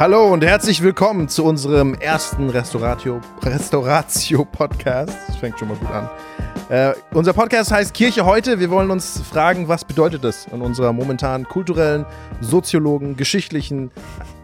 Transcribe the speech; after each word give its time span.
Hallo 0.00 0.32
und 0.32 0.42
herzlich 0.42 0.80
willkommen 0.80 1.28
zu 1.28 1.44
unserem 1.44 1.92
ersten 1.92 2.48
Restauratio, 2.48 3.20
Restauratio-Podcast. 3.42 5.12
Das 5.26 5.36
fängt 5.36 5.58
schon 5.58 5.68
mal 5.68 5.76
gut 5.76 5.90
an. 5.90 6.08
Äh, 6.70 6.94
unser 7.12 7.34
Podcast 7.34 7.70
heißt 7.70 7.92
Kirche 7.92 8.24
heute. 8.24 8.58
Wir 8.58 8.70
wollen 8.70 8.90
uns 8.90 9.20
fragen, 9.20 9.68
was 9.68 9.84
bedeutet 9.84 10.24
das 10.24 10.46
in 10.46 10.62
unserer 10.62 10.94
momentanen 10.94 11.46
kulturellen, 11.46 12.06
soziologen, 12.40 13.18
geschichtlichen, 13.18 13.90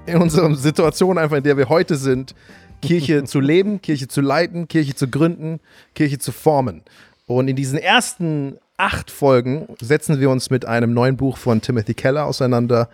in 0.05 0.19
unserer 0.19 0.55
Situation 0.57 1.17
einfach, 1.17 1.39
in 1.39 1.45
der 1.45 1.57
wir 1.57 1.71
heute 1.71 1.97
sind, 1.97 2.35
Kirche 2.83 3.25
zu 3.25 3.41
leben, 3.41 3.81
Kirche 3.81 4.09
zu 4.09 4.21
leiten, 4.21 4.69
Kirche 4.69 4.95
zu 4.95 5.09
gründen, 5.09 5.61
Kirche 5.95 6.19
zu 6.19 6.33
formen. 6.33 6.83
Und 7.27 7.49
in 7.49 7.57
diesen 7.57 7.79
ersten 7.79 8.59
acht 8.77 9.11
Folgen 9.11 9.69
setzen 9.81 10.21
wir 10.21 10.29
uns 10.29 10.51
mit 10.51 10.67
einem 10.67 10.93
neuen 10.93 11.17
Buch 11.17 11.39
von 11.39 11.63
Timothy 11.63 11.95
Keller 11.95 12.27
auseinander, 12.27 12.91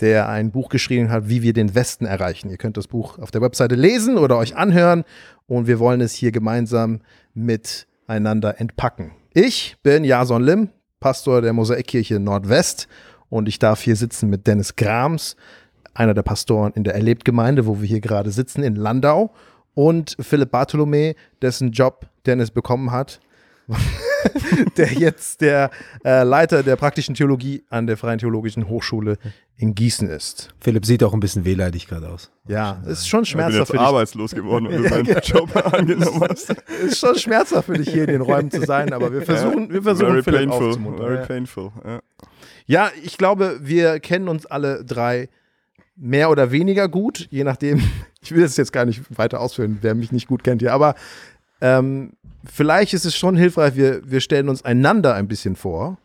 der 0.00 0.28
ein 0.28 0.50
Buch 0.50 0.68
geschrieben 0.68 1.10
hat, 1.10 1.28
wie 1.28 1.42
wir 1.42 1.52
den 1.52 1.74
Westen 1.74 2.06
erreichen. 2.06 2.50
Ihr 2.50 2.56
könnt 2.56 2.76
das 2.76 2.86
Buch 2.86 3.18
auf 3.18 3.30
der 3.30 3.40
Webseite 3.40 3.74
lesen 3.74 4.18
oder 4.18 4.36
euch 4.36 4.56
anhören 4.56 5.04
und 5.46 5.66
wir 5.66 5.78
wollen 5.78 6.00
es 6.00 6.12
hier 6.14 6.32
gemeinsam 6.32 7.00
miteinander 7.34 8.60
entpacken. 8.60 9.12
Ich 9.34 9.76
bin 9.82 10.04
Jason 10.04 10.42
Lim, 10.42 10.68
Pastor 11.00 11.42
der 11.42 11.52
Mosaikkirche 11.52 12.20
Nordwest 12.20 12.88
und 13.28 13.48
ich 13.48 13.58
darf 13.58 13.82
hier 13.82 13.96
sitzen 13.96 14.30
mit 14.30 14.46
Dennis 14.46 14.76
Grams, 14.76 15.36
einer 15.94 16.14
der 16.14 16.22
Pastoren 16.22 16.72
in 16.74 16.84
der 16.84 16.94
Erlebtgemeinde, 16.94 17.66
wo 17.66 17.80
wir 17.80 17.88
hier 17.88 18.00
gerade 18.00 18.30
sitzen, 18.30 18.62
in 18.62 18.76
Landau 18.76 19.32
und 19.74 20.16
Philipp 20.20 20.50
Bartholomä, 20.50 21.14
dessen 21.42 21.72
Job 21.72 22.06
Dennis 22.26 22.50
bekommen 22.50 22.90
hat 22.90 23.20
der 24.76 24.92
jetzt 24.92 25.40
der 25.40 25.70
äh, 26.04 26.22
Leiter 26.22 26.62
der 26.62 26.76
praktischen 26.76 27.14
Theologie 27.14 27.62
an 27.70 27.86
der 27.86 27.96
Freien 27.96 28.18
Theologischen 28.18 28.68
Hochschule 28.68 29.18
in 29.56 29.74
Gießen 29.74 30.08
ist. 30.08 30.54
Philipp 30.60 30.86
sieht 30.86 31.02
auch 31.02 31.12
ein 31.12 31.20
bisschen 31.20 31.44
wehleidig 31.44 31.88
gerade 31.88 32.08
aus. 32.08 32.30
Ja, 32.46 32.80
es 32.84 33.00
ist 33.00 33.08
schon 33.08 33.24
schmerzhaft. 33.24 33.60
Ich 33.62 33.72
bin 33.72 33.80
jetzt 33.80 33.86
arbeitslos 33.88 34.34
geworden, 34.34 34.68
weil 34.68 34.82
du 34.82 34.88
meinen 34.88 35.06
ja, 35.06 35.20
Job 35.20 35.54
angenommen 35.72 36.24
hast. 36.28 36.50
Es 36.50 36.92
ist 36.92 36.98
schon 37.00 37.16
schmerzhaft 37.16 37.66
für 37.66 37.76
dich 37.78 37.90
hier 37.90 38.02
in 38.04 38.10
den 38.10 38.20
Räumen 38.20 38.50
zu 38.50 38.64
sein, 38.64 38.92
aber 38.92 39.12
wir 39.12 39.22
versuchen, 39.22 39.72
wir 39.72 39.82
versuchen 39.82 40.10
Very 40.10 40.22
Philipp 40.22 40.40
painful, 40.50 40.68
aufzumuntern. 40.68 41.06
very 41.06 41.18
Ja. 41.18 41.26
painful. 41.26 41.72
Ja. 41.84 42.00
Ja, 42.66 42.90
ich 43.02 43.16
glaube, 43.18 43.58
wir 43.62 43.98
kennen 43.98 44.28
uns 44.28 44.46
alle 44.46 44.84
drei 44.84 45.28
mehr 45.96 46.30
oder 46.30 46.52
weniger 46.52 46.88
gut, 46.88 47.26
je 47.30 47.44
nachdem. 47.44 47.82
Ich 48.20 48.34
will 48.34 48.42
das 48.42 48.56
jetzt 48.56 48.72
gar 48.72 48.84
nicht 48.84 49.16
weiter 49.16 49.40
ausführen, 49.40 49.78
wer 49.80 49.94
mich 49.94 50.10
nicht 50.10 50.26
gut 50.26 50.42
kennt 50.42 50.60
hier, 50.60 50.72
aber 50.74 50.96
ähm, 51.60 52.14
vielleicht 52.44 52.94
ist 52.94 53.04
es 53.04 53.16
schon 53.16 53.36
hilfreich, 53.36 53.76
wir, 53.76 54.08
wir 54.08 54.20
stellen 54.20 54.48
uns 54.48 54.62
einander 54.62 55.14
ein 55.14 55.28
bisschen 55.28 55.56
vor. 55.56 55.98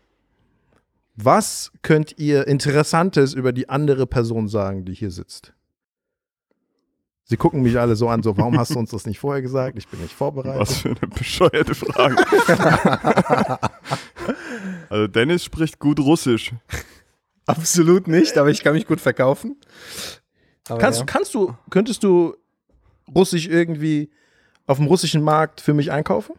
Was 1.15 1.71
könnt 1.83 2.17
ihr 2.17 2.47
Interessantes 2.47 3.33
über 3.33 3.53
die 3.53 3.69
andere 3.69 4.07
Person 4.07 4.47
sagen, 4.47 4.85
die 4.85 4.93
hier 4.93 5.11
sitzt? 5.11 5.53
Sie 7.25 7.37
gucken 7.37 7.61
mich 7.61 7.79
alle 7.79 7.95
so 7.95 8.09
an, 8.09 8.21
so, 8.21 8.37
warum 8.37 8.59
hast 8.59 8.75
du 8.75 8.79
uns 8.79 8.91
das 8.91 9.05
nicht 9.05 9.19
vorher 9.19 9.41
gesagt? 9.41 9.77
Ich 9.77 9.87
bin 9.87 10.01
nicht 10.01 10.13
vorbereitet. 10.13 10.59
Was 10.59 10.77
für 10.79 10.89
eine 10.89 11.07
bescheuerte 11.07 11.73
Frage. 11.73 12.17
also 14.89 15.07
Dennis 15.07 15.43
spricht 15.43 15.79
gut 15.79 15.99
Russisch. 15.99 16.53
Absolut 17.45 18.07
nicht, 18.07 18.37
aber 18.37 18.49
ich 18.49 18.63
kann 18.63 18.73
mich 18.73 18.87
gut 18.87 18.99
verkaufen. 18.99 19.55
Aber 20.67 20.79
Kannst, 20.79 20.99
ja. 20.99 21.05
kannst 21.05 21.33
du, 21.33 21.55
könntest 21.69 22.03
du 22.03 22.35
Russisch 23.13 23.47
irgendwie 23.47 24.09
auf 24.66 24.78
dem 24.78 24.86
russischen 24.86 25.22
Markt 25.22 25.60
für 25.60 25.74
mich 25.74 25.91
einkaufen? 25.92 26.34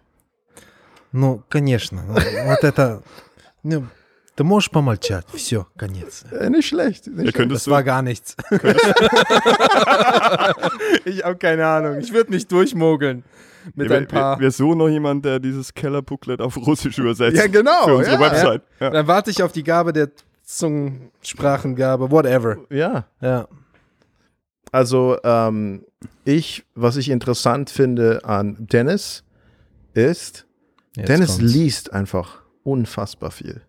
Ну, 1.12 1.42
конечно. 1.50 2.04
Ну, 2.08 2.14
Вот 2.14 2.64
это... 2.64 3.02
Ну, 3.64 3.86
ты 4.36 4.44
можешь 4.46 4.70
помолчать. 4.72 5.26
Все, 5.34 5.66
конец. 5.78 6.24
Äh, 6.32 6.50
nicht 6.50 6.68
schlecht. 6.68 7.08
Nicht 7.08 7.16
Ihr 7.18 7.22
schlecht. 7.24 7.36
könntest 7.38 7.62
Das 7.62 7.66
du, 7.66 7.72
war 7.72 7.84
gar 7.84 8.02
nichts. 8.02 8.36
ich 11.06 11.24
habe 11.24 11.36
keine 11.38 11.66
Ahnung. 11.68 11.98
Ich 12.00 12.14
würde 12.14 12.30
mich 12.32 12.48
durchmogeln 12.48 13.24
mit 13.76 13.90
wir, 13.90 13.98
ein 13.98 14.08
paar. 14.08 14.38
wir, 14.38 14.44
wir 14.44 14.52
suchen 14.52 14.78
noch 14.78 14.88
jemanden, 14.88 15.24
der 15.24 15.40
dieses 15.40 15.74
Keller-Booklet 15.74 16.40
auf 16.42 16.56
Russisch 16.58 16.98
übersetzt. 16.98 17.38
Ja, 17.38 17.48
genau, 17.48 17.84
Für 17.86 17.96
unsere 17.98 18.16
ja. 18.16 18.22
Website. 18.22 18.62
Ja. 18.80 18.90
Dann 18.92 19.08
warte 19.08 19.32
ich 19.32 19.44
auf 19.44 19.52
die 19.52 19.64
Gabe 19.64 19.92
der 19.94 20.10
Zungensprachengabe, 20.44 22.10
whatever. 22.10 22.58
Ja. 22.70 23.06
Ja. 23.22 23.48
Also, 24.75 25.19
ähm, 25.23 25.85
ich, 26.25 26.65
was 26.75 26.97
ich 26.97 27.09
interessant 27.09 27.71
finde 27.71 28.25
an 28.25 28.57
Dennis, 28.59 29.23
ist, 29.93 30.47
Jetzt 30.97 31.09
Dennis 31.09 31.37
kommt's. 31.37 31.53
liest 31.53 31.93
einfach 31.93 32.43
unfassbar 32.65 33.31
viel. 33.31 33.61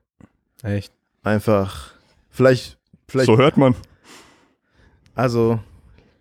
Echt. 0.63 0.91
Einfach, 1.21 1.91
vielleicht, 2.31 2.79
vielleicht, 3.07 3.27
So 3.27 3.37
hört 3.37 3.55
man. 3.55 3.75
also, 5.13 5.59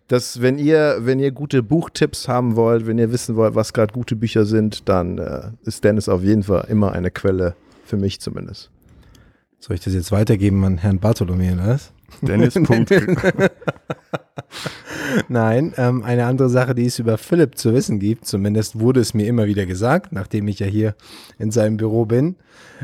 dass, 0.07 0.39
wenn 0.39 0.59
ihr, 0.59 0.97
wenn 0.99 1.17
ihr 1.17 1.31
gute 1.31 1.63
Buchtipps 1.63 2.27
haben 2.27 2.55
wollt, 2.55 2.85
wenn 2.85 2.99
ihr 2.99 3.11
wissen 3.11 3.35
wollt, 3.35 3.55
was 3.55 3.73
gerade 3.73 3.91
gute 3.91 4.15
Bücher 4.15 4.45
sind, 4.45 4.87
dann 4.87 5.17
äh, 5.17 5.49
ist 5.63 5.83
Dennis 5.83 6.07
auf 6.07 6.21
jeden 6.21 6.43
Fall 6.43 6.67
immer 6.69 6.91
eine 6.91 7.09
Quelle, 7.09 7.55
für 7.85 7.97
mich 7.97 8.21
zumindest. 8.21 8.69
Soll 9.57 9.77
ich 9.77 9.83
das 9.83 9.95
jetzt 9.95 10.11
weitergeben 10.11 10.63
an 10.63 10.77
Herrn 10.77 10.99
Bartholomew, 10.99 11.53
oder 11.53 11.69
was? 11.69 11.91
Dennis. 12.21 12.53
Punkt. 12.63 12.91
Nein, 15.27 15.73
ähm, 15.77 16.03
eine 16.03 16.25
andere 16.25 16.49
Sache, 16.49 16.75
die 16.75 16.85
es 16.85 16.99
über 16.99 17.17
Philipp 17.17 17.57
zu 17.57 17.73
wissen 17.73 17.99
gibt, 17.99 18.25
zumindest 18.25 18.79
wurde 18.79 18.99
es 18.99 19.13
mir 19.13 19.27
immer 19.27 19.45
wieder 19.45 19.65
gesagt, 19.65 20.11
nachdem 20.11 20.47
ich 20.47 20.59
ja 20.59 20.67
hier 20.67 20.95
in 21.37 21.51
seinem 21.51 21.77
Büro 21.77 22.05
bin. 22.05 22.35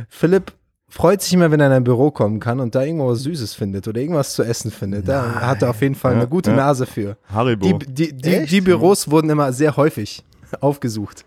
Philipp 0.10 0.54
freut 0.88 1.22
sich 1.22 1.34
immer, 1.34 1.52
wenn 1.52 1.60
er 1.60 1.68
in 1.68 1.74
ein 1.74 1.84
Büro 1.84 2.12
kommen 2.12 2.40
kann 2.40 2.60
und 2.60 2.76
da 2.76 2.84
irgendwo 2.84 3.08
was 3.08 3.22
Süßes 3.24 3.54
findet 3.54 3.88
oder 3.88 4.00
irgendwas 4.00 4.34
zu 4.34 4.44
essen 4.44 4.72
findet. 4.72 5.08
Da 5.08 5.42
hat 5.42 5.62
er 5.62 5.70
auf 5.72 5.82
jeden 5.82 5.96
Fall 5.96 6.14
Ja, 6.14 6.20
eine 6.20 6.28
gute 6.28 6.52
ja. 6.52 6.58
Nase 6.58 6.86
für. 6.86 7.18
Haribo. 7.28 7.78
Die, 7.80 7.86
die, 7.86 8.14
die, 8.14 8.46
die 8.46 8.62
Büros 8.62 9.10
wurden 9.10 9.30
immer 9.30 9.52
sehr 9.54 9.76
häufig 9.78 10.24
aufgesucht. 10.60 11.26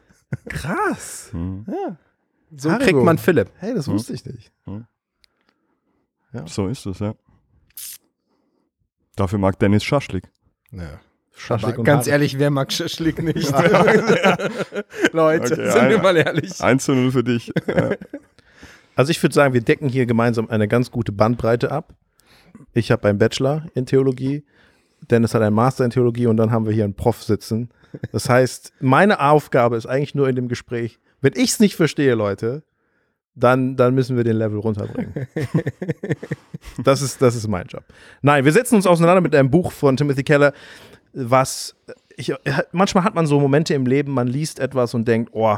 Krass. 0.48 1.28
Hm. 1.32 1.64
So 2.56 2.70
Haribo. 2.70 2.84
kriegt 2.84 3.04
man 3.04 3.18
Philipp. 3.18 3.50
Hey, 3.58 3.74
das 3.74 3.88
wusste 3.88 4.12
ich 4.14 4.24
nicht. 4.24 4.52
So 6.46 6.66
ist 6.66 6.84
es, 6.86 6.98
ja. 6.98 7.14
Dafür 9.16 9.38
mag 9.38 9.58
Dennis 9.58 9.84
Schaschlik. 9.84 10.24
Ja. 10.72 11.00
Schaschlik 11.36 11.78
und 11.78 11.84
Ganz 11.84 12.02
Haribo. 12.02 12.12
ehrlich, 12.12 12.38
wer 12.38 12.50
mag 12.50 12.72
Schaschlik 12.72 13.20
nicht? 13.22 13.50
Leute, 15.12 15.54
Okay, 15.54 15.70
sind 15.70 15.88
wir 15.88 15.98
mal 15.98 16.16
ehrlich. 16.16 16.60
1 16.60 16.84
zu 16.84 16.94
0 16.94 17.12
für 17.12 17.24
dich. 17.24 17.52
Ja. 17.66 17.90
Also 18.96 19.10
ich 19.10 19.20
würde 19.20 19.34
sagen, 19.34 19.54
wir 19.54 19.60
decken 19.60 19.88
hier 19.88 20.06
gemeinsam 20.06 20.48
eine 20.48 20.68
ganz 20.68 20.92
gute 20.92 21.10
Bandbreite 21.10 21.72
ab. 21.72 21.94
Ich 22.74 22.92
habe 22.92 23.08
einen 23.08 23.18
Bachelor 23.18 23.66
in 23.74 23.86
Theologie, 23.86 24.44
Dennis 25.10 25.34
hat 25.34 25.42
einen 25.42 25.56
Master 25.56 25.84
in 25.84 25.90
Theologie 25.90 26.28
und 26.28 26.36
dann 26.36 26.52
haben 26.52 26.64
wir 26.64 26.72
hier 26.72 26.84
einen 26.84 26.94
Prof 26.94 27.20
sitzen. 27.20 27.70
Das 28.12 28.28
heißt, 28.28 28.72
meine 28.78 29.18
Aufgabe 29.18 29.76
ist 29.76 29.86
eigentlich 29.86 30.14
nur 30.14 30.28
in 30.28 30.36
dem 30.36 30.46
Gespräch, 30.46 31.00
wenn 31.20 31.32
ich 31.34 31.50
es 31.50 31.58
nicht 31.58 31.74
verstehe, 31.74 32.14
Leute, 32.14 32.62
dann, 33.34 33.76
dann 33.76 33.94
müssen 33.94 34.16
wir 34.16 34.24
den 34.24 34.36
Level 34.36 34.58
runterbringen. 34.58 35.12
Das 36.82 37.02
ist, 37.02 37.22
das 37.22 37.36
ist 37.36 37.46
mein 37.46 37.66
Job. 37.66 37.84
Nein, 38.22 38.44
wir 38.44 38.50
setzen 38.50 38.74
uns 38.74 38.86
auseinander 38.86 39.20
mit 39.20 39.34
einem 39.34 39.50
Buch 39.50 39.70
von 39.70 39.96
Timothy 39.96 40.24
Keller, 40.24 40.52
was 41.12 41.76
ich, 42.16 42.32
manchmal 42.72 43.04
hat 43.04 43.14
man 43.14 43.26
so 43.26 43.38
Momente 43.38 43.74
im 43.74 43.86
Leben, 43.86 44.12
man 44.12 44.26
liest 44.26 44.58
etwas 44.58 44.94
und 44.94 45.06
denkt, 45.06 45.30
oh, 45.34 45.56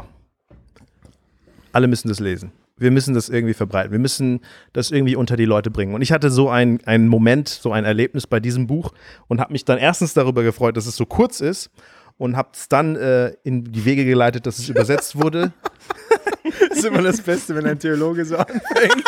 alle 1.71 1.87
müssen 1.87 2.09
das 2.09 2.19
lesen. 2.19 2.51
Wir 2.77 2.91
müssen 2.91 3.15
das 3.15 3.29
irgendwie 3.29 3.55
verbreiten. 3.55 3.91
Wir 3.91 3.99
müssen 3.99 4.41
das 4.73 4.91
irgendwie 4.91 5.15
unter 5.15 5.35
die 5.35 5.45
Leute 5.45 5.71
bringen. 5.71 5.95
Und 5.95 6.01
ich 6.01 6.11
hatte 6.11 6.29
so 6.29 6.49
einen, 6.49 6.79
einen 6.85 7.07
Moment, 7.07 7.47
so 7.47 7.71
ein 7.71 7.85
Erlebnis 7.85 8.27
bei 8.27 8.39
diesem 8.39 8.67
Buch 8.67 8.93
und 9.27 9.39
habe 9.39 9.53
mich 9.53 9.65
dann 9.65 9.79
erstens 9.79 10.13
darüber 10.13 10.43
gefreut, 10.43 10.77
dass 10.77 10.85
es 10.85 10.95
so 10.95 11.05
kurz 11.05 11.39
ist 11.39 11.71
und 12.17 12.37
habe 12.37 12.49
es 12.53 12.69
dann 12.69 12.95
äh, 12.95 13.29
in 13.43 13.63
die 13.63 13.85
Wege 13.85 14.05
geleitet, 14.05 14.45
dass 14.45 14.59
es 14.59 14.69
übersetzt 14.69 15.19
wurde. 15.19 15.53
Das 16.69 16.79
ist 16.79 16.85
immer 16.85 17.01
das 17.01 17.21
Beste, 17.21 17.55
wenn 17.55 17.65
ein 17.65 17.79
Theologe 17.79 18.25
so 18.25 18.37
anfängt. 18.37 19.03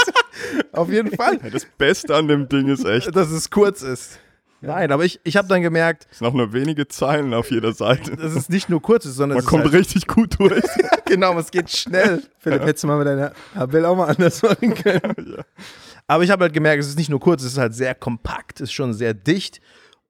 Auf 0.72 0.90
jeden 0.90 1.16
Fall, 1.16 1.38
Das 1.52 1.66
Beste 1.78 2.16
an 2.16 2.28
dem 2.28 2.48
Ding 2.48 2.68
ist 2.68 2.86
echt, 2.86 3.16
dass 3.16 3.32
es 3.32 3.50
kurz 3.50 3.82
ist. 3.82 4.20
Nein, 4.62 4.92
aber 4.92 5.06
ich, 5.06 5.22
ich 5.24 5.38
habe 5.38 5.48
dann 5.48 5.62
gemerkt, 5.62 6.06
es 6.12 6.18
sind 6.18 6.28
noch 6.28 6.34
nur 6.34 6.52
wenige 6.52 6.88
Zeilen 6.88 7.34
auf 7.34 7.50
jeder 7.50 7.72
Seite. 7.72 8.18
dass 8.18 8.34
es 8.36 8.50
nicht 8.50 8.70
nur 8.70 8.82
kurz 8.82 9.06
ist, 9.06 9.16
sondern 9.16 9.38
Man 9.38 9.40
es 9.40 9.46
ist 9.46 9.50
kommt 9.50 9.64
halt, 9.64 9.74
richtig 9.74 10.06
gut 10.08 10.38
durch. 10.38 10.64
genau, 11.06 11.38
es 11.40 11.50
geht 11.52 11.70
schnell. 11.70 12.24
Philipp, 12.40 12.64
hättest 12.64 12.84
du 12.84 12.88
mal 12.88 12.98
mit 12.98 13.08
deiner 13.08 13.32
Abel 13.56 13.86
auch 13.86 13.96
mal 13.96 14.08
anders 14.10 14.42
machen 14.42 14.74
können. 14.74 15.38
Aber 16.08 16.24
ich 16.24 16.30
habe 16.30 16.44
halt 16.44 16.54
gemerkt, 16.54 16.82
es 16.84 16.90
ist 16.90 16.98
nicht 16.98 17.10
nur 17.10 17.20
kurz, 17.22 17.44
es 17.44 17.54
ist 17.54 17.58
halt 17.58 17.74
sehr 17.74 17.96
kompakt, 17.96 18.60
es 18.60 18.70
ist 18.70 18.74
schon 18.74 18.94
sehr 18.94 19.14
dicht. 19.14 19.62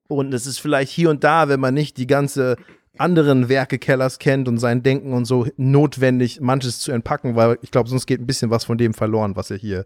Und 0.08 0.34
es 0.34 0.48
ist 0.48 0.60
vielleicht 0.60 0.92
hier 0.92 1.12
und 1.12 1.24
da, 1.24 1.48
wenn 1.50 1.60
man 1.60 1.76
nicht 1.76 1.98
die 1.98 2.08
ganze 2.08 2.56
anderen 3.00 3.50
Werke 3.50 3.80
Kellers 3.80 4.20
kennt 4.20 4.48
und 4.48 4.58
sein 4.58 4.84
Denken 4.84 5.14
und 5.14 5.26
so, 5.26 5.48
notwendig, 5.58 6.42
manches 6.42 6.80
zu 6.80 6.92
entpacken, 6.92 7.36
weil 7.36 7.58
ich 7.62 7.72
glaube, 7.72 7.90
sonst 7.90 8.06
geht 8.06 8.20
ein 8.20 8.28
bisschen 8.28 8.50
was 8.50 8.66
von 8.66 8.78
dem 8.78 8.94
verloren, 8.94 9.36
was 9.36 9.52
er 9.52 9.58
hier 9.58 9.86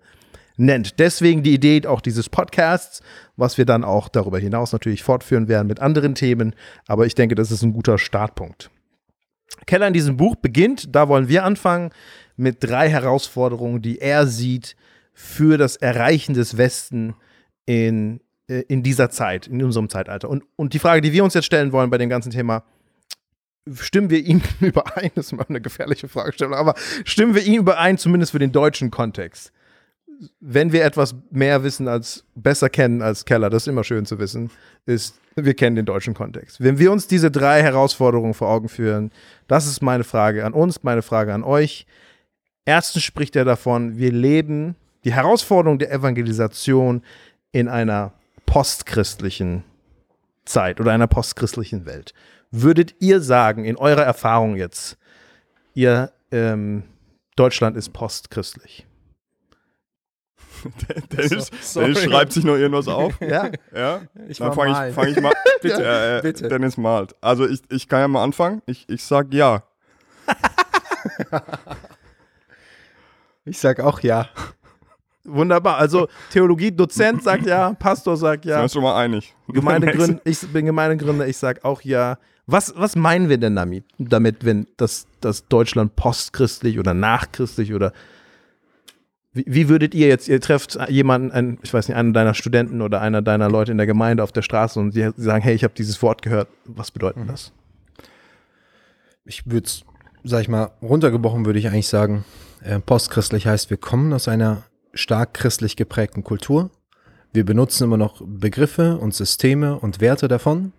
nennt. 0.57 0.99
Deswegen 0.99 1.43
die 1.43 1.53
Idee 1.53 1.85
auch 1.87 2.01
dieses 2.01 2.29
Podcasts, 2.29 3.01
was 3.37 3.57
wir 3.57 3.65
dann 3.65 3.83
auch 3.83 4.09
darüber 4.09 4.39
hinaus 4.39 4.71
natürlich 4.71 5.03
fortführen 5.03 5.47
werden 5.47 5.67
mit 5.67 5.79
anderen 5.79 6.15
Themen. 6.15 6.55
Aber 6.87 7.05
ich 7.05 7.15
denke, 7.15 7.35
das 7.35 7.51
ist 7.51 7.63
ein 7.63 7.73
guter 7.73 7.97
Startpunkt. 7.97 8.69
Keller 9.65 9.87
in 9.87 9.93
diesem 9.93 10.17
Buch 10.17 10.35
beginnt, 10.35 10.95
da 10.95 11.07
wollen 11.07 11.27
wir 11.27 11.43
anfangen, 11.43 11.91
mit 12.35 12.57
drei 12.63 12.89
Herausforderungen, 12.89 13.81
die 13.81 13.99
er 13.99 14.27
sieht 14.27 14.75
für 15.13 15.57
das 15.57 15.75
Erreichen 15.75 16.33
des 16.33 16.57
Westen 16.57 17.15
in 17.65 18.19
äh, 18.47 18.63
in 18.67 18.83
dieser 18.83 19.09
Zeit, 19.09 19.47
in 19.47 19.63
unserem 19.63 19.89
Zeitalter. 19.89 20.29
Und, 20.29 20.43
und 20.55 20.73
die 20.73 20.79
Frage, 20.79 21.01
die 21.01 21.13
wir 21.13 21.23
uns 21.23 21.33
jetzt 21.33 21.45
stellen 21.45 21.71
wollen 21.71 21.89
bei 21.89 21.97
dem 21.97 22.09
ganzen 22.09 22.31
Thema, 22.31 22.63
stimmen 23.75 24.09
wir 24.09 24.19
ihm 24.19 24.41
überein? 24.59 25.11
Das 25.15 25.27
ist 25.27 25.31
mal 25.33 25.45
eine 25.47 25.61
gefährliche 25.61 26.07
Fragestellung, 26.07 26.53
aber 26.53 26.75
stimmen 27.05 27.35
wir 27.35 27.43
ihm 27.43 27.59
überein, 27.61 27.97
zumindest 27.97 28.31
für 28.31 28.39
den 28.39 28.51
deutschen 28.51 28.91
Kontext? 28.91 29.51
Wenn 30.39 30.71
wir 30.71 30.85
etwas 30.85 31.15
mehr 31.31 31.63
wissen 31.63 31.87
als, 31.87 32.23
besser 32.35 32.69
kennen 32.69 33.01
als 33.01 33.25
Keller, 33.25 33.49
das 33.49 33.63
ist 33.63 33.67
immer 33.67 33.83
schön 33.83 34.05
zu 34.05 34.19
wissen, 34.19 34.51
ist, 34.85 35.19
wir 35.35 35.53
kennen 35.53 35.75
den 35.75 35.85
deutschen 35.85 36.13
Kontext. 36.13 36.63
Wenn 36.63 36.77
wir 36.77 36.91
uns 36.91 37.07
diese 37.07 37.31
drei 37.31 37.63
Herausforderungen 37.63 38.33
vor 38.33 38.49
Augen 38.49 38.69
führen, 38.69 39.11
das 39.47 39.65
ist 39.65 39.81
meine 39.81 40.03
Frage 40.03 40.45
an 40.45 40.53
uns, 40.53 40.83
meine 40.83 41.01
Frage 41.01 41.33
an 41.33 41.43
euch. 41.43 41.87
Erstens 42.65 43.03
spricht 43.03 43.35
er 43.35 43.43
davon, 43.43 43.97
wir 43.97 44.11
leben 44.11 44.75
die 45.03 45.13
Herausforderung 45.13 45.79
der 45.79 45.91
Evangelisation 45.91 47.01
in 47.51 47.67
einer 47.67 48.13
postchristlichen 48.45 49.63
Zeit 50.45 50.79
oder 50.79 50.91
einer 50.91 51.07
postchristlichen 51.07 51.85
Welt. 51.85 52.13
Würdet 52.55 52.93
ihr 52.99 53.19
sagen, 53.19 53.65
in 53.65 53.77
eurer 53.77 54.03
Erfahrung 54.03 54.55
jetzt, 54.57 54.95
ihr 55.73 56.11
ähm, 56.31 56.83
Deutschland 57.35 57.75
ist 57.75 57.93
postchristlich? 57.93 58.85
Dennis, 61.11 61.49
So- 61.63 61.81
Dennis 61.81 62.03
schreibt 62.03 62.31
sich 62.31 62.43
noch 62.43 62.55
irgendwas 62.55 62.87
auf. 62.87 63.13
Ja? 63.21 63.49
Ja? 63.75 64.01
Ich 64.27 64.37
Dann 64.37 64.53
fange 64.53 64.89
ich, 64.89 64.93
fang 64.93 65.07
ich 65.07 65.19
mal. 65.19 65.33
Bitte, 65.63 65.83
äh, 65.83 66.21
bitte. 66.21 66.47
Dennis 66.47 66.77
malt. 66.77 67.15
Also 67.21 67.47
ich, 67.47 67.61
ich 67.69 67.89
kann 67.89 68.01
ja 68.01 68.07
mal 68.07 68.23
anfangen. 68.23 68.61
Ich, 68.67 68.87
ich 68.87 69.03
sag 69.03 69.33
ja. 69.33 69.63
Ich 73.45 73.57
sag 73.57 73.79
auch 73.79 73.99
ja. 74.01 74.27
Wunderbar. 75.23 75.77
Also 75.77 76.07
Theologie-Dozent 76.31 77.23
sagt 77.23 77.45
ja, 77.47 77.73
Pastor 77.73 78.15
sagt 78.15 78.43
Sind 78.43 78.51
ja, 78.51 78.57
wir 78.59 78.63
uns 78.63 78.73
schon 78.73 78.83
mal 78.83 78.95
einig. 79.01 79.33
Gemeindegründer, 79.47 80.21
ich 80.25 80.39
bin 80.51 80.65
Gemeindegründer, 80.67 81.27
ich 81.27 81.37
sag 81.37 81.63
auch 81.65 81.81
ja. 81.81 82.17
Was, 82.45 82.73
was 82.75 82.95
meinen 82.95 83.29
wir 83.29 83.37
denn 83.37 83.55
damit, 83.55 83.85
damit 83.97 84.43
wenn 84.43 84.67
das, 84.75 85.07
das 85.21 85.47
Deutschland 85.47 85.95
postchristlich 85.95 86.77
oder 86.77 86.93
nachchristlich 86.93 87.73
oder 87.73 87.93
wie, 89.33 89.45
wie 89.47 89.69
würdet 89.69 89.95
ihr 89.95 90.07
jetzt, 90.07 90.27
ihr 90.27 90.41
trefft 90.41 90.77
jemanden, 90.89 91.31
einen, 91.31 91.57
ich 91.63 91.73
weiß 91.73 91.87
nicht, 91.87 91.97
einen 91.97 92.13
deiner 92.13 92.33
Studenten 92.33 92.81
oder 92.81 93.01
einer 93.01 93.21
deiner 93.21 93.49
Leute 93.49 93.71
in 93.71 93.77
der 93.77 93.87
Gemeinde 93.87 94.23
auf 94.23 94.31
der 94.31 94.41
Straße 94.41 94.79
und 94.79 94.93
die 94.93 95.09
sagen, 95.17 95.43
hey, 95.43 95.55
ich 95.55 95.63
habe 95.63 95.73
dieses 95.73 96.01
Wort 96.01 96.21
gehört, 96.21 96.49
was 96.65 96.91
bedeutet 96.91 97.29
das? 97.29 97.51
Ich 99.25 99.49
würde 99.49 99.65
es, 99.65 99.83
sag 100.23 100.41
ich 100.41 100.49
mal, 100.49 100.71
runtergebrochen 100.81 101.45
würde 101.45 101.59
ich 101.59 101.67
eigentlich 101.67 101.87
sagen, 101.87 102.25
äh, 102.61 102.79
postchristlich 102.79 103.47
heißt, 103.47 103.69
wir 103.69 103.77
kommen 103.77 104.13
aus 104.13 104.27
einer 104.27 104.63
stark 104.93 105.33
christlich 105.33 105.75
geprägten 105.75 106.23
Kultur. 106.23 106.69
Wir 107.31 107.45
benutzen 107.45 107.85
immer 107.85 107.97
noch 107.97 108.21
Begriffe 108.23 108.97
und 108.97 109.15
Systeme 109.15 109.79
und 109.79 110.01
Werte 110.01 110.27
davon, 110.27 110.73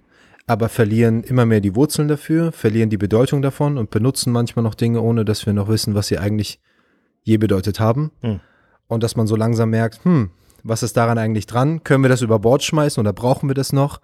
aber 0.47 0.69
verlieren 0.69 1.23
immer 1.23 1.47
mehr 1.47 1.61
die 1.61 1.75
Wurzeln 1.75 2.09
dafür, 2.09 2.53
verlieren 2.53 2.91
die 2.91 2.99
Bedeutung 2.99 3.43
davon 3.43 3.79
und 3.79 3.91
benutzen 3.91 4.33
manchmal 4.33 4.63
noch 4.63 4.75
Dinge, 4.75 5.01
ohne 5.01 5.25
dass 5.25 5.47
wir 5.47 5.53
noch 5.53 5.69
wissen, 5.69 5.95
was 5.95 6.09
sie 6.09 6.19
eigentlich 6.19 6.61
je 7.23 7.39
bedeutet 7.39 7.81
haben. 7.81 8.11
Hm. 8.21 8.41
Und 8.87 9.03
dass 9.03 9.17
man 9.17 9.27
so 9.27 9.37
langsam 9.37 9.71
merkt, 9.71 10.05
hm, 10.05 10.31
was 10.63 10.83
ist 10.83 10.97
daran 10.97 11.19
eigentlich 11.19 11.47
dran? 11.47 11.83
Können 11.83 12.05
wir 12.05 12.09
das 12.09 12.23
über 12.23 12.39
Bord 12.39 12.63
schmeißen 12.63 13.01
oder 13.01 13.13
brauchen 13.13 13.49
wir 13.49 13.55
das 13.55 13.73
noch? 13.73 14.01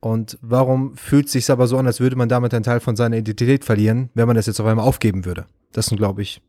Und 0.00 0.38
warum 0.40 0.96
fühlt 0.96 1.26
es 1.26 1.32
sich 1.32 1.50
aber 1.50 1.66
so 1.66 1.76
an, 1.76 1.86
als 1.86 2.00
würde 2.00 2.16
man 2.16 2.28
damit 2.28 2.54
einen 2.54 2.64
Teil 2.64 2.80
von 2.80 2.96
seiner 2.96 3.18
Identität 3.18 3.64
verlieren, 3.64 4.10
wenn 4.14 4.26
man 4.26 4.36
das 4.36 4.46
jetzt 4.46 4.60
auf 4.60 4.66
einmal 4.66 4.86
aufgeben 4.86 5.24
würde? 5.24 5.46
Das 5.72 5.86
sind, 5.86 5.98
glaube 5.98 6.22
ich, 6.22 6.42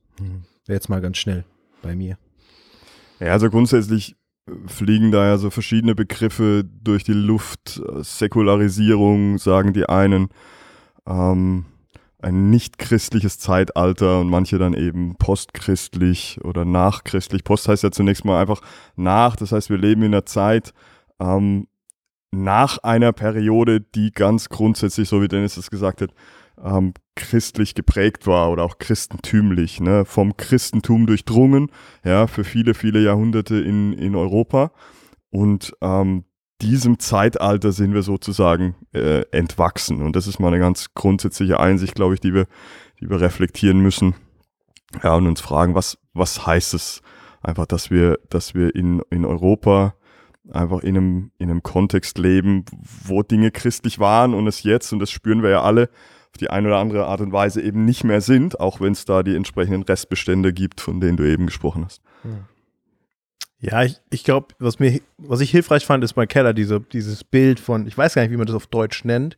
wäre 0.65 0.75
jetzt 0.75 0.89
mal 0.89 1.01
ganz 1.01 1.17
schnell 1.17 1.43
bei 1.81 1.95
mir. 1.95 2.17
Ja, 3.19 3.33
also 3.33 3.49
grundsätzlich 3.49 4.15
fliegen 4.67 5.11
da 5.11 5.25
ja 5.25 5.37
so 5.37 5.49
verschiedene 5.49 5.95
Begriffe 5.95 6.63
durch 6.63 7.03
die 7.03 7.13
Luft. 7.13 7.79
Äh, 7.79 8.03
Säkularisierung, 8.03 9.37
sagen 9.37 9.73
die 9.73 9.87
einen. 9.87 10.29
Ähm, 11.07 11.65
ein 12.19 12.49
nicht 12.49 12.77
christliches 12.77 13.39
Zeitalter 13.39 14.19
und 14.19 14.29
manche 14.29 14.59
dann 14.59 14.73
eben 14.73 15.15
postchristlich 15.15 16.39
oder 16.43 16.65
nachchristlich. 16.65 17.43
Post 17.43 17.67
heißt 17.67 17.83
ja 17.83 17.91
zunächst 17.91 18.25
mal 18.25 18.39
einfach 18.39 18.61
nach, 18.95 19.35
das 19.35 19.51
heißt, 19.51 19.69
wir 19.69 19.77
leben 19.77 20.03
in 20.03 20.13
einer 20.13 20.25
Zeit 20.25 20.73
ähm, 21.19 21.67
nach 22.31 22.77
einer 22.79 23.11
Periode, 23.11 23.81
die 23.81 24.11
ganz 24.11 24.49
grundsätzlich, 24.49 25.09
so 25.09 25.21
wie 25.21 25.27
Dennis 25.27 25.57
es 25.57 25.69
gesagt 25.69 26.01
hat, 26.01 26.11
ähm, 26.63 26.93
christlich 27.15 27.75
geprägt 27.75 28.27
war 28.27 28.51
oder 28.51 28.63
auch 28.63 28.77
christentümlich, 28.77 29.79
ne? 29.79 30.05
vom 30.05 30.37
Christentum 30.37 31.05
durchdrungen, 31.07 31.71
ja, 32.03 32.27
für 32.27 32.43
viele, 32.43 32.73
viele 32.73 33.01
Jahrhunderte 33.01 33.59
in, 33.59 33.93
in 33.93 34.15
Europa. 34.15 34.71
Und 35.29 35.73
ähm, 35.81 36.25
diesem 36.61 36.99
Zeitalter 36.99 37.71
sind 37.71 37.93
wir 37.93 38.03
sozusagen 38.03 38.75
äh, 38.93 39.21
entwachsen. 39.31 40.01
Und 40.01 40.15
das 40.15 40.27
ist 40.27 40.39
mal 40.39 40.49
eine 40.49 40.59
ganz 40.59 40.93
grundsätzliche 40.93 41.59
Einsicht, 41.59 41.95
glaube 41.95 42.13
ich, 42.13 42.19
die 42.19 42.33
wir, 42.33 42.45
die 42.99 43.09
wir 43.09 43.19
reflektieren 43.19 43.79
müssen. 43.79 44.15
Ja, 45.03 45.15
und 45.15 45.27
uns 45.27 45.41
fragen, 45.41 45.73
was, 45.73 45.97
was 46.13 46.45
heißt 46.45 46.73
es 46.73 47.01
einfach, 47.41 47.65
dass 47.65 47.89
wir, 47.89 48.19
dass 48.29 48.53
wir 48.53 48.75
in, 48.75 49.01
in 49.09 49.25
Europa 49.25 49.95
einfach 50.51 50.79
in 50.79 50.97
einem, 50.97 51.31
in 51.37 51.49
einem 51.49 51.63
Kontext 51.63 52.17
leben, 52.17 52.65
wo 53.05 53.23
Dinge 53.23 53.51
christlich 53.51 53.99
waren 53.99 54.33
und 54.33 54.47
es 54.47 54.63
jetzt, 54.63 54.91
und 54.91 54.99
das 54.99 55.11
spüren 55.11 55.43
wir 55.43 55.49
ja 55.49 55.61
alle, 55.61 55.89
auf 56.33 56.37
die 56.39 56.49
eine 56.49 56.67
oder 56.67 56.77
andere 56.77 57.05
Art 57.05 57.21
und 57.21 57.31
Weise 57.33 57.61
eben 57.61 57.85
nicht 57.85 58.03
mehr 58.03 58.21
sind, 58.21 58.59
auch 58.59 58.79
wenn 58.79 58.93
es 58.93 59.05
da 59.05 59.23
die 59.23 59.35
entsprechenden 59.35 59.83
Restbestände 59.83 60.53
gibt, 60.53 60.79
von 60.81 60.99
denen 61.01 61.17
du 61.17 61.23
eben 61.29 61.45
gesprochen 61.45 61.85
hast. 61.85 62.01
Ja, 63.59 63.83
ich, 63.83 63.97
ich 64.09 64.23
glaube, 64.23 64.47
was 64.57 64.79
mir, 64.79 65.01
was 65.17 65.39
ich 65.41 65.51
hilfreich 65.51 65.85
fand, 65.85 66.03
ist 66.03 66.13
bei 66.13 66.25
Keller 66.25 66.53
diese, 66.53 66.79
dieses 66.79 67.23
Bild 67.23 67.59
von, 67.59 67.85
ich 67.85 67.97
weiß 67.97 68.15
gar 68.15 68.23
nicht, 68.23 68.31
wie 68.31 68.37
man 68.37 68.47
das 68.47 68.55
auf 68.55 68.65
Deutsch 68.67 69.05
nennt, 69.05 69.37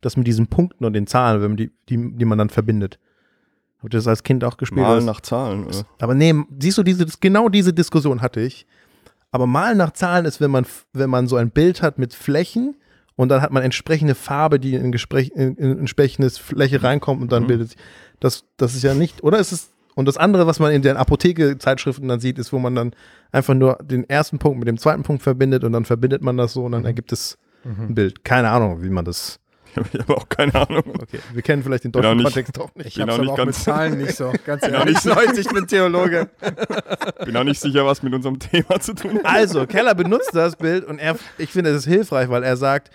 das 0.00 0.16
mit 0.16 0.26
diesen 0.26 0.46
Punkten 0.46 0.84
und 0.84 0.94
den 0.94 1.06
Zahlen, 1.06 1.42
wenn 1.42 1.50
man 1.50 1.56
die, 1.58 1.70
die, 1.88 2.16
die 2.16 2.24
man 2.24 2.38
dann 2.38 2.48
verbindet. 2.48 2.98
Habt 3.82 3.92
ihr 3.94 3.98
das 3.98 4.06
als 4.06 4.22
Kind 4.22 4.42
auch 4.44 4.56
gespielt? 4.56 4.82
Mal 4.82 4.96
Das- 4.96 5.04
nach 5.04 5.20
Zahlen. 5.20 5.64
Oder? 5.66 5.84
Aber 6.00 6.14
nee, 6.14 6.34
siehst 6.60 6.78
du, 6.78 6.82
diese, 6.82 7.04
genau 7.20 7.48
diese 7.48 7.72
Diskussion 7.74 8.22
hatte 8.22 8.40
ich. 8.40 8.66
Aber 9.32 9.46
Malen 9.46 9.76
nach 9.78 9.92
Zahlen 9.92 10.24
ist, 10.24 10.40
wenn 10.40 10.50
man, 10.50 10.64
wenn 10.92 11.10
man 11.10 11.26
so 11.26 11.36
ein 11.36 11.50
Bild 11.50 11.82
hat 11.82 11.98
mit 11.98 12.14
Flächen 12.14 12.76
und 13.16 13.28
dann 13.28 13.42
hat 13.42 13.52
man 13.52 13.62
entsprechende 13.62 14.14
Farbe, 14.14 14.58
die 14.60 14.74
in, 14.74 14.92
Gespräch, 14.92 15.30
in, 15.34 15.54
in 15.56 15.78
entsprechendes 15.78 16.38
Fläche 16.38 16.82
reinkommt 16.82 17.22
und 17.22 17.32
dann 17.32 17.44
Mhm. 17.44 17.46
bildet 17.48 17.68
sich. 17.70 17.78
Das, 18.20 18.44
das 18.56 18.74
ist 18.74 18.82
ja 18.82 18.94
nicht, 18.94 19.22
oder 19.22 19.38
ist 19.38 19.52
es. 19.52 19.70
Und 19.94 20.06
das 20.08 20.16
andere, 20.16 20.46
was 20.46 20.58
man 20.58 20.72
in 20.72 20.80
den 20.82 20.96
Apotheke-Zeitschriften 20.96 22.08
dann 22.08 22.18
sieht, 22.20 22.38
ist, 22.38 22.52
wo 22.52 22.58
man 22.58 22.74
dann 22.74 22.92
einfach 23.30 23.54
nur 23.54 23.78
den 23.82 24.08
ersten 24.08 24.38
Punkt 24.38 24.58
mit 24.58 24.66
dem 24.68 24.78
zweiten 24.78 25.02
Punkt 25.02 25.22
verbindet 25.22 25.64
und 25.64 25.72
dann 25.72 25.84
verbindet 25.84 26.22
man 26.22 26.36
das 26.38 26.54
so 26.54 26.64
und 26.64 26.72
dann 26.72 26.84
ergibt 26.86 27.12
es 27.12 27.36
ein 27.64 27.94
Bild. 27.94 28.24
Keine 28.24 28.48
Ahnung, 28.50 28.82
wie 28.82 28.88
man 28.90 29.04
das. 29.04 29.38
Ich 29.92 30.00
habe 30.00 30.16
auch 30.16 30.28
keine 30.28 30.54
Ahnung. 30.54 30.82
Okay, 31.00 31.18
wir 31.32 31.42
kennen 31.42 31.62
vielleicht 31.62 31.84
den 31.84 31.92
deutschen 31.92 32.16
nicht- 32.16 32.24
Kontext 32.24 32.58
auch 32.60 32.74
nicht. 32.74 32.86
Ich 32.88 32.94
Bin 32.96 33.10
hab's 33.10 33.18
auch 33.20 33.32
auch 33.32 33.36
ganz- 33.36 33.46
mit 33.46 33.64
Zahlen 33.64 33.98
nicht 33.98 34.16
so. 34.16 34.32
Ganz 34.46 34.62
Bin 34.62 34.74
auch 34.74 34.80
ehrlich, 34.80 35.04
nicht- 35.04 35.16
Leute, 35.16 35.40
ich 35.40 35.48
bin 35.48 35.66
Theologe. 35.66 36.28
Bin 37.24 37.36
auch 37.36 37.44
nicht 37.44 37.60
sicher, 37.60 37.84
was 37.86 38.02
mit 38.02 38.12
unserem 38.14 38.38
Thema 38.38 38.80
zu 38.80 38.94
tun 38.94 39.18
hat. 39.18 39.24
Also, 39.26 39.66
Keller 39.66 39.94
benutzt 39.94 40.30
das 40.34 40.56
Bild 40.56 40.84
und 40.84 40.98
er, 40.98 41.16
ich 41.38 41.50
finde, 41.50 41.70
es 41.70 41.78
ist 41.78 41.86
hilfreich, 41.86 42.28
weil 42.28 42.42
er 42.42 42.56
sagt, 42.56 42.90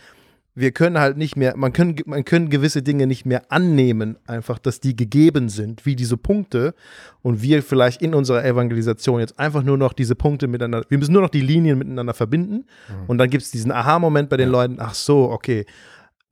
wir 0.60 0.72
können 0.72 0.98
halt 1.00 1.18
nicht 1.18 1.36
mehr, 1.36 1.56
man 1.56 1.72
können, 1.72 1.96
man 2.08 2.26
können 2.26 2.50
gewisse 2.50 2.82
Dinge 2.82 3.06
nicht 3.06 3.28
mehr 3.28 3.44
annehmen, 3.52 4.18
einfach, 4.26 4.58
dass 4.58 4.80
die 4.80 4.96
gegeben 4.96 5.50
sind, 5.50 5.86
wie 5.86 5.96
diese 5.96 6.18
Punkte. 6.18 6.74
Und 7.22 7.44
wir 7.44 7.62
vielleicht 7.62 8.02
in 8.02 8.16
unserer 8.16 8.44
Evangelisation 8.44 9.20
jetzt 9.20 9.38
einfach 9.38 9.62
nur 9.62 9.78
noch 9.78 9.94
diese 9.94 10.16
Punkte 10.16 10.48
miteinander, 10.48 10.88
wir 10.90 10.98
müssen 10.98 11.14
nur 11.14 11.22
noch 11.22 11.30
die 11.30 11.42
Linien 11.42 11.78
miteinander 11.78 12.16
verbinden. 12.16 12.66
Und 13.06 13.20
dann 13.20 13.30
gibt 13.30 13.44
es 13.44 13.52
diesen 13.52 13.72
Aha-Moment 13.72 14.30
bei 14.30 14.38
den 14.38 14.50
Leuten, 14.50 14.78
ach 14.80 14.96
so, 14.96 15.30
okay. 15.30 15.66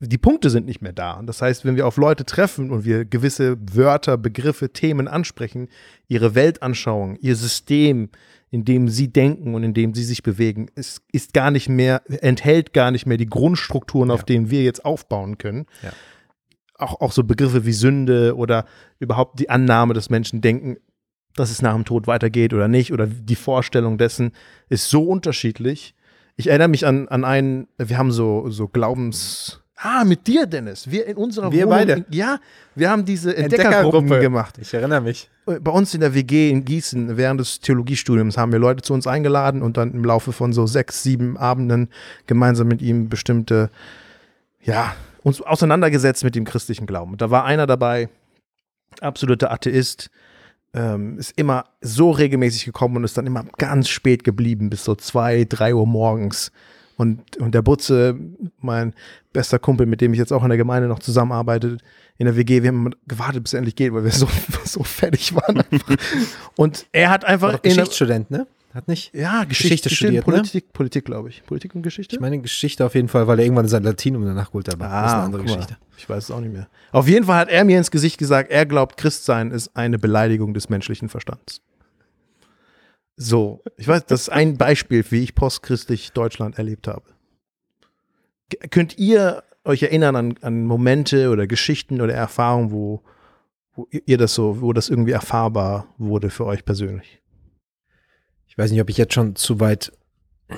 Die 0.00 0.18
Punkte 0.18 0.50
sind 0.50 0.66
nicht 0.66 0.82
mehr 0.82 0.92
da. 0.92 1.12
Und 1.12 1.26
das 1.26 1.40
heißt, 1.40 1.64
wenn 1.64 1.76
wir 1.76 1.86
auf 1.86 1.96
Leute 1.96 2.26
treffen 2.26 2.70
und 2.70 2.84
wir 2.84 3.06
gewisse 3.06 3.56
Wörter, 3.72 4.18
Begriffe, 4.18 4.70
Themen 4.70 5.08
ansprechen, 5.08 5.68
ihre 6.06 6.34
Weltanschauung, 6.34 7.16
ihr 7.16 7.34
System, 7.34 8.10
in 8.50 8.64
dem 8.66 8.88
sie 8.88 9.10
denken 9.10 9.54
und 9.54 9.62
in 9.62 9.72
dem 9.72 9.94
sie 9.94 10.04
sich 10.04 10.22
bewegen, 10.22 10.68
ist, 10.74 11.00
ist 11.12 11.32
gar 11.32 11.50
nicht 11.50 11.70
mehr, 11.70 12.02
enthält 12.22 12.74
gar 12.74 12.90
nicht 12.90 13.06
mehr 13.06 13.16
die 13.16 13.28
Grundstrukturen, 13.28 14.10
auf 14.10 14.24
denen 14.24 14.50
wir 14.50 14.62
jetzt 14.62 14.84
aufbauen 14.84 15.38
können. 15.38 15.66
Ja. 15.82 15.92
Auch, 16.78 17.00
auch 17.00 17.12
so 17.12 17.24
Begriffe 17.24 17.64
wie 17.64 17.72
Sünde 17.72 18.36
oder 18.36 18.66
überhaupt 18.98 19.40
die 19.40 19.48
Annahme 19.48 19.94
des 19.94 20.10
Menschen 20.10 20.42
denken, 20.42 20.76
dass 21.34 21.50
es 21.50 21.62
nach 21.62 21.74
dem 21.74 21.86
Tod 21.86 22.06
weitergeht 22.06 22.52
oder 22.52 22.68
nicht, 22.68 22.92
oder 22.92 23.06
die 23.06 23.34
Vorstellung 23.34 23.96
dessen 23.96 24.32
ist 24.68 24.90
so 24.90 25.04
unterschiedlich. 25.04 25.94
Ich 26.36 26.48
erinnere 26.48 26.68
mich 26.68 26.86
an, 26.86 27.08
an 27.08 27.24
einen, 27.24 27.68
wir 27.78 27.96
haben 27.96 28.12
so, 28.12 28.50
so 28.50 28.68
Glaubens. 28.68 29.62
Ah, 29.76 30.04
mit 30.04 30.26
dir, 30.26 30.46
Dennis. 30.46 30.90
Wir 30.90 31.06
in 31.06 31.16
unserer 31.18 31.52
Wir 31.52 31.66
Wohnung. 31.66 31.78
beide. 31.78 32.04
Ja, 32.08 32.38
wir 32.74 32.88
haben 32.88 33.04
diese 33.04 33.36
Entdeckergruppen 33.36 34.00
Entdeckergruppe. 34.00 34.20
gemacht 34.20 34.58
Ich 34.58 34.72
erinnere 34.72 35.02
mich. 35.02 35.28
bei 35.44 35.70
uns 35.70 35.92
in 35.92 36.00
der 36.00 36.14
WG 36.14 36.50
in 36.50 36.64
Gießen 36.64 37.16
während 37.18 37.40
des 37.40 37.60
Theologiestudiums 37.60 38.38
haben 38.38 38.52
wir 38.52 38.58
Leute 38.58 38.82
zu 38.82 38.94
uns 38.94 39.06
eingeladen 39.06 39.60
und 39.62 39.76
dann 39.76 39.92
im 39.92 40.02
Laufe 40.04 40.32
von 40.32 40.54
so 40.54 40.66
sechs, 40.66 41.02
sieben 41.02 41.36
Abenden 41.36 41.90
gemeinsam 42.26 42.68
mit 42.68 42.80
ihm 42.80 43.10
bestimmte, 43.10 43.70
ja, 44.62 44.94
uns 45.22 45.42
auseinandergesetzt 45.42 46.24
mit 46.24 46.34
dem 46.36 46.44
christlichen 46.46 46.86
Glauben. 46.86 47.12
Und 47.12 47.20
da 47.20 47.30
war 47.30 47.44
einer 47.44 47.66
dabei, 47.66 48.08
absoluter 49.02 49.52
Atheist, 49.52 50.08
ähm, 50.72 51.18
ist 51.18 51.32
immer 51.36 51.64
so 51.82 52.12
regelmäßig 52.12 52.64
gekommen 52.64 52.96
und 52.96 53.04
ist 53.04 53.18
dann 53.18 53.26
immer 53.26 53.44
ganz 53.58 53.88
spät 53.88 54.24
geblieben, 54.24 54.70
bis 54.70 54.84
so 54.84 54.94
zwei, 54.94 55.44
drei 55.46 55.74
Uhr 55.74 55.86
morgens 55.86 56.50
Und, 56.96 57.36
und 57.38 57.54
der 57.54 57.62
Butze, 57.62 58.16
mein 58.60 58.94
bester 59.32 59.58
Kumpel, 59.58 59.86
mit 59.86 60.00
dem 60.00 60.12
ich 60.14 60.18
jetzt 60.18 60.32
auch 60.32 60.42
in 60.42 60.48
der 60.48 60.56
Gemeinde 60.58 60.88
noch 60.88 60.98
zusammenarbeite, 60.98 61.76
in 62.18 62.24
der 62.24 62.36
WG, 62.36 62.62
wir 62.62 62.68
haben 62.70 62.90
gewartet, 63.06 63.42
bis 63.42 63.52
es 63.52 63.58
endlich 63.58 63.76
geht, 63.76 63.92
weil 63.92 64.04
wir 64.04 64.10
so, 64.12 64.26
so 64.64 64.82
fertig 64.82 65.34
waren. 65.34 65.60
Einfach. 65.70 65.96
Und 66.56 66.86
er 66.92 67.10
hat 67.10 67.24
einfach. 67.24 67.52
War 67.52 67.58
Geschichtsstudent, 67.58 68.30
ne? 68.30 68.46
Hat 68.72 68.88
nicht? 68.88 69.14
Ja, 69.14 69.44
Geschichte, 69.44 69.88
Geschichte 69.88 69.90
studiert, 69.90 70.26
ne? 70.26 70.32
Politik, 70.34 70.72
Politik 70.74 71.04
glaube 71.06 71.30
ich. 71.30 71.42
Politik 71.46 71.74
und 71.74 71.80
Geschichte? 71.82 72.16
Ich 72.16 72.20
meine 72.20 72.38
Geschichte 72.38 72.84
auf 72.84 72.94
jeden 72.94 73.08
Fall, 73.08 73.26
weil 73.26 73.38
er 73.38 73.46
irgendwann 73.46 73.68
sein 73.68 73.82
Latinum 73.82 74.22
danach 74.26 74.48
geholt 74.48 74.68
hat. 74.68 74.74
aber 74.74 74.84
das 74.84 75.06
ist 75.06 75.14
eine 75.14 75.22
andere 75.22 75.42
Ah, 75.42 75.44
mal, 75.46 75.52
Geschichte. 75.54 75.76
Ich 75.96 76.06
weiß 76.06 76.24
es 76.24 76.30
auch 76.30 76.40
nicht 76.40 76.52
mehr. 76.52 76.68
Auf 76.92 77.08
jeden 77.08 77.24
Fall 77.24 77.36
hat 77.38 77.48
er 77.48 77.64
mir 77.64 77.78
ins 77.78 77.90
Gesicht 77.90 78.18
gesagt, 78.18 78.50
er 78.50 78.66
glaubt, 78.66 78.98
Christsein 78.98 79.50
ist 79.50 79.74
eine 79.74 79.98
Beleidigung 79.98 80.52
des 80.52 80.68
menschlichen 80.68 81.08
Verstands. 81.08 81.62
So, 83.16 83.62
ich 83.76 83.88
weiß, 83.88 84.06
das 84.06 84.22
ist 84.22 84.28
ein 84.28 84.56
Beispiel, 84.58 85.04
wie 85.10 85.22
ich 85.22 85.34
postchristlich 85.34 86.12
Deutschland 86.12 86.58
erlebt 86.58 86.86
habe. 86.86 87.04
G 88.50 88.58
könnt 88.68 88.98
ihr 88.98 89.42
euch 89.64 89.82
erinnern 89.82 90.16
an, 90.16 90.34
an 90.42 90.64
Momente 90.64 91.30
oder 91.30 91.46
Geschichten 91.46 92.00
oder 92.00 92.14
Erfahrungen, 92.14 92.70
wo, 92.70 93.02
wo 93.74 93.88
ihr 93.90 94.18
das 94.18 94.34
so, 94.34 94.60
wo 94.60 94.72
das 94.72 94.88
irgendwie 94.88 95.12
erfahrbar 95.12 95.88
wurde 95.98 96.30
für 96.30 96.46
euch 96.46 96.64
persönlich? 96.64 97.20
Ich 98.46 98.58
weiß 98.58 98.70
nicht, 98.70 98.80
ob 98.80 98.90
ich 98.90 98.96
jetzt 98.96 99.14
schon 99.14 99.34
zu 99.34 99.60
weit 99.60 99.92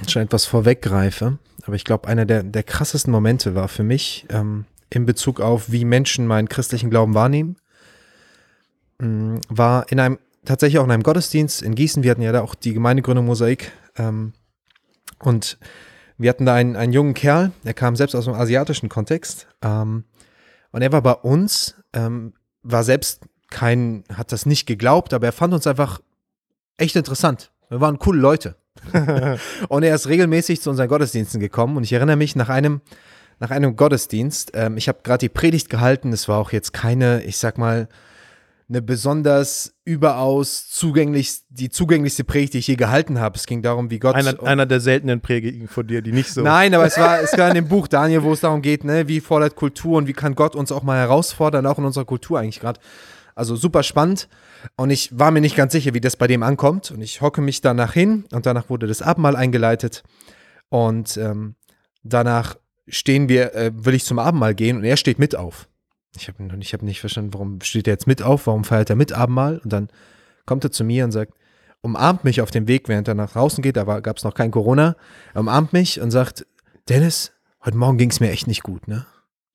schon 0.07 0.23
etwas 0.23 0.45
vorweggreife, 0.45 1.39
aber 1.63 1.77
ich 1.77 1.85
glaube, 1.85 2.09
einer 2.09 2.27
der, 2.27 2.43
der 2.43 2.63
krassesten 2.63 3.13
Momente 3.13 3.55
war 3.55 3.69
für 3.69 3.83
mich 3.83 4.27
ähm, 4.29 4.67
in 4.91 5.07
Bezug 5.07 5.41
auf, 5.41 5.73
wie 5.73 5.85
Menschen 5.85 6.27
meinen 6.27 6.49
christlichen 6.49 6.91
Glauben 6.91 7.15
wahrnehmen, 7.15 7.57
mh, 8.99 9.41
war 9.49 9.91
in 9.91 10.01
einem, 10.01 10.19
tatsächlich 10.49 10.79
auch 10.79 10.85
in 10.85 10.91
einem 10.91 11.03
Gottesdienst 11.03 11.63
in 11.63 11.75
Gießen. 11.75 12.03
Wir 12.03 12.11
hatten 12.11 12.23
ja 12.23 12.33
da 12.33 12.41
auch 12.41 12.55
die 12.55 12.73
Gemeindegründung 12.73 13.27
Mosaik 13.27 13.71
ähm, 13.97 14.33
und 15.21 15.59
wir 16.17 16.31
hatten 16.31 16.47
da 16.47 16.55
einen, 16.55 16.75
einen 16.75 16.93
jungen 16.93 17.15
Kerl, 17.15 17.53
der 17.65 17.75
kam 17.75 17.95
selbst 17.97 18.15
aus 18.15 18.25
dem 18.25 18.35
asiatischen 18.35 18.89
Kontext 18.89 19.47
ähm, 19.63 20.05
und 20.73 20.83
er 20.83 20.91
war 20.91 21.03
bei 21.03 21.13
uns, 21.13 21.77
ähm, 21.93 22.33
war 22.63 22.83
selbst 22.83 23.25
kein, 23.51 24.05
hat 24.13 24.33
das 24.33 24.47
nicht 24.47 24.67
geglaubt, 24.67 25.13
aber 25.13 25.27
er 25.27 25.33
fand 25.33 25.53
uns 25.53 25.67
einfach 25.67 26.01
echt 26.79 26.97
interessant. 26.97 27.53
Wir 27.69 27.81
waren 27.81 27.99
coole 27.99 28.21
Leute. 28.21 28.57
und 29.69 29.83
er 29.83 29.95
ist 29.95 30.09
regelmäßig 30.09 30.63
zu 30.63 30.71
unseren 30.71 30.89
Gottesdiensten 30.89 31.41
gekommen 31.41 31.77
und 31.77 31.85
ich 31.85 31.93
erinnere 31.93 32.17
mich 32.17 32.37
nach 32.37 32.49
einem, 32.49 32.81
nach 33.39 33.51
einem 33.51 33.77
Gottesdienst, 33.77 34.53
ähm, 34.55 34.79
ich 34.79 34.89
habe 34.89 35.01
gerade 35.03 35.19
die 35.19 35.29
Predigt 35.29 35.69
gehalten, 35.69 36.13
es 36.13 36.27
war 36.27 36.39
auch 36.39 36.53
jetzt 36.53 36.73
keine, 36.73 37.23
ich 37.25 37.37
sag 37.37 37.59
mal, 37.59 37.89
eine 38.69 38.83
besonders 38.83 39.75
überaus 39.85 40.69
zugänglich, 40.69 41.39
die 41.49 41.71
zugänglichste 41.71 42.25
Predigt, 42.25 42.53
die 42.53 42.59
ich 42.59 42.67
je 42.67 42.77
gehalten 42.77 43.19
habe. 43.19 43.37
Es 43.37 43.47
ging 43.47 43.63
darum, 43.63 43.91
wie 43.91 43.99
Gott. 43.99 44.15
Einer, 44.15 44.43
einer 44.43 44.67
der 44.67 44.81
seltenen 44.81 45.23
Predigen 45.23 45.69
von 45.69 45.87
dir, 45.87 46.03
die 46.03 46.13
nicht 46.13 46.31
so. 46.31 46.43
Nein, 46.43 46.75
aber 46.75 46.85
es 46.85 46.99
war, 46.99 47.21
es 47.21 47.37
war 47.39 47.49
in 47.49 47.55
dem 47.55 47.69
Buch 47.69 47.89
Daniel, 47.89 48.23
wo 48.23 48.33
es 48.33 48.41
darum 48.41 48.61
geht, 48.61 48.85
ne, 48.85 49.09
wie 49.09 49.21
fordert 49.21 49.57
Kultur 49.57 49.97
und 49.97 50.07
wie 50.07 50.13
kann 50.13 50.35
Gott 50.35 50.55
uns 50.55 50.71
auch 50.71 50.83
mal 50.83 50.99
herausfordern, 50.99 51.65
auch 51.67 51.79
in 51.79 51.87
unserer 51.87 52.05
Kultur 52.05 52.39
eigentlich 52.39 52.61
gerade. 52.61 52.79
Also 53.35 53.57
super 53.57 53.83
spannend. 53.83 54.29
Und 54.77 54.91
ich 54.91 55.17
war 55.19 55.31
mir 55.31 55.41
nicht 55.41 55.57
ganz 55.57 55.73
sicher, 55.73 55.95
wie 55.95 56.01
das 56.01 56.17
bei 56.17 56.27
dem 56.27 56.43
ankommt. 56.43 56.91
Und 56.91 57.01
ich 57.01 57.23
hocke 57.23 57.41
mich 57.41 57.63
danach 57.63 57.95
hin 57.95 58.25
und 58.33 58.45
danach 58.45 58.69
wurde 58.69 58.87
das 58.87 59.01
Abendmahl 59.01 59.37
eingeleitet. 59.37 60.03
Und 60.69 61.17
ähm, 61.17 61.55
danach 62.03 62.57
stehen 62.87 63.29
wir, 63.29 63.55
äh, 63.55 63.71
will 63.75 63.95
ich 63.95 64.05
zum 64.05 64.19
Abendmahl 64.19 64.55
gehen 64.55 64.77
und 64.77 64.85
er 64.85 64.97
steht 64.97 65.19
mit 65.19 65.37
auf. 65.37 65.69
Ich 66.17 66.29
habe 66.29 66.49
ich 66.61 66.73
hab 66.73 66.83
nicht 66.83 67.01
verstanden, 67.01 67.35
warum 67.35 67.61
steht 67.61 67.87
er 67.87 67.95
jetzt 67.95 68.07
mit 68.07 68.23
auf, 68.23 68.47
warum 68.47 68.65
feiert 68.65 68.91
er 68.91 68.97
mit 68.97 69.13
Abendmahl? 69.13 69.59
Und 69.59 69.73
dann 69.73 69.89
kommt 70.47 70.65
er 70.65 70.71
zu 70.71 70.85
mir 70.85 71.05
und 71.05 71.13
sagt, 71.13 71.35
umarmt 71.81 72.25
mich 72.25 72.41
auf 72.41 72.51
dem 72.51 72.67
Weg, 72.67 72.89
während 72.89 73.09
er 73.09 73.15
nach 73.15 73.33
draußen 73.33 73.63
geht, 73.63 73.77
da 73.77 73.85
gab 74.01 74.17
es 74.17 74.25
noch 74.25 74.35
kein 74.35 74.51
Corona, 74.51 74.97
er 75.35 75.41
umarmt 75.41 75.73
mich 75.73 76.01
und 76.01 76.11
sagt, 76.11 76.47
Dennis, 76.89 77.33
heute 77.65 77.77
Morgen 77.77 77.99
ging 77.99 78.11
es 78.11 78.21
mir 78.21 78.31
echt 78.31 78.47
nicht 78.47 78.63
gut, 78.63 78.89
ne? 78.89 79.07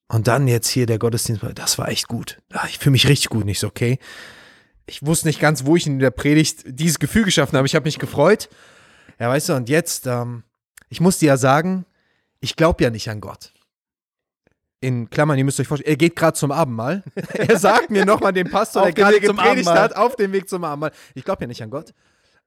Und 0.07 0.27
dann 0.27 0.47
jetzt 0.47 0.67
hier 0.67 0.85
der 0.85 0.99
Gottesdienst, 0.99 1.43
das 1.55 1.79
war 1.79 1.89
echt 1.89 2.07
gut. 2.07 2.39
Ah, 2.51 2.67
Ich 2.69 2.77
fühle 2.77 2.91
mich 2.91 3.07
richtig 3.07 3.29
gut, 3.29 3.45
nicht 3.45 3.59
so, 3.59 3.67
okay? 3.67 3.97
Ich 4.85 5.03
wusste 5.05 5.27
nicht 5.27 5.39
ganz, 5.39 5.65
wo 5.65 5.75
ich 5.75 5.87
in 5.87 5.97
der 5.99 6.11
Predigt 6.11 6.63
dieses 6.67 6.99
Gefühl 6.99 7.23
geschaffen 7.23 7.57
habe. 7.57 7.65
Ich 7.65 7.73
habe 7.73 7.85
mich 7.85 7.97
gefreut. 7.99 8.49
Ja, 9.19 9.29
weißt 9.29 9.49
du, 9.49 9.53
und 9.55 9.69
jetzt, 9.69 10.05
ähm, 10.05 10.43
ich 10.89 11.01
muss 11.01 11.17
dir 11.17 11.27
ja 11.27 11.37
sagen, 11.37 11.85
ich 12.41 12.55
glaube 12.55 12.83
ja 12.83 12.89
nicht 12.89 13.09
an 13.09 13.21
Gott. 13.21 13.52
In 14.83 15.09
Klammern, 15.09 15.37
ihr 15.37 15.45
müsst 15.45 15.61
euch 15.61 15.67
vorstellen, 15.67 15.91
er 15.91 15.95
geht 15.95 16.13
gerade 16.13 16.37
zum 16.37 16.51
Abendmahl. 16.51 17.03
er 17.33 17.57
sagt 17.57 17.89
mir 17.89 18.05
nochmal 18.05 18.33
dem 18.33 18.49
Pastor, 18.49 18.83
der 18.83 18.91
gerade 18.91 19.21
gepredigt 19.21 19.39
Abendmahl. 19.39 19.79
hat, 19.79 19.95
auf 19.95 20.17
dem 20.17 20.33
Weg 20.33 20.49
zum 20.49 20.65
Abendmahl. 20.65 20.91
Ich 21.15 21.23
glaube 21.23 21.41
ja 21.41 21.47
nicht 21.47 21.63
an 21.63 21.69
Gott, 21.69 21.93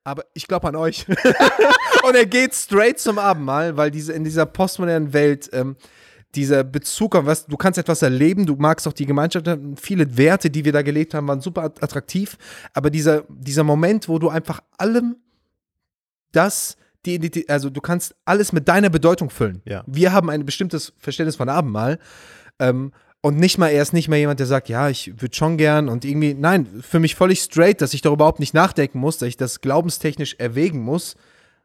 aber 0.04 0.22
ich 0.34 0.46
glaube 0.46 0.68
an 0.68 0.76
euch. 0.76 1.06
und 2.06 2.14
er 2.14 2.26
geht 2.26 2.54
straight 2.54 3.00
zum 3.00 3.18
Abendmahl, 3.18 3.78
weil 3.78 3.90
diese, 3.90 4.12
in 4.12 4.22
dieser 4.22 4.44
postmodernen 4.44 5.14
Welt 5.14 5.48
ähm, 5.54 5.76
dieser 6.34 6.62
Bezug 6.62 7.16
auf 7.16 7.24
was, 7.24 7.46
du 7.46 7.56
kannst 7.56 7.78
etwas 7.78 8.02
erleben, 8.02 8.44
du 8.44 8.56
magst 8.56 8.86
auch 8.86 8.92
die 8.92 9.06
Gemeinschaft, 9.06 9.48
viele 9.80 10.18
Werte, 10.18 10.50
die 10.50 10.66
wir 10.66 10.72
da 10.72 10.82
gelebt 10.82 11.14
haben, 11.14 11.26
waren 11.28 11.40
super 11.40 11.64
attraktiv, 11.64 12.36
aber 12.74 12.90
dieser, 12.90 13.24
dieser 13.30 13.64
Moment, 13.64 14.10
wo 14.10 14.18
du 14.18 14.28
einfach 14.28 14.60
allem 14.76 15.16
das, 16.32 16.76
die 17.06 17.48
also 17.48 17.70
du 17.70 17.80
kannst 17.80 18.14
alles 18.24 18.52
mit 18.52 18.68
deiner 18.68 18.90
Bedeutung 18.90 19.30
füllen. 19.30 19.62
Ja. 19.64 19.82
Wir 19.86 20.12
haben 20.12 20.28
ein 20.30 20.44
bestimmtes 20.44 20.92
Verständnis 20.98 21.36
von 21.36 21.48
Abendmahl 21.48 21.98
ähm, 22.58 22.92
und 23.22 23.38
nicht 23.38 23.58
mal, 23.58 23.68
er 23.68 23.82
ist 23.82 23.92
nicht 23.92 24.08
mehr 24.08 24.18
jemand, 24.18 24.38
der 24.40 24.46
sagt, 24.46 24.68
ja, 24.68 24.88
ich 24.88 25.20
würde 25.20 25.34
schon 25.34 25.56
gern 25.56 25.88
und 25.88 26.04
irgendwie, 26.04 26.34
nein, 26.34 26.66
für 26.80 27.00
mich 27.00 27.14
völlig 27.14 27.40
straight, 27.40 27.80
dass 27.80 27.94
ich 27.94 28.02
darüber 28.02 28.24
überhaupt 28.24 28.40
nicht 28.40 28.54
nachdenken 28.54 28.98
muss, 29.00 29.18
dass 29.18 29.28
ich 29.28 29.36
das 29.36 29.60
glaubenstechnisch 29.60 30.36
erwägen 30.38 30.80
muss, 30.80 31.16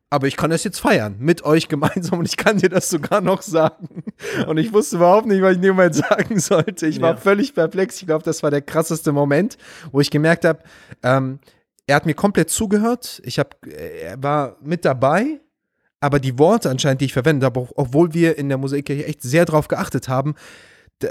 aber 0.10 0.28
ich 0.28 0.36
kann 0.38 0.50
das 0.50 0.64
jetzt 0.64 0.80
feiern, 0.80 1.16
mit 1.20 1.44
euch 1.44 1.68
gemeinsam 1.70 2.20
und 2.20 2.28
ich 2.28 2.36
kann 2.38 2.58
dir 2.58 2.70
das 2.70 2.90
sogar 2.90 3.22
noch 3.22 3.42
sagen. 3.42 4.04
Und 4.48 4.58
ich 4.58 4.74
wusste 4.74 4.98
überhaupt 4.98 5.28
nicht, 5.28 5.42
was 5.42 5.52
ich 5.52 5.58
in 5.58 5.62
dem 5.62 5.76
Moment 5.76 5.96
sagen 6.10 6.40
sollte. 6.40 6.88
Ich 6.88 7.00
war 7.00 7.12
Ja. 7.12 7.18
völlig 7.18 7.54
perplex. 7.54 8.02
Ich 8.02 8.08
glaube, 8.08 8.24
das 8.24 8.42
war 8.44 8.50
der 8.52 8.62
krasseste 8.62 9.12
Moment, 9.12 9.58
wo 9.92 10.02
ich 10.02 10.10
gemerkt 10.12 10.44
habe, 10.46 10.60
ähm, 11.04 11.40
er 11.92 11.96
hat 11.98 12.06
mir 12.06 12.14
komplett 12.16 12.50
zugehört. 12.50 13.22
Ich 13.26 13.38
habe, 13.40 13.50
er 13.70 14.22
war 14.24 14.58
mit 14.62 14.86
dabei, 14.86 15.40
aber 16.00 16.20
die 16.20 16.40
Worte 16.40 16.70
anscheinend, 16.70 17.02
die 17.02 17.06
ich 17.06 17.14
verwendet 17.14 17.46
habe, 17.46 17.60
auch- 17.60 17.72
obwohl 17.76 18.14
wir 18.14 18.38
in 18.38 18.50
der 18.50 18.58
Musikkirche 18.58 19.06
echt 19.06 19.22
sehr 19.22 19.46
drauf 19.46 19.68
geachtet 19.68 20.08
haben, 20.10 20.36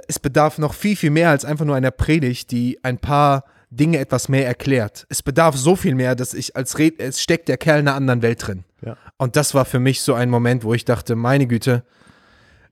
es 0.08 0.18
bedarf 0.18 0.58
noch 0.58 0.74
viel, 0.74 0.96
viel 0.96 1.10
mehr 1.10 1.30
als 1.30 1.44
einfach 1.44 1.64
nur 1.64 1.76
einer 1.76 1.90
Predigt, 1.90 2.50
die 2.50 2.78
ein 2.82 2.98
paar 2.98 3.44
Dinge 3.70 3.98
etwas 3.98 4.28
mehr 4.28 4.46
erklärt. 4.46 5.06
Es 5.08 5.22
bedarf 5.22 5.56
so 5.56 5.76
viel 5.76 5.94
mehr, 5.94 6.14
dass 6.16 6.34
ich 6.34 6.56
als 6.56 6.78
Red, 6.78 6.98
es 7.00 7.20
steckt 7.20 7.48
der 7.48 7.56
Kerl 7.56 7.80
in 7.80 7.88
einer 7.88 7.96
anderen 7.96 8.22
Welt 8.22 8.44
drin. 8.46 8.64
Ja. 8.84 8.96
Und 9.16 9.36
das 9.36 9.54
war 9.54 9.64
für 9.64 9.78
mich 9.80 10.00
so 10.00 10.14
ein 10.14 10.30
Moment, 10.30 10.64
wo 10.64 10.74
ich 10.74 10.84
dachte, 10.84 11.14
meine 11.14 11.46
Güte, 11.46 11.84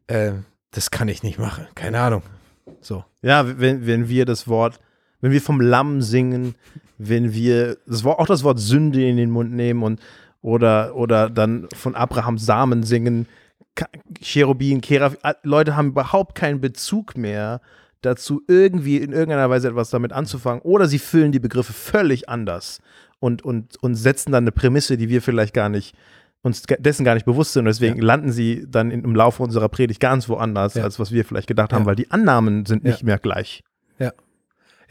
äh, 0.06 0.32
das 0.70 0.90
kann 0.90 1.08
ich 1.08 1.22
nicht 1.22 1.38
machen. 1.38 1.66
Keine 1.74 2.00
Ahnung. 2.00 2.22
So. 2.80 3.04
Ja, 3.22 3.58
wenn, 3.58 3.86
wenn 3.86 4.08
wir 4.08 4.24
das 4.24 4.48
Wort, 4.48 4.80
wenn 5.20 5.32
wir 5.32 5.42
vom 5.42 5.60
Lamm 5.60 6.02
singen, 6.02 6.54
wenn 6.98 7.32
wir 7.32 7.78
das 7.86 8.04
Wort, 8.04 8.18
auch 8.18 8.26
das 8.26 8.44
Wort 8.44 8.58
Sünde 8.58 9.06
in 9.08 9.16
den 9.16 9.30
Mund 9.30 9.52
nehmen 9.52 9.82
und 9.82 10.00
oder, 10.42 10.94
oder 10.94 11.30
dann 11.30 11.68
von 11.74 11.94
Abrahams 11.94 12.44
Samen 12.44 12.82
singen, 12.82 13.26
Cherubin, 14.20 14.80
Keraf, 14.80 15.16
Leute 15.42 15.76
haben 15.76 15.88
überhaupt 15.88 16.34
keinen 16.34 16.60
Bezug 16.60 17.16
mehr 17.16 17.60
dazu, 18.02 18.42
irgendwie 18.48 18.96
in 18.98 19.12
irgendeiner 19.12 19.50
Weise 19.50 19.68
etwas 19.68 19.90
damit 19.90 20.12
anzufangen. 20.12 20.62
Oder 20.62 20.86
sie 20.86 20.98
füllen 20.98 21.32
die 21.32 21.38
Begriffe 21.40 21.72
völlig 21.72 22.28
anders 22.28 22.80
und, 23.20 23.44
und, 23.44 23.76
und 23.82 23.94
setzen 23.94 24.32
dann 24.32 24.44
eine 24.44 24.52
Prämisse, 24.52 24.96
die 24.96 25.08
wir 25.08 25.22
vielleicht 25.22 25.54
gar 25.54 25.68
nicht 25.68 25.94
uns 26.42 26.62
dessen 26.62 27.04
gar 27.04 27.14
nicht 27.14 27.26
bewusst 27.26 27.52
sind. 27.52 27.62
Und 27.62 27.66
deswegen 27.66 28.00
landen 28.00 28.30
sie 28.30 28.64
dann 28.68 28.92
im 28.92 29.14
Laufe 29.16 29.42
unserer 29.42 29.68
Predigt 29.68 29.98
ganz 30.00 30.28
woanders, 30.28 30.74
Ja. 30.74 30.84
als 30.84 31.00
was 31.00 31.10
wir 31.10 31.24
vielleicht 31.24 31.48
gedacht 31.48 31.72
haben, 31.72 31.82
Ja. 31.82 31.86
weil 31.86 31.96
die 31.96 32.10
Annahmen 32.12 32.64
sind 32.64 32.84
Ja. 32.84 32.92
nicht 32.92 33.02
mehr 33.02 33.18
gleich. 33.18 33.62
Ja, 33.98 34.12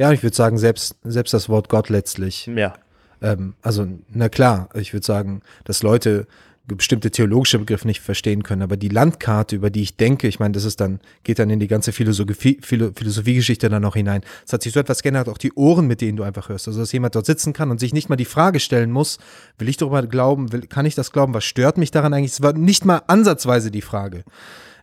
und 0.07 0.13
ich 0.13 0.23
würde 0.23 0.35
sagen, 0.35 0.57
selbst, 0.57 0.95
selbst 1.03 1.33
das 1.33 1.49
Wort 1.49 1.69
Gott 1.69 1.89
letztlich 1.89 2.45
Ja. 2.47 2.73
Ähm, 3.21 3.55
also, 3.61 3.87
na 4.09 4.29
klar, 4.29 4.69
ich 4.75 4.93
würde 4.93 5.05
sagen, 5.05 5.41
dass 5.63 5.81
Leute 5.83 6.27
bestimmte 6.75 7.11
theologische 7.11 7.59
Begriffe 7.59 7.87
nicht 7.87 8.01
verstehen 8.01 8.43
können, 8.43 8.61
aber 8.61 8.75
die 8.75 8.89
Landkarte, 8.89 9.55
über 9.55 9.69
die 9.69 9.81
ich 9.81 9.95
denke, 9.95 10.27
ich 10.27 10.39
meine, 10.39 10.51
das 10.51 10.65
ist 10.65 10.81
dann, 10.81 10.99
geht 11.23 11.39
dann 11.39 11.49
in 11.49 11.61
die 11.61 11.67
ganze 11.67 11.93
Philosophie, 11.93 12.59
Philo, 12.61 12.91
Philosophiegeschichte 12.93 13.69
dann 13.69 13.81
noch 13.81 13.95
hinein. 13.95 14.21
Es 14.45 14.51
hat 14.51 14.63
sich 14.63 14.73
so 14.73 14.79
etwas 14.79 15.01
geändert, 15.01 15.29
auch 15.29 15.37
die 15.37 15.53
Ohren, 15.53 15.87
mit 15.87 16.01
denen 16.01 16.17
du 16.17 16.23
einfach 16.23 16.49
hörst. 16.49 16.67
Also, 16.67 16.81
dass 16.81 16.91
jemand 16.91 17.15
dort 17.15 17.25
sitzen 17.25 17.53
kann 17.53 17.71
und 17.71 17.79
sich 17.79 17.93
nicht 17.93 18.09
mal 18.09 18.17
die 18.17 18.25
Frage 18.25 18.59
stellen 18.59 18.91
muss, 18.91 19.17
will 19.57 19.69
ich 19.69 19.77
darüber 19.77 20.05
glauben, 20.05 20.51
will, 20.51 20.61
kann 20.61 20.85
ich 20.85 20.95
das 20.95 21.13
glauben, 21.13 21.33
was 21.33 21.45
stört 21.45 21.77
mich 21.77 21.91
daran 21.91 22.13
eigentlich? 22.13 22.33
Es 22.33 22.41
war 22.41 22.51
nicht 22.51 22.83
mal 22.83 23.01
ansatzweise 23.07 23.71
die 23.71 23.81
Frage. 23.81 24.23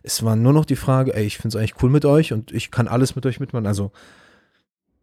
Es 0.01 0.23
war 0.23 0.35
nur 0.35 0.53
noch 0.53 0.65
die 0.65 0.75
Frage, 0.75 1.15
ey, 1.15 1.25
ich 1.25 1.37
finde 1.37 1.49
es 1.49 1.55
eigentlich 1.55 1.83
cool 1.83 1.91
mit 1.91 2.05
euch 2.05 2.33
und 2.33 2.51
ich 2.51 2.71
kann 2.71 2.87
alles 2.87 3.15
mit 3.15 3.27
euch 3.27 3.39
mitmachen. 3.39 3.67
Also, 3.67 3.91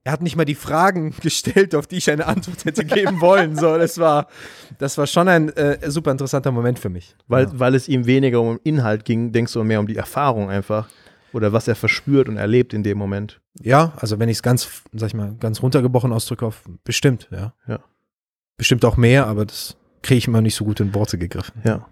er 0.05 0.13
hat 0.13 0.23
nicht 0.23 0.37
mal 0.37 0.45
die 0.45 0.55
Fragen 0.55 1.15
gestellt, 1.23 1.75
auf 1.75 1.87
die 1.87 1.97
ich 1.97 2.11
eine 2.11 2.27
Antwort 2.27 2.65
hätte 2.65 2.85
geben 2.85 3.21
wollen. 3.21 3.57
So, 3.57 3.79
das 3.79 3.99
war, 3.99 4.29
das 4.79 4.99
war 4.99 5.07
schon 5.07 5.29
ein 5.29 5.49
äh, 5.51 5.91
super 5.91 6.11
interessanter 6.11 6.51
Moment 6.51 6.79
für 6.79 6.89
mich. 6.89 7.15
Weil, 7.29 7.45
ja. 7.45 7.51
weil 7.55 7.75
es 7.75 7.89
ihm 7.89 8.07
weniger 8.07 8.41
um 8.41 8.59
Inhalt 8.65 9.05
ging, 9.05 9.33
denkst 9.33 9.53
du 9.53 9.63
mehr 9.63 9.81
um 9.81 9.87
die 9.87 9.97
Erfahrung 9.97 10.51
einfach. 10.51 10.89
Oder 11.33 11.53
was 11.53 11.67
er 11.67 11.77
verspürt 11.77 12.29
und 12.29 12.37
erlebt 12.37 12.75
in 12.75 12.83
dem 12.83 12.99
Moment. 12.99 13.41
ja, 13.61 13.93
also 13.97 14.19
wenn 14.19 14.29
ich 14.29 14.39
es 14.39 14.43
ganz, 14.43 14.83
sag 14.93 15.07
ich 15.07 15.15
mal, 15.15 15.35
ganz 15.41 15.63
runtergebrochen 15.63 16.13
ausdrücke, 16.13 16.45
auf 16.45 16.63
bestimmt, 16.85 17.29
ja. 17.31 17.55
Ja. 17.67 17.81
Bestimmt 18.59 18.85
auch 18.85 18.99
mehr, 18.99 19.27
aber 19.27 19.47
das 19.47 19.77
kriege 20.03 20.19
ich 20.19 20.29
immer 20.29 20.43
nicht 20.43 20.55
so 20.55 20.65
gut 20.65 20.81
in 20.81 20.95
Worte 20.95 21.17
gegriffen. 21.17 21.63
Ja. 21.65 21.87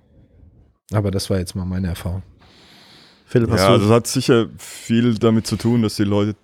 Aber 0.93 1.11
das 1.11 1.31
war 1.31 1.39
jetzt 1.39 1.55
mal 1.55 1.65
meine 1.65 1.89
Erfahrung. 1.89 2.23
Philipp, 3.25 3.51
hast 3.51 3.61
Ja, 3.61 3.69
du 3.69 3.73
also 3.75 3.87
es 3.87 3.93
hat 3.93 4.07
sicher 4.09 4.49
viel 4.59 5.15
damit 5.15 5.47
zu 5.47 5.57
tun, 5.57 5.83
dass 5.83 5.95
die 5.95 6.05
Leute 6.05 6.37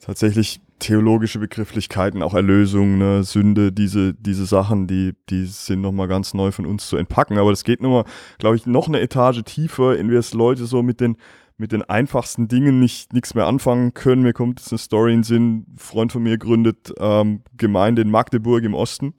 tatsächlich 0.00 0.60
theologische 0.78 1.38
Begrifflichkeiten, 1.38 2.22
auch 2.22 2.34
Erlösung, 2.34 2.98
ne, 2.98 3.24
Sünde, 3.24 3.72
diese, 3.72 4.14
diese 4.14 4.46
Sachen, 4.46 4.86
die, 4.86 5.14
die 5.30 5.46
sind 5.46 5.80
nochmal 5.80 6.08
ganz 6.08 6.34
neu 6.34 6.50
von 6.52 6.66
uns 6.66 6.88
zu 6.88 6.96
entpacken. 6.96 7.38
Aber 7.38 7.50
das 7.50 7.64
geht 7.64 7.80
nochmal, 7.80 8.04
glaube 8.38 8.56
ich, 8.56 8.66
noch 8.66 8.88
eine 8.88 9.00
Etage 9.00 9.42
tiefer, 9.44 9.96
in 9.96 10.10
wir 10.10 10.18
es 10.18 10.34
Leute 10.34 10.66
so 10.66 10.82
mit 10.82 11.00
den, 11.00 11.16
mit 11.56 11.72
den 11.72 11.82
einfachsten 11.82 12.48
Dingen 12.48 12.80
nicht 12.80 13.12
nichts 13.12 13.34
mehr 13.34 13.46
anfangen 13.46 13.94
können. 13.94 14.22
Mir 14.22 14.32
kommt 14.32 14.60
jetzt 14.60 14.72
eine 14.72 14.78
Story 14.78 15.12
in 15.12 15.18
den 15.18 15.24
Sinn, 15.24 15.66
Freund 15.76 16.12
von 16.12 16.22
mir 16.22 16.38
gründet 16.38 16.92
ähm, 16.98 17.42
Gemeinde 17.56 18.02
in 18.02 18.10
Magdeburg 18.10 18.64
im 18.64 18.74
Osten. 18.74 19.14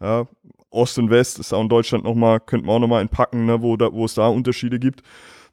Ja, 0.00 0.26
Ost 0.70 0.98
und 0.98 1.10
West 1.10 1.38
ist 1.38 1.52
auch 1.52 1.62
in 1.62 1.68
Deutschland 1.68 2.04
nochmal, 2.04 2.40
könnte 2.40 2.66
man 2.66 2.76
auch 2.76 2.80
nochmal 2.80 3.02
entpacken, 3.02 3.46
ne, 3.46 3.62
wo, 3.62 3.76
da, 3.76 3.92
wo 3.92 4.04
es 4.04 4.14
da 4.14 4.26
Unterschiede 4.28 4.78
gibt. 4.78 5.02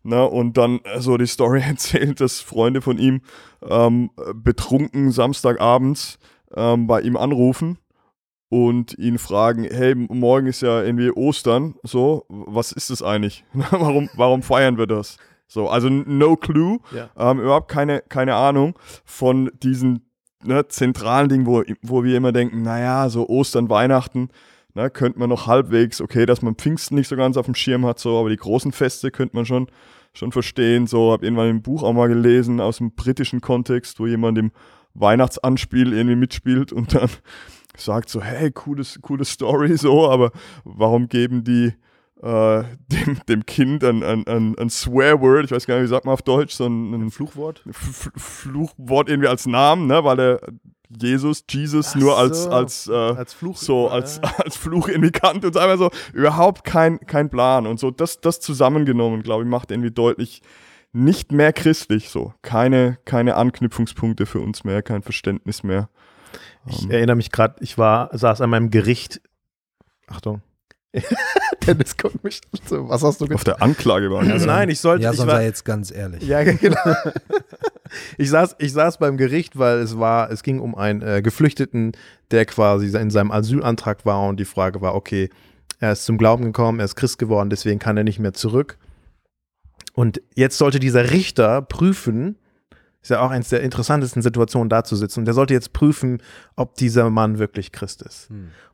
Ne, 0.04 0.28
und 0.28 0.58
dann 0.58 0.80
äh, 0.84 1.00
so 1.00 1.16
die 1.18 1.28
Story 1.28 1.62
erzählt, 1.68 2.22
dass 2.22 2.40
Freunde 2.40 2.82
von 2.82 2.98
ihm 2.98 3.22
ähm, 3.70 4.10
betrunken 4.34 5.12
Samstagabends 5.12 6.18
ähm, 6.56 6.88
bei 6.88 7.02
ihm 7.02 7.16
anrufen 7.18 7.78
und 8.50 8.98
ihn 8.98 9.18
fragen, 9.20 9.64
hey, 9.64 9.94
morgen 9.96 10.48
ist 10.48 10.62
ja 10.62 10.82
irgendwie 10.82 11.12
Ostern, 11.12 11.76
so, 11.84 12.26
was 12.30 12.72
ist 12.72 12.90
das 12.90 13.04
eigentlich? 13.04 13.46
warum, 13.54 14.10
warum 14.16 14.42
feiern 14.42 14.78
wir 14.78 14.88
das? 14.88 15.18
So, 15.48 15.70
also 15.70 15.88
no 15.90 16.36
clue, 16.36 16.80
Ja. 16.96 17.10
ähm, 17.18 17.40
überhaupt 17.40 17.70
keine, 17.70 18.02
keine 18.10 18.36
Ahnung 18.36 18.78
von 19.06 19.52
diesen 19.62 20.10
ne, 20.44 20.68
zentralen 20.68 21.30
Dingen, 21.30 21.46
wo, 21.46 21.62
wo 21.84 22.04
wir 22.04 22.18
immer 22.18 22.32
denken, 22.32 22.62
naja, 22.64 23.08
so 23.10 23.30
Ostern, 23.30 23.70
Weihnachten, 23.70 24.30
ne, 24.74 24.90
könnte 24.90 25.20
man 25.20 25.30
noch 25.30 25.48
halbwegs, 25.48 26.02
okay, 26.02 26.26
dass 26.26 26.42
man 26.42 26.56
Pfingsten 26.56 26.96
nicht 26.96 27.08
so 27.08 27.16
ganz 27.16 27.38
auf 27.38 27.46
dem 27.46 27.56
Schirm 27.56 27.86
hat, 27.86 28.00
so, 28.00 28.20
aber 28.20 28.30
die 28.30 28.38
großen 28.38 28.72
Feste 28.72 29.12
könnte 29.12 29.36
man 29.36 29.46
schon, 29.46 29.68
schon 30.14 30.32
verstehen. 30.32 30.88
So, 30.88 31.12
habe 31.12 31.26
irgendwann 31.26 31.50
ein 31.50 31.62
Buch 31.62 31.84
auch 31.84 31.94
mal 31.94 32.08
gelesen 32.08 32.60
aus 32.60 32.78
dem 32.78 32.94
britischen 32.94 33.42
Kontext, 33.42 34.00
wo 34.00 34.08
jemand 34.08 34.38
im 34.38 34.52
Weihnachtsanspiel 34.94 35.94
irgendwie 35.94 36.16
mitspielt 36.16 36.72
und 36.74 36.94
dann 36.96 37.10
sagt 37.78 38.10
so, 38.10 38.22
hey, 38.22 38.52
cooles, 38.52 39.00
coole 39.02 39.26
Story, 39.26 39.78
so, 39.78 40.10
aber 40.10 40.32
warum 40.64 41.08
geben 41.08 41.44
die 41.44 41.74
äh, 42.22 42.64
dem, 42.88 43.20
dem 43.28 43.46
Kind 43.46 43.84
ein, 43.84 44.04
ein, 44.04 44.28
ein, 44.28 44.56
ein 44.58 44.70
Swearword, 44.70 45.46
ich 45.46 45.52
weiß 45.52 45.66
gar 45.66 45.76
nicht, 45.76 45.86
wie 45.86 45.90
sagt 45.90 46.06
man 46.06 46.14
auf 46.14 46.22
Deutsch, 46.22 46.54
so 46.54 46.68
ein, 46.68 46.94
ein 46.94 47.10
Fluchwort? 47.12 47.64
F- 47.68 48.12
Fluchwort 48.16 49.10
irgendwie 49.10 49.30
als 49.30 49.46
Namen, 49.48 49.88
ne, 49.88 50.04
weil 50.04 50.20
er 50.20 50.42
Jesus, 51.00 51.44
Jesus 51.50 51.92
Ach 51.92 51.96
nur 51.96 52.18
als, 52.18 52.44
so. 52.44 52.50
als, 52.50 52.88
äh, 52.88 52.92
Als 52.94 53.34
Fluch. 53.34 53.58
so 53.58 53.88
ja. 53.88 53.94
als, 53.94 54.22
als 54.38 54.58
Fluch 54.58 54.88
irgendwie 54.88 55.12
kannt 55.12 55.46
und 55.46 55.54
so 55.54 55.60
einfach 55.60 55.78
so 55.78 55.92
überhaupt 56.14 56.64
kein, 56.64 57.00
kein 57.00 57.30
Plan 57.30 57.68
und 57.68 57.80
so 57.80 57.92
das, 57.92 58.22
das 58.22 58.40
zusammengenommen, 58.40 59.24
glaube 59.24 59.44
ich, 59.44 59.50
macht 59.50 59.72
irgendwie 59.72 59.92
deutlich 59.92 60.42
nicht 60.94 61.32
mehr 61.32 61.54
christlich 61.54 62.10
so. 62.10 62.34
Keine, 62.42 62.98
keine 63.06 63.36
Anknüpfungspunkte 63.36 64.26
für 64.26 64.40
uns 64.40 64.64
mehr, 64.64 64.82
kein 64.82 65.04
Verständnis 65.04 65.64
mehr. 65.64 65.90
Ich 66.68 66.90
erinnere 66.90 67.16
mich 67.16 67.32
gerade, 67.32 67.56
ich 67.62 67.78
war, 67.78 68.16
saß 68.16 68.42
an 68.42 68.50
meinem 68.50 68.70
Gericht. 68.70 69.22
Achtung. 70.08 70.42
Dennis 71.66 71.96
guckt 71.96 72.24
mich 72.24 72.42
an, 72.52 72.60
so, 72.68 72.90
was 72.90 73.02
hast 73.04 73.22
du 73.22 73.26
Auf 73.26 73.30
getan? 73.30 73.44
der 73.46 73.62
Anklage 73.62 74.12
war 74.12 74.22
Also, 74.22 74.46
Nein, 74.46 74.70
ich 74.70 74.80
sollte, 74.80 75.04
Ja, 75.04 75.12
ich 75.12 75.18
sonst 75.18 75.28
war, 75.30 75.38
sei 75.38 75.46
jetzt 75.46 75.64
ganz 75.64 75.92
ehrlich. 75.92 76.24
Ja, 76.24 76.44
genau. 76.44 76.78
Ich 78.18 78.30
saß, 78.30 78.56
ich 78.60 78.72
saß 78.72 79.00
beim 79.00 79.18
Gericht, 79.18 79.60
weil 79.60 79.80
es 79.80 80.00
war, 80.00 80.32
es 80.32 80.44
ging 80.44 80.62
um 80.62 80.76
einen 80.76 81.02
äh, 81.02 81.22
Geflüchteten, 81.22 81.92
der 82.32 82.46
quasi 82.46 82.86
in 82.98 83.10
seinem 83.10 83.32
Asylantrag 83.32 84.06
war 84.06 84.28
und 84.30 84.40
die 84.40 84.46
Frage 84.46 84.80
war, 84.80 84.96
okay, 84.96 85.30
er 85.80 85.92
ist 85.92 86.06
zum 86.06 86.18
Glauben 86.18 86.46
gekommen, 86.46 86.80
er 86.80 86.86
ist 86.86 86.96
Christ 86.96 87.20
geworden, 87.20 87.50
deswegen 87.50 87.80
kann 87.80 87.98
er 87.98 88.06
nicht 88.06 88.20
mehr 88.20 88.34
zurück. 88.34 88.78
Und 89.94 90.22
jetzt 90.36 90.58
sollte 90.58 90.80
dieser 90.80 91.12
Richter 91.12 91.62
prüfen, 91.62 92.38
ist 93.02 93.10
ja 93.10 93.20
auch 93.22 93.32
eines 93.32 93.50
der 93.50 93.62
interessantesten 93.62 94.22
Situationen 94.22 94.70
da 94.70 94.84
zu 94.84 94.96
sitzen, 94.96 95.20
und 95.20 95.26
der 95.26 95.34
sollte 95.34 95.54
jetzt 95.54 95.74
prüfen, 95.74 96.22
ob 96.56 96.76
dieser 96.76 97.10
Mann 97.10 97.40
wirklich 97.40 97.72
Christ 97.72 98.02
ist. 98.04 98.30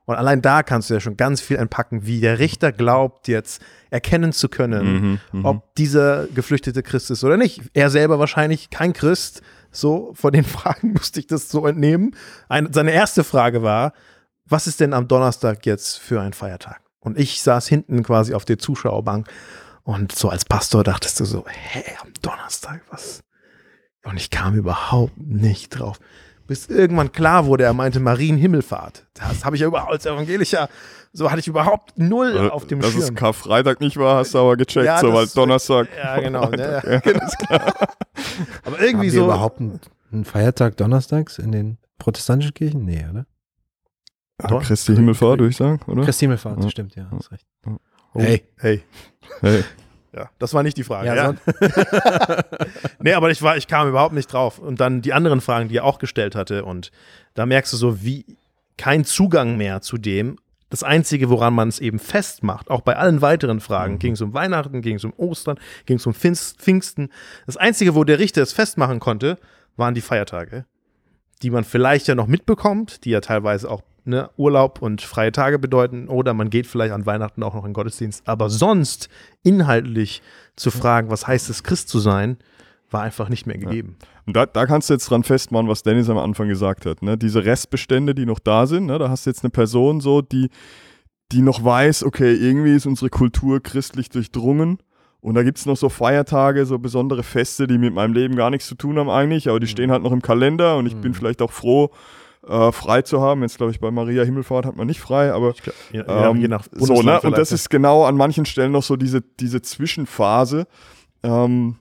Und 0.06 0.16
allein 0.16 0.42
da 0.42 0.64
kannst 0.64 0.90
du 0.90 0.94
ja 0.94 1.00
schon 1.00 1.18
ganz 1.18 1.42
viel 1.42 1.58
entpacken, 1.58 2.06
wie 2.06 2.22
der 2.22 2.40
Richter 2.40 2.72
glaubt, 2.72 3.28
jetzt 3.28 3.62
erkennen 3.90 4.32
zu 4.32 4.48
können, 4.48 4.94
Mhm, 4.94 5.20
mhm. 5.32 5.46
ob 5.46 5.76
dieser 5.76 6.28
Geflüchtete 6.28 6.82
Christ 6.82 7.12
ist 7.12 7.24
oder 7.24 7.36
nicht. 7.38 7.62
Er 7.74 7.90
selber 7.90 8.18
wahrscheinlich 8.18 8.70
kein 8.70 8.94
Christ. 8.94 9.42
So, 9.72 10.12
von 10.14 10.32
den 10.32 10.44
Fragen 10.46 10.94
musste 10.94 11.20
ich 11.20 11.28
das 11.28 11.50
so 11.50 11.68
entnehmen. 11.68 12.16
Ein, 12.48 12.72
seine 12.72 12.92
erste 12.92 13.24
Frage 13.24 13.64
war, 13.64 13.92
was 14.46 14.66
ist 14.66 14.80
denn 14.80 14.94
am 14.94 15.10
Donnerstag 15.10 15.66
jetzt 15.66 16.00
für 16.00 16.22
ein 16.22 16.32
Feiertag? 16.32 16.82
Und 17.00 17.18
ich 17.18 17.42
saß 17.42 17.68
hinten 17.68 18.04
quasi 18.04 18.34
auf 18.34 18.46
der 18.46 18.60
Zuschauerbank 18.60 19.28
und 19.84 20.14
so 20.14 20.30
als 20.30 20.46
Pastor 20.46 20.84
dachtest 20.84 21.20
du 21.20 21.26
so, 21.26 21.46
hä, 21.48 21.84
am 22.02 22.12
Donnerstag, 22.22 22.82
was? 22.92 23.22
Und 24.08 24.18
ich 24.18 24.30
kam 24.30 24.56
überhaupt 24.56 25.18
nicht 25.18 25.70
drauf. 25.70 26.00
Bis 26.48 26.68
irgendwann 26.68 27.12
klar 27.12 27.46
wurde, 27.46 27.66
er 27.66 27.74
meinte 27.74 28.00
Marienhimmelfahrt. 28.00 29.06
Das 29.16 29.44
habe 29.44 29.56
ich 29.58 29.62
ja 29.62 29.68
überhaupt 29.68 29.92
als 29.92 30.06
Evangelischer, 30.06 30.70
so 31.12 31.30
hatte 31.30 31.42
ich 31.42 31.48
überhaupt 31.48 31.98
null 31.98 32.36
Äh, 32.38 32.50
auf 32.50 32.66
dem 32.68 32.80
Dass 32.80 32.92
Schirm. 32.92 33.02
es 33.04 33.16
Karfreitag 33.16 33.82
nicht 33.82 33.98
war, 33.98 34.18
hast 34.20 34.34
du 34.34 34.40
aber 34.40 34.56
gecheckt, 34.56 34.86
Ja, 34.86 35.00
so, 35.00 35.12
weil 35.14 35.28
Donnerstag. 35.28 35.90
Ja, 35.98 36.20
genau. 36.22 36.50
Ja, 36.54 36.90
ja, 36.90 37.00
genau. 37.02 37.26
Aber 37.50 38.78
Haben 38.78 38.84
irgendwie 38.84 39.06
wir 39.12 39.20
so. 39.20 39.26
überhaupt 39.26 39.60
einen, 39.60 39.80
einen 40.14 40.24
Feiertag 40.24 40.78
donnerstags 40.78 41.38
in 41.38 41.52
den 41.52 41.78
protestantischen 41.98 42.54
Kirchen? 42.54 42.86
Nee, 42.86 43.06
oder? 43.12 43.26
Ah, 44.42 44.48
Doch. 44.48 44.64
Christi 44.64 44.96
Himmelfahrt, 44.96 45.40
würde 45.40 45.50
ich 45.50 45.58
sagen, 45.58 45.82
oder? 45.88 46.04
Christi 46.04 46.26
Himmelfahrt, 46.26 46.64
Ja. 46.64 46.70
stimmt, 46.70 46.96
ja, 46.96 47.10
hast 47.12 47.32
recht. 47.32 47.46
Oh, 47.66 48.22
hey, 48.22 48.44
hey. 48.58 48.84
Hey. 49.42 49.64
Ja, 50.16 50.30
das 50.40 50.54
war 50.54 50.64
nicht 50.64 50.78
die 50.78 50.84
Frage. 50.84 51.08
Ja, 51.08 51.16
Ja, 51.16 51.34
Nee, 53.00 53.14
aber 53.14 53.30
ich, 53.32 53.42
war, 53.42 53.58
ich 53.58 53.68
kam 53.68 53.88
überhaupt 53.88 54.14
nicht 54.14 54.32
drauf. 54.32 54.60
Und 54.60 54.80
dann 54.80 55.02
die 55.02 55.14
anderen 55.14 55.42
Fragen, 55.42 55.70
die 55.70 55.78
er 55.78 55.84
auch 55.84 56.00
gestellt 56.00 56.36
hatte. 56.36 56.66
Und 56.66 56.92
da 57.34 57.46
merkst 57.46 57.74
du 57.74 57.78
so, 57.78 58.02
wie 58.04 58.26
kein 58.78 59.06
Zugang 59.06 59.58
mehr 59.58 59.82
zu 59.82 59.98
dem. 59.98 60.38
Das 60.70 60.84
Einzige, 60.84 61.30
woran 61.30 61.54
man 61.54 61.70
es 61.70 61.80
eben 61.80 61.98
festmacht, 61.98 62.70
auch 62.70 62.82
bei 62.82 62.98
allen 62.98 63.22
weiteren 63.22 63.62
Fragen, 63.62 64.00
ging 64.00 64.14
es 64.14 64.22
um 64.22 64.34
Weihnachten, 64.34 64.82
ging 64.82 64.98
es 64.98 65.06
um 65.06 65.14
Ostern, 65.16 65.58
ging 65.86 65.96
es 65.98 66.06
um 66.06 66.14
Pfingst- 66.14 66.58
Pfingsten. 66.60 67.10
Das 67.46 67.56
Einzige, 67.56 67.96
wo 67.96 68.04
der 68.04 68.20
Richter 68.20 68.42
es 68.42 68.52
festmachen 68.52 69.00
konnte, 69.00 69.38
waren 69.78 69.94
die 69.94 70.02
Feiertage, 70.02 70.66
die 71.42 71.50
man 71.50 71.64
vielleicht 71.64 72.08
ja 72.08 72.16
noch 72.16 72.28
mitbekommt, 72.28 73.06
die 73.06 73.12
ja 73.12 73.22
teilweise 73.22 73.70
auch 73.70 73.82
ne, 74.06 74.30
Urlaub 74.38 74.82
und 74.82 75.02
freie 75.02 75.32
Tage 75.32 75.60
bedeuten. 75.60 76.08
Oder 76.08 76.34
man 76.34 76.50
geht 76.50 76.68
vielleicht 76.68 76.94
an 76.94 77.06
Weihnachten 77.06 77.44
auch 77.44 77.54
noch 77.54 77.66
in 77.66 77.74
Gottesdienst. 77.74 78.28
Aber 78.28 78.50
sonst 78.50 79.10
inhaltlich 79.44 80.22
zu 80.56 80.72
fragen, 80.72 81.10
was 81.10 81.28
heißt 81.28 81.50
es, 81.50 81.64
Christ 81.64 81.90
zu 81.90 82.00
sein, 82.00 82.38
war 82.90 83.02
einfach 83.02 83.30
nicht 83.30 83.46
mehr 83.46 83.58
gegeben. 83.58 83.98
Und 84.26 84.36
da, 84.36 84.46
da 84.46 84.66
kannst 84.66 84.90
du 84.90 84.94
jetzt 84.94 85.10
dran 85.10 85.24
festmachen, 85.24 85.68
was 85.68 85.84
Dennis 85.84 86.10
am 86.10 86.18
Anfang 86.18 86.48
gesagt 86.48 86.86
hat. 86.86 87.02
Ne? 87.02 87.18
Diese 87.18 87.46
Restbestände, 87.46 88.16
die 88.16 88.26
noch 88.26 88.40
da 88.40 88.66
sind, 88.66 88.88
ne? 88.88 88.98
da 88.98 89.10
hast 89.10 89.26
du 89.26 89.30
jetzt 89.30 89.44
eine 89.44 89.52
Person 89.52 90.00
so, 90.00 90.22
die, 90.22 90.50
die 91.32 91.42
noch 91.42 91.64
weiß, 91.64 92.04
okay, 92.04 92.34
irgendwie 92.34 92.76
ist 92.76 92.86
unsere 92.86 93.10
Kultur 93.10 93.62
christlich 93.62 94.10
durchdrungen. 94.10 94.80
Und 95.20 95.36
da 95.36 95.44
gibt 95.44 95.58
es 95.58 95.66
noch 95.66 95.78
so 95.78 95.90
Feiertage, 95.90 96.66
so 96.66 96.80
besondere 96.80 97.24
Feste, 97.24 97.68
die 97.68 97.78
mit 97.78 97.94
meinem 97.94 98.14
Leben 98.14 98.36
gar 98.36 98.50
nichts 98.50 98.68
zu 98.68 98.76
tun 98.76 98.98
haben 98.98 99.10
eigentlich, 99.10 99.50
aber 99.50 99.60
die 99.60 99.68
stehen 99.68 99.92
halt 99.92 100.04
noch 100.04 100.12
im 100.12 100.22
Kalender 100.22 100.78
und 100.78 100.86
ich 100.86 100.96
bin 100.96 101.14
vielleicht 101.14 101.42
auch 101.42 101.52
froh, 101.52 101.92
äh, 102.48 102.72
frei 102.72 103.02
zu 103.02 103.22
haben. 103.22 103.42
Jetzt 103.42 103.58
glaube 103.58 103.72
ich, 103.72 103.80
bei 103.80 103.92
Maria 103.92 104.24
Himmelfahrt 104.24 104.66
hat 104.66 104.76
man 104.76 104.88
nicht 104.88 105.00
frei, 105.00 105.32
aber 105.34 105.54
Je, 105.92 106.00
je, 106.00 106.04
ähm, 106.08 106.38
je 106.38 106.48
nach 106.48 106.66
so, 106.72 107.02
ne? 107.02 107.20
Und 107.22 107.38
das 107.38 107.52
ist 107.52 107.70
genau 107.70 108.06
an 108.06 108.16
manchen 108.16 108.46
Stellen 108.46 108.72
noch 108.72 108.84
so 108.84 108.96
diese, 108.96 109.22
diese 109.22 109.62
Zwischenphase, 109.62 110.68
ähm, 111.24 111.78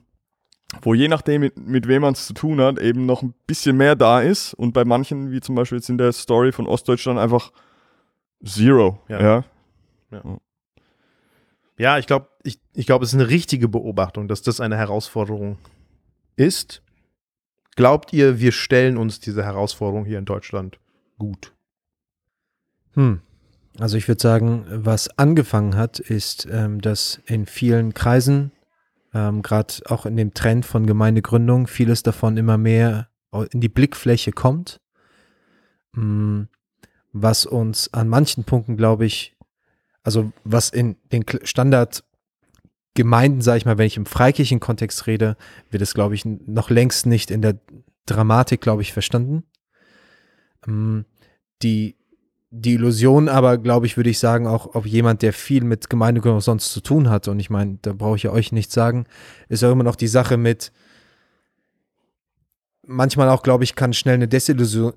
wo 0.81 0.93
je 0.93 1.07
nachdem, 1.07 1.41
mit, 1.41 1.57
mit 1.57 1.87
wem 1.87 2.01
man 2.01 2.13
es 2.13 2.27
zu 2.27 2.33
tun 2.33 2.59
hat, 2.59 2.79
eben 2.79 3.05
noch 3.05 3.21
ein 3.21 3.33
bisschen 3.45 3.77
mehr 3.77 3.95
da 3.95 4.19
ist 4.19 4.53
und 4.55 4.73
bei 4.73 4.83
manchen, 4.83 5.31
wie 5.31 5.39
zum 5.39 5.55
Beispiel 5.55 5.77
jetzt 5.77 5.89
in 5.89 5.97
der 5.97 6.11
Story 6.11 6.51
von 6.51 6.67
Ostdeutschland, 6.67 7.19
einfach 7.19 7.51
Zero. 8.43 8.99
Ja. 9.07 9.21
Ja. 9.21 9.43
Ja, 11.79 11.97
ich 11.99 12.07
glaube, 12.07 12.27
ich, 12.43 12.59
ich 12.77 12.85
glaub, 12.85 13.01
es 13.01 13.09
ist 13.09 13.15
eine 13.15 13.29
richtige 13.29 13.67
Beobachtung, 13.67 14.27
dass 14.27 14.43
das 14.43 14.59
eine 14.59 14.77
Herausforderung 14.77 15.57
ist. 16.35 16.83
Glaubt 17.75 18.13
ihr, 18.13 18.39
wir 18.39 18.51
stellen 18.51 18.97
uns 18.97 19.19
diese 19.19 19.43
Herausforderung 19.43 20.05
hier 20.05 20.19
in 20.19 20.25
Deutschland 20.25 20.79
gut? 21.17 21.53
Hm. 22.93 23.21
Also 23.79 23.97
ich 23.97 24.07
würde 24.07 24.21
sagen, 24.21 24.65
was 24.69 25.09
angefangen 25.17 25.75
hat, 25.75 25.99
ist, 25.99 26.47
ähm, 26.51 26.79
dass 26.81 27.19
in 27.25 27.47
vielen 27.47 27.93
Kreisen, 27.95 28.51
ähm, 29.13 29.41
gerade 29.41 29.73
auch 29.85 30.05
in 30.05 30.15
dem 30.15 30.33
Trend 30.33 30.65
von 30.65 30.85
Gemeindegründung, 30.85 31.67
vieles 31.67 32.03
davon 32.03 32.37
immer 32.37 32.57
mehr 32.57 33.09
in 33.51 33.61
die 33.61 33.69
Blickfläche 33.69 34.31
kommt, 34.31 34.79
Hm, 35.95 36.47
was 37.11 37.47
uns 37.47 37.91
an 37.91 38.07
manchen 38.07 38.43
Punkten, 38.43 38.77
glaube 38.77 39.05
ich, 39.05 39.35
also 40.03 40.31
was 40.43 40.69
in 40.69 40.95
den 41.11 41.23
Kl- 41.23 41.45
Standardgemeinden, 42.97 43.41
sage 43.41 43.57
ich 43.59 43.65
mal, 43.65 43.77
wenn 43.77 43.87
ich 43.87 43.97
im 43.97 44.05
freikirchen 44.05 44.59
Kontext 44.59 45.07
rede, 45.07 45.37
wird 45.69 45.81
es, 45.81 45.93
glaube 45.93 46.15
ich, 46.15 46.25
noch 46.25 46.69
längst 46.69 47.05
nicht 47.05 47.31
in 47.31 47.41
der 47.41 47.59
Dramatik, 48.05 48.61
glaube 48.61 48.81
ich, 48.81 48.93
verstanden. 48.93 49.43
Ähm, 50.67 51.05
die 51.61 51.95
die 52.49 52.75
Illusion, 52.75 53.27
aber 53.27 53.57
glaube 53.57 53.87
ich, 53.87 53.97
würde 53.97 54.09
ich 54.09 54.19
sagen, 54.19 54.47
auch 54.47 54.73
ob 54.73 54.85
jemand, 54.85 55.21
der 55.21 55.33
viel 55.33 55.65
mit 55.65 55.89
Gemeindegründung 55.89 56.39
sonst 56.39 56.71
zu 56.71 56.79
tun 56.79 57.09
hat, 57.09 57.27
und 57.27 57.41
ich 57.41 57.49
meine, 57.49 57.77
da 57.81 57.91
brauche 57.91 58.15
ich 58.15 58.23
ja 58.23 58.31
euch 58.31 58.53
nichts 58.53 58.73
sagen, 58.73 59.05
ist 59.49 59.65
auch 59.65 59.71
immer 59.71 59.83
noch 59.83 59.97
die 59.97 60.07
Sache 60.07 60.37
mit, 60.37 60.71
manchmal 62.83 63.27
auch, 63.27 63.43
glaube 63.43 63.65
ich, 63.65 63.75
kann 63.75 63.91
schnell 63.91 64.15
eine 64.15 64.29
Desillusion, 64.29 64.93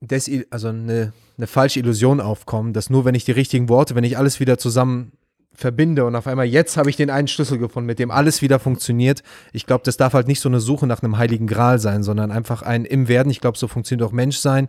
Desil 0.00 0.44
also 0.50 0.68
eine, 0.68 1.12
eine 1.38 1.46
falsche 1.46 1.78
Illusion 1.78 2.20
aufkommen, 2.20 2.72
dass 2.72 2.90
nur 2.90 3.04
wenn 3.04 3.14
ich 3.14 3.24
die 3.24 3.32
richtigen 3.32 3.68
Worte, 3.68 3.94
wenn 3.94 4.04
ich 4.04 4.18
alles 4.18 4.40
wieder 4.40 4.58
zusammen 4.58 5.12
verbinde 5.54 6.04
und 6.04 6.16
auf 6.16 6.26
einmal 6.26 6.46
jetzt 6.46 6.76
habe 6.76 6.90
ich 6.90 6.96
den 6.96 7.10
einen 7.10 7.28
Schlüssel 7.28 7.58
gefunden, 7.58 7.86
mit 7.86 7.98
dem 7.98 8.10
alles 8.10 8.42
wieder 8.42 8.58
funktioniert. 8.58 9.22
Ich 9.52 9.66
glaube, 9.66 9.82
das 9.84 9.96
darf 9.96 10.14
halt 10.14 10.28
nicht 10.28 10.40
so 10.40 10.48
eine 10.48 10.60
Suche 10.60 10.86
nach 10.86 11.02
einem 11.02 11.18
heiligen 11.18 11.46
Gral 11.46 11.78
sein, 11.78 12.02
sondern 12.02 12.30
einfach 12.30 12.62
ein 12.62 12.84
im 12.84 13.08
Werden. 13.08 13.30
Ich 13.30 13.40
glaube, 13.40 13.58
so 13.58 13.68
funktioniert 13.68 14.08
auch 14.08 14.12
Menschsein. 14.12 14.68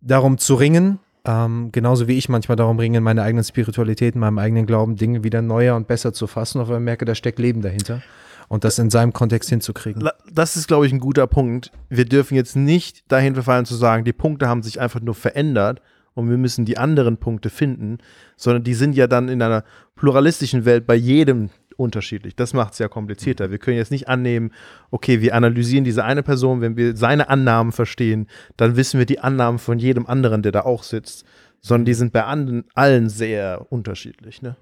Darum 0.00 0.38
zu 0.38 0.54
ringen, 0.54 0.98
ähm, 1.24 1.70
genauso 1.72 2.08
wie 2.08 2.18
ich 2.18 2.28
manchmal 2.28 2.56
darum 2.56 2.78
ringe, 2.78 2.98
in 2.98 3.04
meiner 3.04 3.22
eigenen 3.22 3.44
Spiritualität, 3.44 4.14
in 4.14 4.20
meinem 4.20 4.38
eigenen 4.38 4.66
Glauben, 4.66 4.96
Dinge 4.96 5.22
wieder 5.22 5.42
neuer 5.42 5.76
und 5.76 5.86
besser 5.86 6.12
zu 6.12 6.26
fassen, 6.26 6.60
auf 6.60 6.68
einmal 6.68 6.80
merke, 6.80 7.04
da 7.04 7.14
steckt 7.14 7.38
Leben 7.38 7.62
dahinter. 7.62 8.02
Und 8.48 8.64
das 8.64 8.78
in 8.78 8.90
seinem 8.90 9.12
Kontext 9.12 9.48
hinzukriegen. 9.48 10.06
Das 10.30 10.56
ist, 10.56 10.68
glaube 10.68 10.86
ich, 10.86 10.92
ein 10.92 11.00
guter 11.00 11.26
Punkt. 11.26 11.70
Wir 11.88 12.04
dürfen 12.04 12.34
jetzt 12.34 12.54
nicht 12.54 13.10
dahin 13.10 13.34
verfallen 13.34 13.64
zu 13.64 13.74
sagen, 13.74 14.04
die 14.04 14.12
Punkte 14.12 14.46
haben 14.46 14.62
sich 14.62 14.78
einfach 14.80 15.00
nur 15.00 15.14
verändert 15.14 15.80
und 16.14 16.30
wir 16.30 16.38
müssen 16.38 16.64
die 16.64 16.78
anderen 16.78 17.16
Punkte 17.16 17.50
finden, 17.50 17.98
sondern 18.36 18.64
die 18.64 18.74
sind 18.74 18.94
ja 18.94 19.06
dann 19.06 19.28
in 19.28 19.42
einer 19.42 19.64
pluralistischen 19.96 20.64
Welt 20.64 20.86
bei 20.86 20.94
jedem 20.94 21.50
unterschiedlich. 21.76 22.36
Das 22.36 22.54
macht 22.54 22.74
es 22.74 22.78
ja 22.78 22.88
komplizierter. 22.88 23.50
Wir 23.50 23.58
können 23.58 23.76
jetzt 23.76 23.90
nicht 23.90 24.08
annehmen, 24.08 24.52
okay, 24.90 25.20
wir 25.20 25.34
analysieren 25.34 25.84
diese 25.84 26.04
eine 26.04 26.22
Person, 26.22 26.60
wenn 26.60 26.76
wir 26.76 26.96
seine 26.96 27.28
Annahmen 27.28 27.72
verstehen, 27.72 28.28
dann 28.56 28.76
wissen 28.76 28.98
wir 28.98 29.06
die 29.06 29.20
Annahmen 29.20 29.58
von 29.58 29.78
jedem 29.78 30.06
anderen, 30.06 30.42
der 30.42 30.52
da 30.52 30.60
auch 30.62 30.82
sitzt, 30.82 31.24
sondern 31.60 31.84
die 31.86 31.94
sind 31.94 32.12
bei 32.12 32.24
anderen, 32.24 32.64
allen 32.74 33.08
sehr 33.08 33.66
unterschiedlich. 33.70 34.42
Ne? 34.42 34.56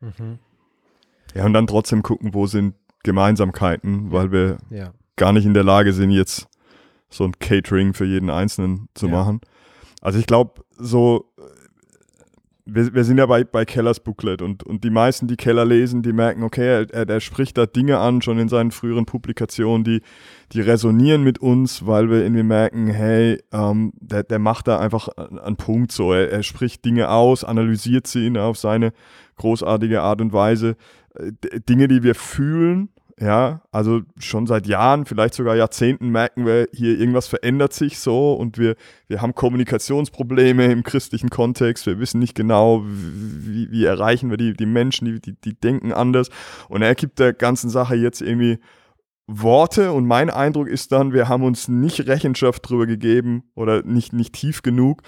Mhm. 0.00 0.38
Ja, 1.34 1.44
und 1.44 1.52
dann 1.52 1.66
trotzdem 1.66 2.02
gucken, 2.02 2.34
wo 2.34 2.46
sind 2.46 2.74
Gemeinsamkeiten, 3.02 4.10
weil 4.10 4.32
wir 4.32 4.58
ja. 4.70 4.92
gar 5.16 5.32
nicht 5.32 5.46
in 5.46 5.54
der 5.54 5.64
Lage 5.64 5.92
sind, 5.92 6.10
jetzt 6.10 6.48
so 7.08 7.24
ein 7.24 7.38
Catering 7.38 7.94
für 7.94 8.04
jeden 8.04 8.30
Einzelnen 8.30 8.88
zu 8.94 9.06
ja. 9.06 9.12
machen. 9.12 9.40
Also 10.06 10.20
ich 10.20 10.26
glaube, 10.26 10.62
so 10.78 11.32
wir, 12.64 12.94
wir 12.94 13.02
sind 13.02 13.18
ja 13.18 13.26
bei, 13.26 13.42
bei 13.42 13.64
Kellers 13.64 13.98
Booklet 13.98 14.40
und, 14.40 14.62
und 14.62 14.84
die 14.84 14.90
meisten, 14.90 15.26
die 15.26 15.36
Keller 15.36 15.64
lesen, 15.64 16.02
die 16.02 16.12
merken, 16.12 16.44
okay, 16.44 16.86
er, 16.92 17.08
er 17.08 17.20
spricht 17.20 17.58
da 17.58 17.66
Dinge 17.66 17.98
an, 17.98 18.22
schon 18.22 18.38
in 18.38 18.48
seinen 18.48 18.70
früheren 18.70 19.04
Publikationen, 19.04 19.82
die, 19.82 20.02
die 20.52 20.60
resonieren 20.60 21.24
mit 21.24 21.40
uns, 21.40 21.86
weil 21.86 22.08
wir 22.08 22.22
irgendwie 22.22 22.44
merken, 22.44 22.86
hey, 22.86 23.42
ähm, 23.52 23.92
der, 24.00 24.22
der 24.22 24.38
macht 24.38 24.68
da 24.68 24.78
einfach 24.78 25.08
einen 25.08 25.56
Punkt 25.56 25.90
so. 25.90 26.12
Er, 26.12 26.30
er 26.30 26.44
spricht 26.44 26.84
Dinge 26.84 27.08
aus, 27.08 27.42
analysiert 27.42 28.06
sie 28.06 28.30
auf 28.38 28.58
seine 28.58 28.92
großartige 29.36 30.02
Art 30.02 30.20
und 30.20 30.32
Weise. 30.32 30.76
Äh, 31.14 31.32
Dinge, 31.68 31.88
die 31.88 32.04
wir 32.04 32.14
fühlen, 32.14 32.90
ja, 33.18 33.62
also 33.72 34.02
schon 34.18 34.46
seit 34.46 34.66
Jahren, 34.66 35.06
vielleicht 35.06 35.32
sogar 35.32 35.56
Jahrzehnten 35.56 36.10
merken 36.10 36.44
wir, 36.44 36.68
hier 36.72 36.98
irgendwas 36.98 37.26
verändert 37.26 37.72
sich 37.72 37.98
so 37.98 38.34
und 38.34 38.58
wir, 38.58 38.76
wir 39.06 39.22
haben 39.22 39.34
Kommunikationsprobleme 39.34 40.66
im 40.66 40.82
christlichen 40.82 41.30
Kontext. 41.30 41.86
Wir 41.86 41.98
wissen 41.98 42.18
nicht 42.18 42.34
genau, 42.34 42.82
wie, 42.84 43.70
wie 43.70 43.84
erreichen 43.86 44.28
wir 44.28 44.36
die, 44.36 44.52
die 44.52 44.66
Menschen, 44.66 45.06
die, 45.06 45.20
die, 45.20 45.32
die 45.32 45.58
denken 45.58 45.92
anders. 45.92 46.28
Und 46.68 46.82
er 46.82 46.94
gibt 46.94 47.18
der 47.18 47.32
ganzen 47.32 47.70
Sache 47.70 47.94
jetzt 47.94 48.20
irgendwie 48.20 48.58
Worte 49.26 49.92
und 49.92 50.06
mein 50.06 50.28
Eindruck 50.28 50.68
ist 50.68 50.92
dann, 50.92 51.14
wir 51.14 51.28
haben 51.28 51.42
uns 51.42 51.68
nicht 51.68 52.06
Rechenschaft 52.06 52.66
darüber 52.66 52.86
gegeben 52.86 53.44
oder 53.54 53.82
nicht, 53.82 54.12
nicht 54.12 54.34
tief 54.34 54.60
genug, 54.60 55.02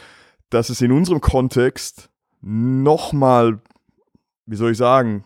dass 0.49 0.71
es 0.71 0.81
in 0.81 0.93
unserem 0.93 1.21
Kontext 1.21 2.09
nochmal, 2.41 3.61
wie 4.47 4.57
soll 4.57 4.73
ich 4.73 4.79
sagen, 4.79 5.25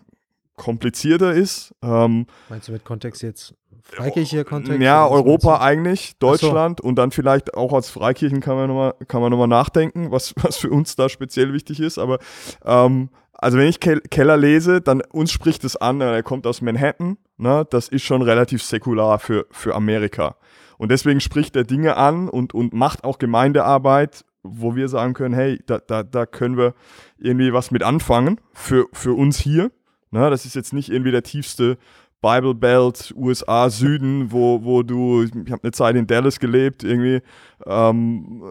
komplizierter 0.57 1.33
ist. 1.33 1.75
Ähm, 1.83 2.27
Meinst 2.49 2.69
du 2.69 2.73
mit 2.73 2.85
Kontext 2.85 3.23
jetzt 3.23 3.55
freikirchlicher 3.83 4.45
Kontext? 4.45 4.81
Ja, 4.81 5.07
Europa 5.07 5.61
eigentlich, 5.61 6.19
Deutschland 6.19 6.81
so. 6.83 6.89
und 6.89 6.97
dann 6.97 7.11
vielleicht 7.11 7.55
auch 7.55 7.73
als 7.73 7.91
Freikirchen 7.91 8.41
kann 8.41 8.57
man 8.57 8.69
nochmal 8.69 9.31
noch 9.31 9.47
nachdenken, 9.47 10.11
was, 10.11 10.35
was 10.43 10.57
für 10.57 10.71
uns 10.71 10.97
da 10.97 11.09
speziell 11.09 11.53
wichtig 11.53 11.81
ist. 11.81 11.99
Aber 11.99 12.19
ähm, 12.65 13.11
also 13.33 13.59
wenn 13.59 13.67
ich 13.67 13.81
Keller 13.81 14.37
lese, 14.37 14.81
dann 14.81 15.03
uns 15.11 15.33
spricht 15.33 15.65
es 15.65 15.77
an, 15.77 16.01
er 16.01 16.23
kommt 16.23 16.47
aus 16.47 16.63
Manhattan, 16.63 17.17
ne? 17.39 17.67
das 17.71 17.89
ist 17.89 18.05
schon 18.05 18.23
relativ 18.23 18.63
säkular 18.63 19.19
für, 19.19 19.47
für 19.51 19.75
Amerika. 19.75 20.37
Und 20.79 20.91
deswegen 20.91 21.21
spricht 21.21 21.57
er 21.57 21.65
Dinge 21.65 21.97
an 21.97 22.29
und, 22.29 22.55
und 22.55 22.73
macht 22.73 23.05
auch 23.05 23.19
Gemeindearbeit, 23.19 24.25
wo 24.43 24.75
wir 24.75 24.89
sagen 24.89 25.15
können, 25.15 25.35
hey, 25.35 25.61
da, 25.67 25.79
da, 25.79 26.03
da 26.03 26.27
können 26.27 26.57
wir 26.57 26.75
irgendwie 27.19 27.53
was 27.53 27.71
mit 27.71 27.83
anfangen 27.83 28.41
für, 28.53 28.87
für 28.93 29.13
uns 29.13 29.39
hier. 29.39 29.71
Ne, 30.13 30.29
das 30.31 30.45
ist 30.45 30.55
jetzt 30.55 30.73
nicht 30.73 30.91
irgendwie 30.91 31.11
der 31.11 31.23
tiefste 31.23 31.79
Bible 32.21 32.55
Belt, 32.55 33.13
USA, 33.17 33.69
Süden, 33.69 34.31
wo, 34.31 34.63
wo 34.63 34.83
du, 34.83 35.25
ich 35.25 35.51
habe 35.51 35.65
eine 35.65 35.73
Zeit 35.73 35.97
in 35.97 36.07
Dallas 36.07 36.39
gelebt, 36.39 36.85
irgendwie, 36.85 37.21
ähm, 37.67 38.43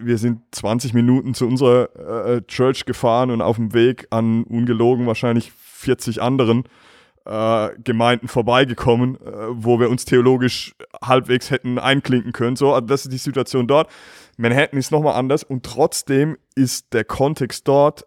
wir 0.00 0.18
sind 0.18 0.42
20 0.52 0.94
Minuten 0.94 1.34
zu 1.34 1.46
unserer 1.46 2.36
äh, 2.36 2.42
Church 2.46 2.84
gefahren 2.84 3.30
und 3.30 3.42
auf 3.42 3.56
dem 3.56 3.74
Weg 3.74 4.06
an 4.10 4.44
ungelogen 4.44 5.06
wahrscheinlich 5.06 5.50
40 5.50 6.22
anderen 6.22 6.64
äh, 7.24 7.70
Gemeinden 7.82 8.28
vorbeigekommen, 8.28 9.16
äh, 9.16 9.30
wo 9.50 9.80
wir 9.80 9.90
uns 9.90 10.04
theologisch 10.04 10.74
halbwegs 11.02 11.50
hätten 11.50 11.78
einklinken 11.78 12.32
können. 12.32 12.56
So, 12.56 12.72
also 12.72 12.86
das 12.86 13.04
ist 13.04 13.12
die 13.12 13.18
Situation 13.18 13.66
dort. 13.66 13.90
Manhattan 14.36 14.78
ist 14.78 14.92
nochmal 14.92 15.14
anders 15.14 15.42
und 15.42 15.64
trotzdem 15.64 16.38
ist 16.54 16.92
der 16.92 17.04
Kontext 17.04 17.66
dort 17.66 18.06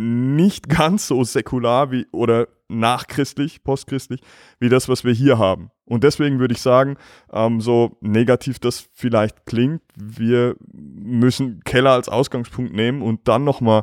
nicht 0.00 0.68
ganz 0.68 1.06
so 1.06 1.22
säkular 1.24 1.90
wie 1.90 2.06
oder 2.12 2.48
nachchristlich, 2.68 3.62
postchristlich, 3.62 4.20
wie 4.58 4.68
das, 4.68 4.88
was 4.88 5.04
wir 5.04 5.12
hier 5.12 5.38
haben. 5.38 5.70
Und 5.84 6.04
deswegen 6.04 6.38
würde 6.38 6.54
ich 6.54 6.62
sagen, 6.62 6.96
ähm, 7.32 7.60
so 7.60 7.96
negativ 8.00 8.60
das 8.60 8.88
vielleicht 8.94 9.44
klingt, 9.44 9.82
wir 9.94 10.56
müssen 10.72 11.62
Keller 11.64 11.90
als 11.90 12.08
Ausgangspunkt 12.08 12.72
nehmen 12.72 13.02
und 13.02 13.26
dann 13.26 13.44
nochmal 13.44 13.82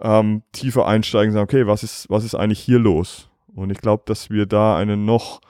ähm, 0.00 0.42
tiefer 0.52 0.86
einsteigen 0.86 1.28
und 1.30 1.34
sagen, 1.34 1.44
okay, 1.44 1.66
was 1.66 1.82
ist, 1.84 2.10
was 2.10 2.24
ist 2.24 2.34
eigentlich 2.34 2.60
hier 2.60 2.80
los? 2.80 3.28
Und 3.54 3.70
ich 3.70 3.78
glaube, 3.78 4.02
dass 4.06 4.30
wir 4.30 4.46
da 4.46 4.76
eine 4.76 4.96
noch 4.96 5.40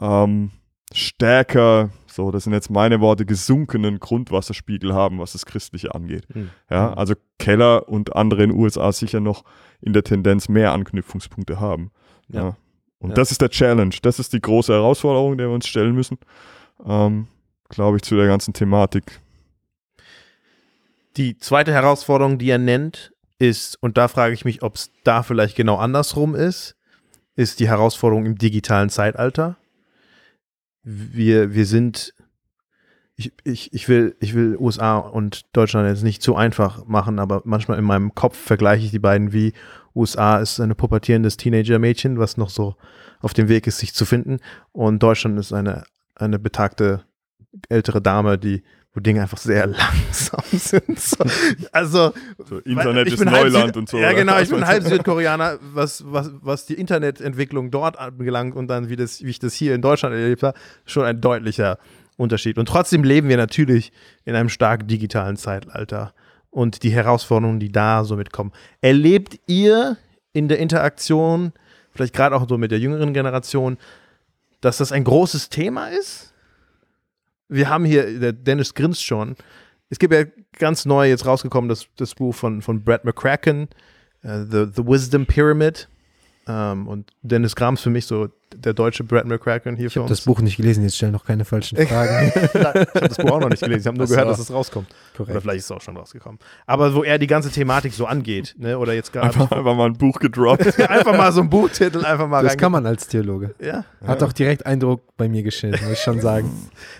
ähm, 0.00 0.50
stärker 0.92 1.90
so, 2.10 2.30
das 2.30 2.44
sind 2.44 2.52
jetzt 2.52 2.70
meine 2.70 3.00
Worte, 3.00 3.26
gesunkenen 3.26 4.00
Grundwasserspiegel 4.00 4.94
haben, 4.94 5.18
was 5.18 5.32
das 5.32 5.46
Christliche 5.46 5.94
angeht. 5.94 6.24
Mhm. 6.34 6.50
Ja, 6.70 6.92
also 6.94 7.14
Keller 7.38 7.88
und 7.88 8.16
andere 8.16 8.42
in 8.42 8.50
den 8.50 8.58
USA 8.58 8.92
sicher 8.92 9.20
noch 9.20 9.44
in 9.80 9.92
der 9.92 10.04
Tendenz 10.04 10.48
mehr 10.48 10.72
Anknüpfungspunkte 10.72 11.60
haben. 11.60 11.90
Ja. 12.28 12.40
ja. 12.40 12.56
Und 12.98 13.10
ja. 13.10 13.14
das 13.14 13.30
ist 13.30 13.40
der 13.40 13.50
Challenge, 13.50 13.94
das 14.02 14.18
ist 14.18 14.32
die 14.32 14.40
große 14.40 14.72
Herausforderung, 14.72 15.38
der 15.38 15.48
wir 15.48 15.54
uns 15.54 15.68
stellen 15.68 15.94
müssen, 15.94 16.18
ähm, 16.84 17.28
glaube 17.68 17.98
ich, 17.98 18.02
zu 18.02 18.16
der 18.16 18.26
ganzen 18.26 18.54
Thematik. 18.54 19.20
Die 21.16 21.36
zweite 21.38 21.72
Herausforderung, 21.72 22.38
die 22.38 22.50
er 22.50 22.58
nennt, 22.58 23.12
ist, 23.38 23.80
und 23.82 23.96
da 23.98 24.08
frage 24.08 24.34
ich 24.34 24.44
mich, 24.44 24.62
ob 24.62 24.74
es 24.74 24.90
da 25.04 25.22
vielleicht 25.22 25.56
genau 25.56 25.76
andersrum 25.76 26.34
ist, 26.34 26.74
ist 27.36 27.60
die 27.60 27.68
Herausforderung 27.68 28.26
im 28.26 28.36
digitalen 28.36 28.90
Zeitalter 28.90 29.56
wir, 30.82 31.54
wir 31.54 31.66
sind, 31.66 32.14
ich, 33.16 33.32
ich, 33.44 33.72
ich, 33.72 33.88
will, 33.88 34.16
ich 34.20 34.34
will 34.34 34.56
USA 34.58 34.98
und 34.98 35.44
Deutschland 35.52 35.88
jetzt 35.88 36.02
nicht 36.02 36.22
zu 36.22 36.36
einfach 36.36 36.86
machen, 36.86 37.18
aber 37.18 37.42
manchmal 37.44 37.78
in 37.78 37.84
meinem 37.84 38.14
Kopf 38.14 38.36
vergleiche 38.36 38.84
ich 38.84 38.90
die 38.90 38.98
beiden 38.98 39.32
wie 39.32 39.52
USA 39.94 40.38
ist 40.38 40.60
ein 40.60 40.74
pubertierendes 40.76 41.36
Teenager-Mädchen, 41.36 42.18
was 42.18 42.36
noch 42.36 42.50
so 42.50 42.76
auf 43.20 43.34
dem 43.34 43.48
Weg 43.48 43.66
ist, 43.66 43.78
sich 43.78 43.94
zu 43.94 44.04
finden. 44.04 44.38
Und 44.72 45.02
Deutschland 45.02 45.38
ist 45.38 45.52
eine, 45.52 45.84
eine 46.14 46.38
betagte 46.38 47.02
ältere 47.68 48.00
Dame, 48.00 48.38
die 48.38 48.62
wo 48.98 49.00
Dinge 49.00 49.22
einfach 49.22 49.38
sehr 49.38 49.66
langsam 49.68 50.42
sind. 50.50 50.98
So, 50.98 51.24
also 51.70 52.12
so, 52.44 52.58
Internet 52.58 53.06
ist 53.06 53.24
Neuland 53.24 53.76
und 53.76 53.88
so. 53.88 53.96
Ja, 53.96 54.12
genau, 54.12 54.40
ich 54.40 54.50
bin 54.50 54.66
halb 54.66 54.82
Südkoreaner, 54.88 55.58
was, 55.72 56.02
was, 56.04 56.32
was 56.40 56.66
die 56.66 56.74
Internetentwicklung 56.74 57.70
dort 57.70 57.96
anbelangt 57.96 58.56
und 58.56 58.66
dann, 58.66 58.88
wie, 58.88 58.96
das, 58.96 59.22
wie 59.22 59.30
ich 59.30 59.38
das 59.38 59.54
hier 59.54 59.74
in 59.74 59.82
Deutschland 59.82 60.16
erlebt 60.16 60.42
habe, 60.42 60.58
schon 60.84 61.04
ein 61.04 61.20
deutlicher 61.20 61.78
Unterschied. 62.16 62.58
Und 62.58 62.66
trotzdem 62.66 63.04
leben 63.04 63.28
wir 63.28 63.36
natürlich 63.36 63.92
in 64.24 64.34
einem 64.34 64.48
stark 64.48 64.88
digitalen 64.88 65.36
Zeitalter 65.36 66.12
und 66.50 66.82
die 66.82 66.90
Herausforderungen, 66.90 67.60
die 67.60 67.70
da 67.70 68.02
so 68.02 68.16
mitkommen. 68.16 68.50
Erlebt 68.80 69.38
ihr 69.46 69.96
in 70.32 70.48
der 70.48 70.58
Interaktion, 70.58 71.52
vielleicht 71.92 72.14
gerade 72.14 72.34
auch 72.34 72.48
so 72.48 72.58
mit 72.58 72.72
der 72.72 72.80
jüngeren 72.80 73.14
Generation, 73.14 73.78
dass 74.60 74.78
das 74.78 74.90
ein 74.90 75.04
großes 75.04 75.50
Thema 75.50 75.86
ist? 75.86 76.34
Wir 77.48 77.68
haben 77.68 77.84
hier, 77.84 78.18
der 78.18 78.32
Dennis 78.32 78.74
grinst 78.74 79.04
schon. 79.04 79.36
Es 79.90 79.98
gibt 79.98 80.12
ja 80.12 80.24
ganz 80.58 80.84
neu 80.84 81.08
jetzt 81.08 81.26
rausgekommen, 81.26 81.68
das, 81.68 81.86
das 81.96 82.14
Buch 82.14 82.34
von, 82.34 82.62
von 82.62 82.84
Brad 82.84 83.04
McCracken, 83.04 83.68
uh, 84.24 84.44
The, 84.44 84.66
The 84.74 84.86
Wisdom 84.86 85.26
Pyramid. 85.26 85.88
Ähm, 86.48 86.88
und 86.88 87.12
Dennis 87.22 87.54
Grams 87.54 87.82
für 87.82 87.90
mich 87.90 88.06
so 88.06 88.28
der 88.54 88.72
deutsche 88.72 89.04
Brad 89.04 89.26
McCracken 89.26 89.76
hier 89.76 89.88
Ich 89.88 89.92
für 89.92 90.00
habe 90.00 90.08
das 90.08 90.22
Buch 90.22 90.40
nicht 90.40 90.56
gelesen, 90.56 90.82
jetzt 90.82 90.96
stellen 90.96 91.12
noch 91.12 91.26
keine 91.26 91.44
falschen 91.44 91.76
Fragen. 91.86 92.32
Nein, 92.54 92.86
ich 92.88 92.94
habe 92.94 93.08
das 93.08 93.16
Buch 93.18 93.30
auch 93.30 93.40
noch 93.40 93.50
nicht 93.50 93.62
gelesen. 93.62 93.80
Ich 93.80 93.86
habe 93.86 93.98
nur 93.98 94.06
so. 94.06 94.14
gehört, 94.14 94.30
dass 94.30 94.38
es 94.38 94.50
rauskommt. 94.50 94.88
Oder 94.88 95.26
Korrekt. 95.26 95.42
vielleicht 95.42 95.58
ist 95.58 95.64
es 95.66 95.70
auch 95.70 95.82
schon 95.82 95.96
rausgekommen. 95.98 96.38
Aber 96.66 96.94
wo 96.94 97.04
er 97.04 97.18
die 97.18 97.26
ganze 97.26 97.50
Thematik 97.50 97.92
so 97.92 98.06
angeht, 98.06 98.54
ne? 98.58 98.78
oder 98.78 98.94
jetzt 98.94 99.12
gerade 99.12 99.26
Einfach, 99.26 99.52
einfach 99.52 99.76
mal 99.76 99.86
ein 99.86 99.98
Buch 99.98 100.18
gedroppt. 100.18 100.80
einfach 100.88 101.16
mal 101.16 101.30
so 101.32 101.42
ein 101.42 101.50
Buchtitel 101.50 102.04
einfach 102.04 102.28
mal 102.28 102.42
Das 102.42 102.56
kann 102.56 102.72
man 102.72 102.86
als 102.86 103.06
Theologe. 103.08 103.54
Ja. 103.60 103.84
Hat 104.06 104.22
auch 104.22 104.32
direkt 104.32 104.64
Eindruck 104.64 105.02
bei 105.18 105.28
mir 105.28 105.42
geschildert, 105.42 105.82
muss 105.82 105.92
ich 105.92 105.98
schon 105.98 106.20
sagen. 106.20 106.50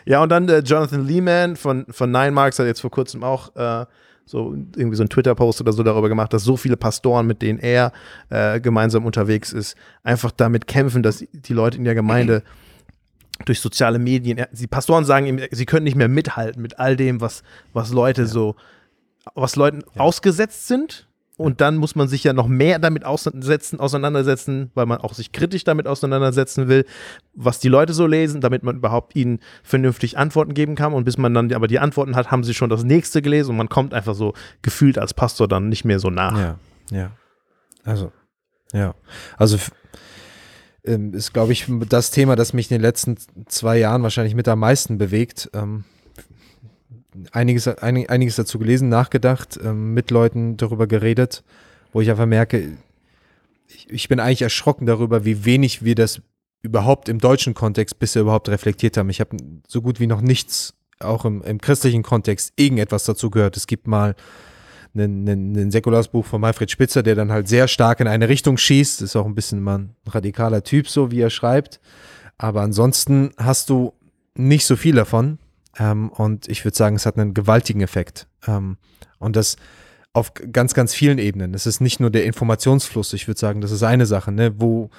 Ja, 0.04 0.22
und 0.22 0.28
dann 0.28 0.46
der 0.46 0.60
Jonathan 0.60 1.06
Lehman 1.06 1.56
von, 1.56 1.86
von 1.88 2.10
Nine 2.10 2.32
Marks 2.32 2.58
hat 2.58 2.66
jetzt 2.66 2.80
vor 2.80 2.90
kurzem 2.90 3.24
auch 3.24 3.56
äh, 3.56 3.86
so 4.28 4.54
irgendwie 4.76 4.96
so 4.96 5.02
ein 5.02 5.08
Twitter-Post 5.08 5.62
oder 5.62 5.72
so 5.72 5.82
darüber 5.82 6.08
gemacht, 6.08 6.32
dass 6.34 6.44
so 6.44 6.56
viele 6.56 6.76
Pastoren, 6.76 7.26
mit 7.26 7.40
denen 7.40 7.58
er 7.58 7.92
äh, 8.28 8.60
gemeinsam 8.60 9.06
unterwegs 9.06 9.52
ist, 9.52 9.74
einfach 10.02 10.30
damit 10.30 10.66
kämpfen, 10.66 11.02
dass 11.02 11.24
die 11.32 11.52
Leute 11.54 11.78
in 11.78 11.84
der 11.84 11.94
Gemeinde 11.94 12.42
durch 13.46 13.60
soziale 13.60 13.98
Medien, 13.98 14.44
die 14.52 14.66
Pastoren 14.66 15.06
sagen 15.06 15.26
ihm, 15.26 15.40
sie 15.50 15.64
können 15.64 15.84
nicht 15.84 15.96
mehr 15.96 16.08
mithalten 16.08 16.60
mit 16.60 16.78
all 16.78 16.94
dem, 16.96 17.22
was, 17.22 17.42
was 17.72 17.90
Leute 17.90 18.26
so, 18.26 18.54
was 19.34 19.56
Leuten 19.56 19.82
ausgesetzt 19.96 20.66
sind. 20.66 21.07
Und 21.38 21.60
dann 21.60 21.76
muss 21.76 21.94
man 21.94 22.08
sich 22.08 22.24
ja 22.24 22.32
noch 22.32 22.48
mehr 22.48 22.80
damit 22.80 23.04
auseinandersetzen, 23.04 24.72
weil 24.74 24.86
man 24.86 24.98
auch 24.98 25.14
sich 25.14 25.30
kritisch 25.30 25.62
damit 25.62 25.86
auseinandersetzen 25.86 26.66
will, 26.66 26.84
was 27.32 27.60
die 27.60 27.68
Leute 27.68 27.92
so 27.92 28.08
lesen, 28.08 28.40
damit 28.40 28.64
man 28.64 28.76
überhaupt 28.76 29.14
ihnen 29.14 29.38
vernünftig 29.62 30.18
Antworten 30.18 30.52
geben 30.52 30.74
kann. 30.74 30.92
Und 30.92 31.04
bis 31.04 31.16
man 31.16 31.32
dann 31.32 31.52
aber 31.52 31.68
die 31.68 31.78
Antworten 31.78 32.16
hat, 32.16 32.32
haben 32.32 32.42
sie 32.42 32.54
schon 32.54 32.70
das 32.70 32.82
nächste 32.82 33.22
gelesen 33.22 33.50
und 33.50 33.56
man 33.56 33.68
kommt 33.68 33.94
einfach 33.94 34.16
so 34.16 34.34
gefühlt 34.62 34.98
als 34.98 35.14
Pastor 35.14 35.46
dann 35.46 35.68
nicht 35.68 35.84
mehr 35.84 36.00
so 36.00 36.10
nach. 36.10 36.36
Ja, 36.36 36.58
ja. 36.90 37.12
Also, 37.84 38.10
ja. 38.72 38.96
Also 39.36 39.58
ähm, 40.84 41.14
ist, 41.14 41.32
glaube 41.32 41.52
ich, 41.52 41.66
das 41.88 42.10
Thema, 42.10 42.34
das 42.34 42.52
mich 42.52 42.68
in 42.68 42.78
den 42.78 42.82
letzten 42.82 43.16
zwei 43.46 43.78
Jahren 43.78 44.02
wahrscheinlich 44.02 44.34
mit 44.34 44.48
am 44.48 44.58
meisten 44.58 44.98
bewegt. 44.98 45.50
Ähm, 45.54 45.84
einiges, 47.32 47.68
einig, 47.68 48.10
einiges 48.10 48.36
dazu 48.36 48.58
gelesen, 48.58 48.88
nachgedacht, 48.88 49.58
ähm, 49.62 49.94
mit 49.94 50.10
Leuten 50.10 50.56
darüber 50.56 50.86
geredet, 50.86 51.42
wo 51.92 52.00
ich 52.00 52.10
einfach 52.10 52.26
merke, 52.26 52.76
ich, 53.68 53.90
ich 53.90 54.08
bin 54.08 54.20
eigentlich 54.20 54.42
erschrocken 54.42 54.86
darüber, 54.86 55.24
wie 55.24 55.44
wenig 55.44 55.84
wir 55.84 55.94
das 55.94 56.22
überhaupt 56.62 57.08
im 57.08 57.18
deutschen 57.18 57.54
Kontext 57.54 57.98
bisher 57.98 58.22
überhaupt 58.22 58.48
reflektiert 58.48 58.96
haben. 58.96 59.10
Ich 59.10 59.20
habe 59.20 59.36
so 59.66 59.82
gut 59.82 60.00
wie 60.00 60.06
noch 60.06 60.20
nichts, 60.20 60.74
auch 61.00 61.24
im, 61.24 61.42
im 61.42 61.60
christlichen 61.60 62.02
Kontext, 62.02 62.52
irgendetwas 62.56 63.04
dazu 63.04 63.30
gehört. 63.30 63.56
Es 63.56 63.66
gibt 63.66 63.86
mal 63.86 64.16
ein, 64.94 65.28
ein, 65.28 65.56
ein 65.56 65.70
säkulares 65.70 66.08
Buch 66.08 66.26
von 66.26 66.40
Manfred 66.40 66.70
Spitzer, 66.70 67.02
der 67.02 67.14
dann 67.14 67.30
halt 67.30 67.48
sehr 67.48 67.68
stark 67.68 68.00
in 68.00 68.08
eine 68.08 68.28
Richtung 68.28 68.56
schießt. 68.56 69.02
Ist 69.02 69.16
auch 69.16 69.26
ein 69.26 69.34
bisschen 69.34 69.62
mal 69.62 69.78
ein 69.78 69.96
radikaler 70.06 70.64
Typ, 70.64 70.88
so 70.88 71.10
wie 71.10 71.20
er 71.20 71.30
schreibt. 71.30 71.80
Aber 72.36 72.62
ansonsten 72.62 73.30
hast 73.36 73.70
du 73.70 73.92
nicht 74.34 74.66
so 74.66 74.76
viel 74.76 74.94
davon. 74.94 75.38
Ähm, 75.78 76.10
und 76.10 76.48
ich 76.48 76.64
würde 76.64 76.76
sagen, 76.76 76.96
es 76.96 77.06
hat 77.06 77.16
einen 77.16 77.34
gewaltigen 77.34 77.80
Effekt. 77.80 78.26
Ähm, 78.46 78.76
und 79.18 79.36
das 79.36 79.56
auf 80.12 80.32
ganz, 80.34 80.74
ganz 80.74 80.94
vielen 80.94 81.18
Ebenen. 81.18 81.54
Es 81.54 81.66
ist 81.66 81.80
nicht 81.80 82.00
nur 82.00 82.10
der 82.10 82.24
Informationsfluss. 82.24 83.12
Ich 83.12 83.28
würde 83.28 83.38
sagen, 83.38 83.60
das 83.60 83.70
ist 83.70 83.82
eine 83.82 84.06
Sache, 84.06 84.32
ne, 84.32 84.54
wo 84.58 84.90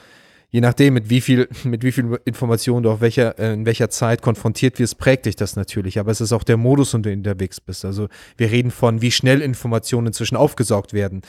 je 0.49 0.61
nachdem, 0.61 0.95
mit 0.95 1.09
wie 1.09 1.21
viel, 1.21 1.47
mit 1.63 1.83
wie 1.83 1.91
viel 1.91 2.19
Information 2.25 2.83
du 2.83 2.91
auf 2.91 3.01
welcher, 3.01 3.37
äh, 3.39 3.53
in 3.53 3.65
welcher 3.65 3.89
Zeit 3.89 4.21
konfrontiert 4.21 4.79
wirst, 4.79 4.97
prägt 4.97 5.25
dich 5.25 5.35
das 5.35 5.55
natürlich. 5.55 5.99
Aber 5.99 6.11
es 6.11 6.21
ist 6.21 6.33
auch 6.33 6.43
der 6.43 6.57
Modus, 6.57 6.93
in 6.93 7.03
dem 7.03 7.23
du 7.23 7.29
unterwegs 7.29 7.59
bist. 7.61 7.85
Also 7.85 8.07
wir 8.37 8.51
reden 8.51 8.71
von, 8.71 9.01
wie 9.01 9.11
schnell 9.11 9.41
Informationen 9.41 10.07
inzwischen 10.07 10.35
aufgesaugt 10.35 10.93
werden. 10.93 11.21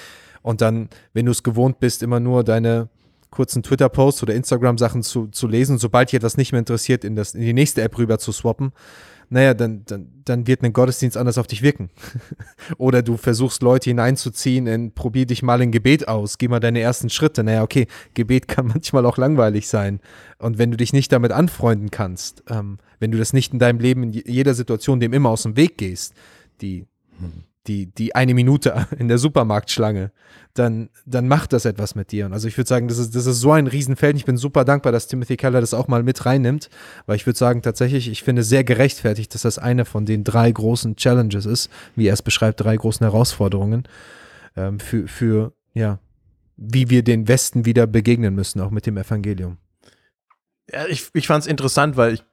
Und 0.42 0.60
dann, 0.60 0.88
wenn 1.12 1.26
du 1.26 1.32
es 1.32 1.42
gewohnt 1.42 1.80
bist, 1.80 2.02
immer 2.02 2.20
nur 2.20 2.44
deine 2.44 2.88
kurzen 3.30 3.62
Twitter-Posts 3.62 4.24
oder 4.24 4.34
Instagram-Sachen 4.34 5.02
zu, 5.02 5.28
zu 5.28 5.46
lesen, 5.46 5.78
sobald 5.78 6.08
dich 6.08 6.16
etwas 6.16 6.36
nicht 6.36 6.52
mehr 6.52 6.58
interessiert, 6.60 7.04
in, 7.04 7.14
das, 7.14 7.34
in 7.34 7.42
die 7.42 7.52
nächste 7.52 7.82
App 7.82 7.96
rüber 7.98 8.18
zu 8.18 8.32
swappen, 8.32 8.72
naja, 9.32 9.54
dann, 9.54 9.84
dann, 9.86 10.08
dann 10.24 10.46
wird 10.48 10.62
ein 10.62 10.72
Gottesdienst 10.72 11.16
anders 11.16 11.38
auf 11.38 11.46
dich 11.46 11.62
wirken. 11.62 11.88
Oder 12.78 13.02
du 13.02 13.16
versuchst 13.16 13.62
Leute 13.62 13.88
hineinzuziehen 13.90 14.66
in, 14.66 14.92
probier 14.92 15.24
dich 15.24 15.42
mal 15.42 15.62
in 15.62 15.70
Gebet 15.70 16.08
aus, 16.08 16.36
geh 16.36 16.48
mal 16.48 16.58
deine 16.60 16.80
ersten 16.80 17.10
Schritte. 17.10 17.44
Naja, 17.44 17.62
okay, 17.62 17.86
Gebet 18.14 18.48
kann 18.48 18.66
manchmal 18.66 19.06
auch 19.06 19.16
langweilig 19.18 19.68
sein. 19.68 20.00
Und 20.38 20.58
wenn 20.58 20.70
du 20.72 20.76
dich 20.76 20.92
nicht 20.92 21.12
damit 21.12 21.30
anfreunden 21.32 21.90
kannst, 21.90 22.42
ähm, 22.50 22.78
wenn 22.98 23.12
du 23.12 23.18
das 23.18 23.32
nicht 23.32 23.52
in 23.52 23.60
deinem 23.60 23.78
Leben 23.78 24.02
in 24.02 24.12
je- 24.12 24.24
jeder 24.26 24.54
Situation 24.54 25.00
dem 25.00 25.12
immer 25.12 25.30
aus 25.30 25.44
dem 25.44 25.56
Weg 25.56 25.78
gehst, 25.78 26.12
die, 26.60 26.86
die, 27.66 27.86
die 27.86 28.14
eine 28.14 28.34
Minute 28.34 28.86
in 28.98 29.08
der 29.08 29.18
Supermarktschlange, 29.18 30.12
dann, 30.54 30.90
dann 31.06 31.28
macht 31.28 31.52
das 31.52 31.64
etwas 31.64 31.94
mit 31.94 32.12
dir. 32.12 32.26
Und 32.26 32.32
also 32.32 32.48
ich 32.48 32.56
würde 32.56 32.68
sagen, 32.68 32.88
das 32.88 32.98
ist, 32.98 33.14
das 33.14 33.26
ist 33.26 33.40
so 33.40 33.52
ein 33.52 33.66
Riesenfeld. 33.66 34.16
Ich 34.16 34.24
bin 34.24 34.36
super 34.36 34.64
dankbar, 34.64 34.92
dass 34.92 35.06
Timothy 35.06 35.36
Keller 35.36 35.60
das 35.60 35.74
auch 35.74 35.88
mal 35.88 36.02
mit 36.02 36.26
reinnimmt, 36.26 36.70
weil 37.06 37.16
ich 37.16 37.26
würde 37.26 37.38
sagen, 37.38 37.62
tatsächlich, 37.62 38.10
ich 38.10 38.22
finde 38.22 38.42
sehr 38.42 38.64
gerechtfertigt, 38.64 39.34
dass 39.34 39.42
das 39.42 39.58
eine 39.58 39.84
von 39.84 40.06
den 40.06 40.24
drei 40.24 40.50
großen 40.50 40.96
Challenges 40.96 41.46
ist, 41.46 41.70
wie 41.94 42.06
er 42.06 42.14
es 42.14 42.22
beschreibt, 42.22 42.60
drei 42.60 42.76
großen 42.76 43.04
Herausforderungen 43.04 43.84
ähm, 44.56 44.80
für, 44.80 45.06
für, 45.06 45.52
ja, 45.74 45.98
wie 46.56 46.90
wir 46.90 47.02
den 47.02 47.28
Westen 47.28 47.64
wieder 47.64 47.86
begegnen 47.86 48.34
müssen, 48.34 48.60
auch 48.60 48.70
mit 48.70 48.86
dem 48.86 48.96
Evangelium. 48.96 49.56
Ja, 50.72 50.86
ich, 50.86 51.08
ich 51.14 51.26
fand 51.26 51.42
es 51.42 51.48
interessant, 51.48 51.96
weil 51.96 52.14
ich, 52.14 52.24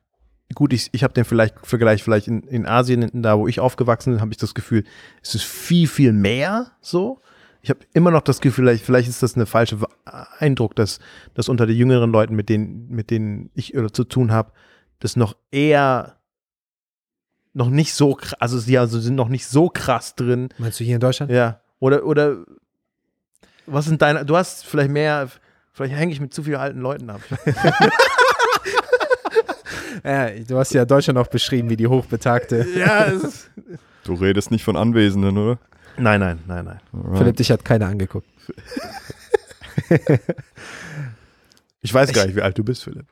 gut, 0.53 0.73
ich, 0.73 0.89
ich 0.91 1.03
habe 1.03 1.13
den 1.13 1.25
vielleicht 1.25 1.55
Vergleich 1.65 2.03
vielleicht 2.03 2.27
in, 2.27 2.43
in 2.43 2.65
Asien, 2.65 3.09
da 3.21 3.37
wo 3.37 3.47
ich 3.47 3.59
aufgewachsen 3.59 4.13
bin, 4.13 4.21
habe 4.21 4.31
ich 4.31 4.37
das 4.37 4.55
Gefühl, 4.55 4.83
es 5.21 5.35
ist 5.35 5.43
viel, 5.43 5.87
viel 5.87 6.13
mehr 6.13 6.71
so. 6.81 7.21
Ich 7.61 7.69
habe 7.69 7.79
immer 7.93 8.11
noch 8.11 8.21
das 8.21 8.39
Gefühl, 8.39 8.65
vielleicht, 8.65 8.85
vielleicht 8.85 9.09
ist 9.09 9.21
das 9.21 9.35
eine 9.35 9.45
falsche 9.45 9.77
Eindruck, 10.39 10.75
dass, 10.75 10.99
dass 11.33 11.49
unter 11.49 11.65
den 11.65 11.75
jüngeren 11.75 12.11
Leuten, 12.11 12.35
mit 12.35 12.49
denen, 12.49 12.87
mit 12.89 13.09
denen 13.09 13.49
ich 13.55 13.73
zu 13.91 14.03
tun 14.05 14.31
habe, 14.31 14.53
das 14.99 15.15
noch 15.15 15.35
eher 15.51 16.17
noch 17.53 17.69
nicht 17.69 17.93
so 17.93 18.13
krass, 18.13 18.39
also 18.39 18.59
sie 18.59 18.77
also 18.77 18.99
sind 18.99 19.15
noch 19.15 19.29
nicht 19.29 19.47
so 19.47 19.69
krass 19.69 20.15
drin. 20.15 20.49
Meinst 20.59 20.79
du 20.79 20.83
hier 20.83 20.95
in 20.95 21.01
Deutschland? 21.01 21.31
Ja. 21.31 21.59
Oder, 21.79 22.05
oder 22.05 22.45
was 23.65 23.85
sind 23.85 24.01
deine, 24.01 24.25
du 24.25 24.37
hast 24.37 24.65
vielleicht 24.65 24.91
mehr, 24.91 25.27
vielleicht 25.73 25.95
hänge 25.95 26.13
ich 26.13 26.21
mit 26.21 26.33
zu 26.33 26.43
vielen 26.43 26.57
alten 26.57 26.79
Leuten 26.79 27.09
ab. 27.09 27.21
Ja, 30.03 30.29
du 30.29 30.57
hast 30.57 30.73
ja 30.73 30.85
Deutschland 30.85 31.17
auch 31.19 31.27
beschrieben, 31.27 31.69
wie 31.69 31.77
die 31.77 31.87
hochbetagte. 31.87 32.65
ja, 32.77 33.11
Du 34.03 34.13
redest 34.13 34.51
nicht 34.51 34.63
von 34.63 34.77
Anwesenden, 34.77 35.37
oder? 35.37 35.59
Nein, 35.97 36.19
nein, 36.19 36.39
nein, 36.47 36.65
nein. 36.65 36.79
Alright. 36.93 37.17
Philipp, 37.17 37.35
dich 37.37 37.51
hat 37.51 37.65
keiner 37.65 37.87
angeguckt. 37.87 38.27
Ich 41.81 41.93
weiß 41.93 42.11
gar 42.11 42.25
nicht, 42.25 42.35
wie 42.35 42.41
alt 42.41 42.57
du 42.57 42.63
bist, 42.63 42.83
Philipp. 42.83 43.05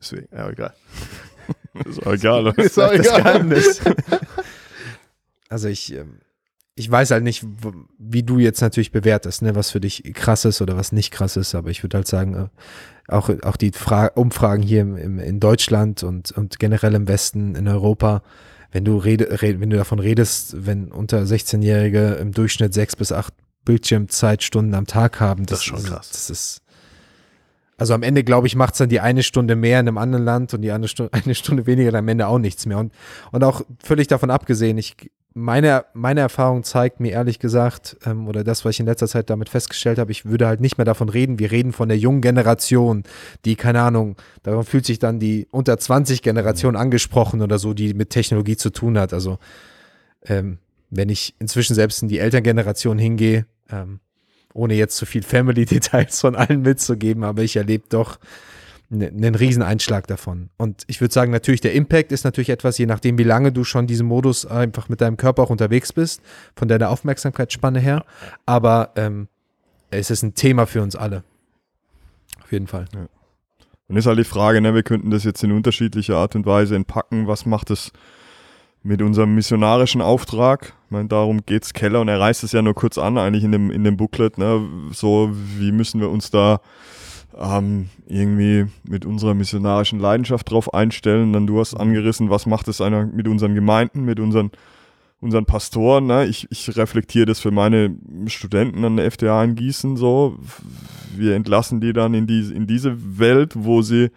Deswegen, 0.00 0.28
ja, 0.32 0.50
egal. 0.50 0.74
Ist 1.86 2.04
auch 2.06 2.12
egal, 2.12 2.46
oder? 2.46 2.58
Ist 2.62 2.78
auch 2.78 2.92
egal. 2.92 3.22
Geheimnis. 3.22 3.80
Also 5.48 5.66
ich, 5.66 5.92
ähm, 5.94 6.20
ich 6.76 6.88
weiß 6.88 7.10
halt 7.10 7.24
nicht, 7.24 7.44
wie 7.98 8.22
du 8.22 8.38
jetzt 8.38 8.60
natürlich 8.60 8.92
bewertest, 8.92 9.42
ne, 9.42 9.56
was 9.56 9.72
für 9.72 9.80
dich 9.80 10.04
krass 10.14 10.44
ist 10.44 10.62
oder 10.62 10.76
was 10.76 10.92
nicht 10.92 11.10
krass 11.10 11.36
ist, 11.36 11.56
aber 11.56 11.70
ich 11.70 11.82
würde 11.82 11.96
halt 11.96 12.06
sagen, 12.06 12.34
äh, 12.34 12.48
auch, 13.10 13.30
auch 13.42 13.56
die 13.56 13.72
Fra 13.72 14.06
Umfragen 14.14 14.62
hier 14.62 14.82
im, 14.82 14.96
im, 14.96 15.18
in 15.18 15.40
Deutschland 15.40 16.02
und, 16.02 16.32
und 16.32 16.58
generell 16.58 16.94
im 16.94 17.08
Westen, 17.08 17.54
in 17.54 17.68
Europa, 17.68 18.22
wenn 18.72 18.84
du, 18.84 18.96
rede, 18.96 19.42
red, 19.42 19.60
wenn 19.60 19.70
du 19.70 19.76
davon 19.76 19.98
redest, 19.98 20.66
wenn 20.66 20.92
unter 20.92 21.22
16-Jährige 21.22 22.14
im 22.14 22.32
Durchschnitt 22.32 22.72
sechs 22.72 22.96
bis 22.96 23.12
acht 23.12 23.34
Bildschirmzeitstunden 23.64 24.74
am 24.74 24.86
Tag 24.86 25.20
haben, 25.20 25.46
Das 25.46 25.60
ist 25.60 25.64
schon 25.64 25.82
krass. 25.82 26.10
Das 26.10 26.30
ist, 26.30 26.62
also 27.76 27.94
am 27.94 28.02
Ende, 28.02 28.24
glaube 28.24 28.46
ich, 28.46 28.56
macht 28.56 28.74
es 28.74 28.78
dann 28.78 28.88
die 28.88 29.00
eine 29.00 29.22
Stunde 29.22 29.56
mehr 29.56 29.80
in 29.80 29.88
einem 29.88 29.98
anderen 29.98 30.24
Land 30.24 30.54
und 30.54 30.62
die 30.62 30.70
andere 30.70 30.88
Stunde, 30.88 31.12
eine 31.24 31.34
Stunde 31.34 31.66
weniger 31.66 31.90
dann 31.90 32.00
am 32.04 32.08
Ende 32.08 32.26
auch 32.26 32.38
nichts 32.38 32.66
mehr. 32.66 32.78
Und, 32.78 32.92
und 33.32 33.42
auch 33.42 33.62
völlig 33.82 34.06
davon 34.06 34.30
abgesehen, 34.30 34.78
ich, 34.78 35.10
meine, 35.32 35.84
meine 35.94 36.20
Erfahrung 36.20 36.64
zeigt 36.64 37.00
mir 37.00 37.12
ehrlich 37.12 37.38
gesagt, 37.38 37.96
ähm, 38.04 38.26
oder 38.26 38.42
das, 38.42 38.64
was 38.64 38.74
ich 38.74 38.80
in 38.80 38.86
letzter 38.86 39.06
Zeit 39.06 39.30
damit 39.30 39.48
festgestellt 39.48 39.98
habe, 39.98 40.10
ich 40.10 40.24
würde 40.24 40.46
halt 40.46 40.60
nicht 40.60 40.76
mehr 40.78 40.84
davon 40.84 41.08
reden. 41.08 41.38
Wir 41.38 41.50
reden 41.50 41.72
von 41.72 41.88
der 41.88 41.98
jungen 41.98 42.20
Generation, 42.20 43.04
die, 43.44 43.56
keine 43.56 43.82
Ahnung, 43.82 44.16
daran 44.42 44.64
fühlt 44.64 44.86
sich 44.86 44.98
dann 44.98 45.20
die 45.20 45.46
unter 45.50 45.78
20 45.78 46.22
Generation 46.22 46.76
angesprochen 46.76 47.42
oder 47.42 47.58
so, 47.58 47.74
die 47.74 47.94
mit 47.94 48.10
Technologie 48.10 48.56
zu 48.56 48.70
tun 48.70 48.98
hat. 48.98 49.12
Also, 49.12 49.38
ähm, 50.24 50.58
wenn 50.90 51.08
ich 51.08 51.34
inzwischen 51.38 51.74
selbst 51.74 52.02
in 52.02 52.08
die 52.08 52.18
Elterngeneration 52.18 52.98
hingehe, 52.98 53.46
ähm, 53.70 54.00
ohne 54.52 54.74
jetzt 54.74 54.96
zu 54.96 55.06
viel 55.06 55.22
Family-Details 55.22 56.20
von 56.20 56.34
allen 56.34 56.62
mitzugeben, 56.62 57.22
aber 57.22 57.42
ich 57.42 57.56
erlebe 57.56 57.84
doch 57.88 58.18
einen 58.90 59.34
riesen 59.34 59.62
Einschlag 59.62 60.06
davon. 60.08 60.50
Und 60.56 60.82
ich 60.88 61.00
würde 61.00 61.14
sagen, 61.14 61.30
natürlich 61.30 61.60
der 61.60 61.74
Impact 61.74 62.10
ist 62.10 62.24
natürlich 62.24 62.50
etwas, 62.50 62.76
je 62.78 62.86
nachdem, 62.86 63.18
wie 63.18 63.24
lange 63.24 63.52
du 63.52 63.62
schon 63.62 63.86
diesen 63.86 64.06
Modus 64.06 64.46
einfach 64.46 64.88
mit 64.88 65.00
deinem 65.00 65.16
Körper 65.16 65.44
auch 65.44 65.50
unterwegs 65.50 65.92
bist, 65.92 66.22
von 66.56 66.66
deiner 66.66 66.90
Aufmerksamkeitsspanne 66.90 67.78
her. 67.78 68.04
Aber 68.46 68.90
ähm, 68.96 69.28
es 69.90 70.10
ist 70.10 70.22
ein 70.22 70.34
Thema 70.34 70.66
für 70.66 70.82
uns 70.82 70.96
alle. 70.96 71.22
Auf 72.42 72.50
jeden 72.50 72.66
Fall. 72.66 72.86
Dann 73.86 73.96
ist 73.96 74.06
halt 74.06 74.18
die 74.18 74.24
Frage, 74.24 74.60
ne, 74.60 74.74
wir 74.74 74.82
könnten 74.82 75.10
das 75.10 75.24
jetzt 75.24 75.42
in 75.44 75.52
unterschiedlicher 75.52 76.16
Art 76.16 76.34
und 76.34 76.46
Weise 76.46 76.74
entpacken. 76.74 77.28
Was 77.28 77.46
macht 77.46 77.70
es 77.70 77.92
mit 78.82 79.02
unserem 79.02 79.34
missionarischen 79.34 80.00
Auftrag. 80.00 80.72
Ich 80.86 80.90
meine, 80.90 81.08
darum 81.08 81.44
geht's 81.44 81.72
Keller 81.72 82.00
und 82.00 82.08
er 82.08 82.18
reißt 82.18 82.44
es 82.44 82.52
ja 82.52 82.62
nur 82.62 82.74
kurz 82.74 82.98
an, 82.98 83.18
eigentlich 83.18 83.44
in 83.44 83.52
dem, 83.52 83.70
in 83.70 83.84
dem 83.84 83.96
Booklet, 83.96 84.38
ne? 84.38 84.66
so 84.92 85.30
wie 85.58 85.72
müssen 85.72 86.00
wir 86.00 86.08
uns 86.08 86.30
da 86.30 86.60
ähm, 87.38 87.88
irgendwie 88.06 88.66
mit 88.84 89.04
unserer 89.04 89.34
missionarischen 89.34 89.98
Leidenschaft 90.00 90.50
drauf 90.50 90.72
einstellen. 90.74 91.32
Dann 91.32 91.46
du 91.46 91.60
hast 91.60 91.74
angerissen, 91.74 92.30
was 92.30 92.46
macht 92.46 92.68
es 92.68 92.80
einer 92.80 93.06
mit 93.06 93.28
unseren 93.28 93.54
Gemeinden, 93.54 94.04
mit 94.04 94.20
unseren, 94.20 94.50
unseren 95.20 95.46
Pastoren. 95.46 96.06
Ne? 96.06 96.26
Ich, 96.26 96.46
ich 96.50 96.76
reflektiere 96.76 97.26
das 97.26 97.40
für 97.40 97.50
meine 97.50 97.96
Studenten 98.26 98.84
an 98.84 98.96
der 98.96 99.10
FTA 99.10 99.44
in 99.44 99.54
Gießen 99.54 99.96
so. 99.96 100.38
Wir 101.16 101.34
entlassen 101.34 101.80
die 101.80 101.92
dann 101.92 102.14
in, 102.14 102.26
die, 102.26 102.52
in 102.54 102.66
diese 102.66 103.18
Welt, 103.18 103.54
wo 103.56 103.82
sie 103.82 104.10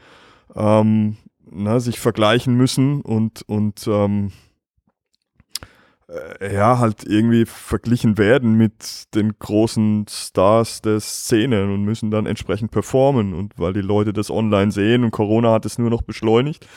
ähm, 0.56 1.18
na, 1.50 1.80
sich 1.80 2.00
vergleichen 2.00 2.56
müssen 2.56 3.02
und, 3.02 3.44
und 3.48 3.88
ähm, 3.88 4.28
äh, 4.28 4.53
ja, 6.42 6.80
halt 6.80 7.04
irgendwie 7.06 7.46
verglichen 7.46 8.18
werden 8.18 8.56
mit 8.56 9.14
den 9.16 9.34
großen 9.38 10.06
Stars 10.10 10.82
der 10.82 11.00
Szene 11.00 11.64
und 11.64 11.84
müssen 11.84 12.12
dann 12.12 12.26
entsprechend 12.26 12.72
performen. 12.72 13.34
Und 13.34 13.54
weil 13.58 13.74
die 13.74 13.82
Leute 13.82 14.14
das 14.14 14.30
online 14.30 14.72
sehen 14.72 15.04
und 15.04 15.12
Corona 15.12 15.52
hat 15.52 15.66
es 15.66 15.78
nur 15.78 15.90
noch 15.90 16.02
beschleunigt. 16.02 16.68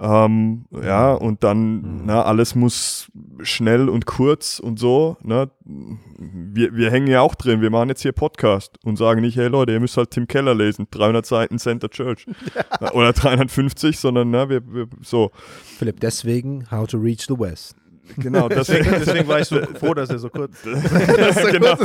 Ähm, 0.00 0.66
ja, 0.70 1.12
und 1.12 1.42
dann, 1.42 1.80
mhm. 1.80 2.02
na, 2.04 2.22
alles 2.22 2.54
muss 2.54 3.10
schnell 3.42 3.88
und 3.88 4.06
kurz 4.06 4.60
und 4.60 4.78
so. 4.78 5.16
Ne? 5.22 5.50
Wir, 5.64 6.72
wir 6.76 6.92
hängen 6.92 7.08
ja 7.08 7.20
auch 7.20 7.34
drin. 7.34 7.60
Wir 7.60 7.70
machen 7.70 7.88
jetzt 7.88 8.02
hier 8.02 8.12
Podcast 8.12 8.78
und 8.84 8.96
sagen 8.96 9.22
nicht, 9.22 9.36
hey 9.36 9.48
Leute, 9.48 9.72
ihr 9.72 9.80
müsst 9.80 9.96
halt 9.96 10.12
Tim 10.12 10.28
Keller 10.28 10.54
lesen, 10.54 10.86
300 10.92 11.26
Seiten 11.26 11.58
Center 11.58 11.90
Church. 11.90 12.26
Oder 12.92 13.12
350, 13.12 13.98
sondern 13.98 14.30
na, 14.30 14.48
wir, 14.48 14.62
wir 14.72 14.86
so. 15.02 15.32
Philipp, 15.78 15.98
deswegen 15.98 16.70
How 16.70 16.86
to 16.86 16.98
Reach 16.98 17.26
the 17.26 17.36
West. 17.36 17.74
Genau, 18.16 18.48
deswegen, 18.48 18.90
deswegen 18.90 19.28
war 19.28 19.40
ich 19.40 19.48
so 19.48 19.60
froh, 19.74 19.94
dass 19.94 20.10
er 20.10 20.18
so 20.18 20.30
kurz, 20.30 20.62
genau, 20.62 21.76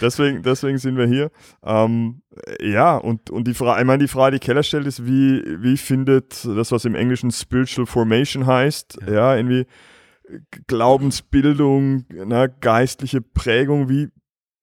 deswegen, 0.00 0.42
deswegen 0.42 0.78
sind 0.78 0.96
wir 0.96 1.06
hier. 1.06 1.30
Ähm, 1.64 2.22
ja, 2.60 2.96
und, 2.96 3.30
und 3.30 3.46
die 3.46 3.54
Frage, 3.54 3.80
ich 3.80 3.86
meine, 3.86 4.02
die 4.02 4.08
Frage, 4.08 4.38
die 4.38 4.44
Keller 4.44 4.62
stellt, 4.62 4.86
ist, 4.86 5.06
wie, 5.06 5.42
wie 5.60 5.76
findet 5.76 6.44
das, 6.44 6.72
was 6.72 6.84
im 6.84 6.94
Englischen 6.94 7.30
Spiritual 7.30 7.86
Formation 7.86 8.46
heißt, 8.46 8.98
ja, 9.06 9.12
ja 9.12 9.36
irgendwie 9.36 9.66
Glaubensbildung, 10.66 12.04
na, 12.08 12.46
geistliche 12.46 13.20
Prägung, 13.20 13.88
wie, 13.88 14.08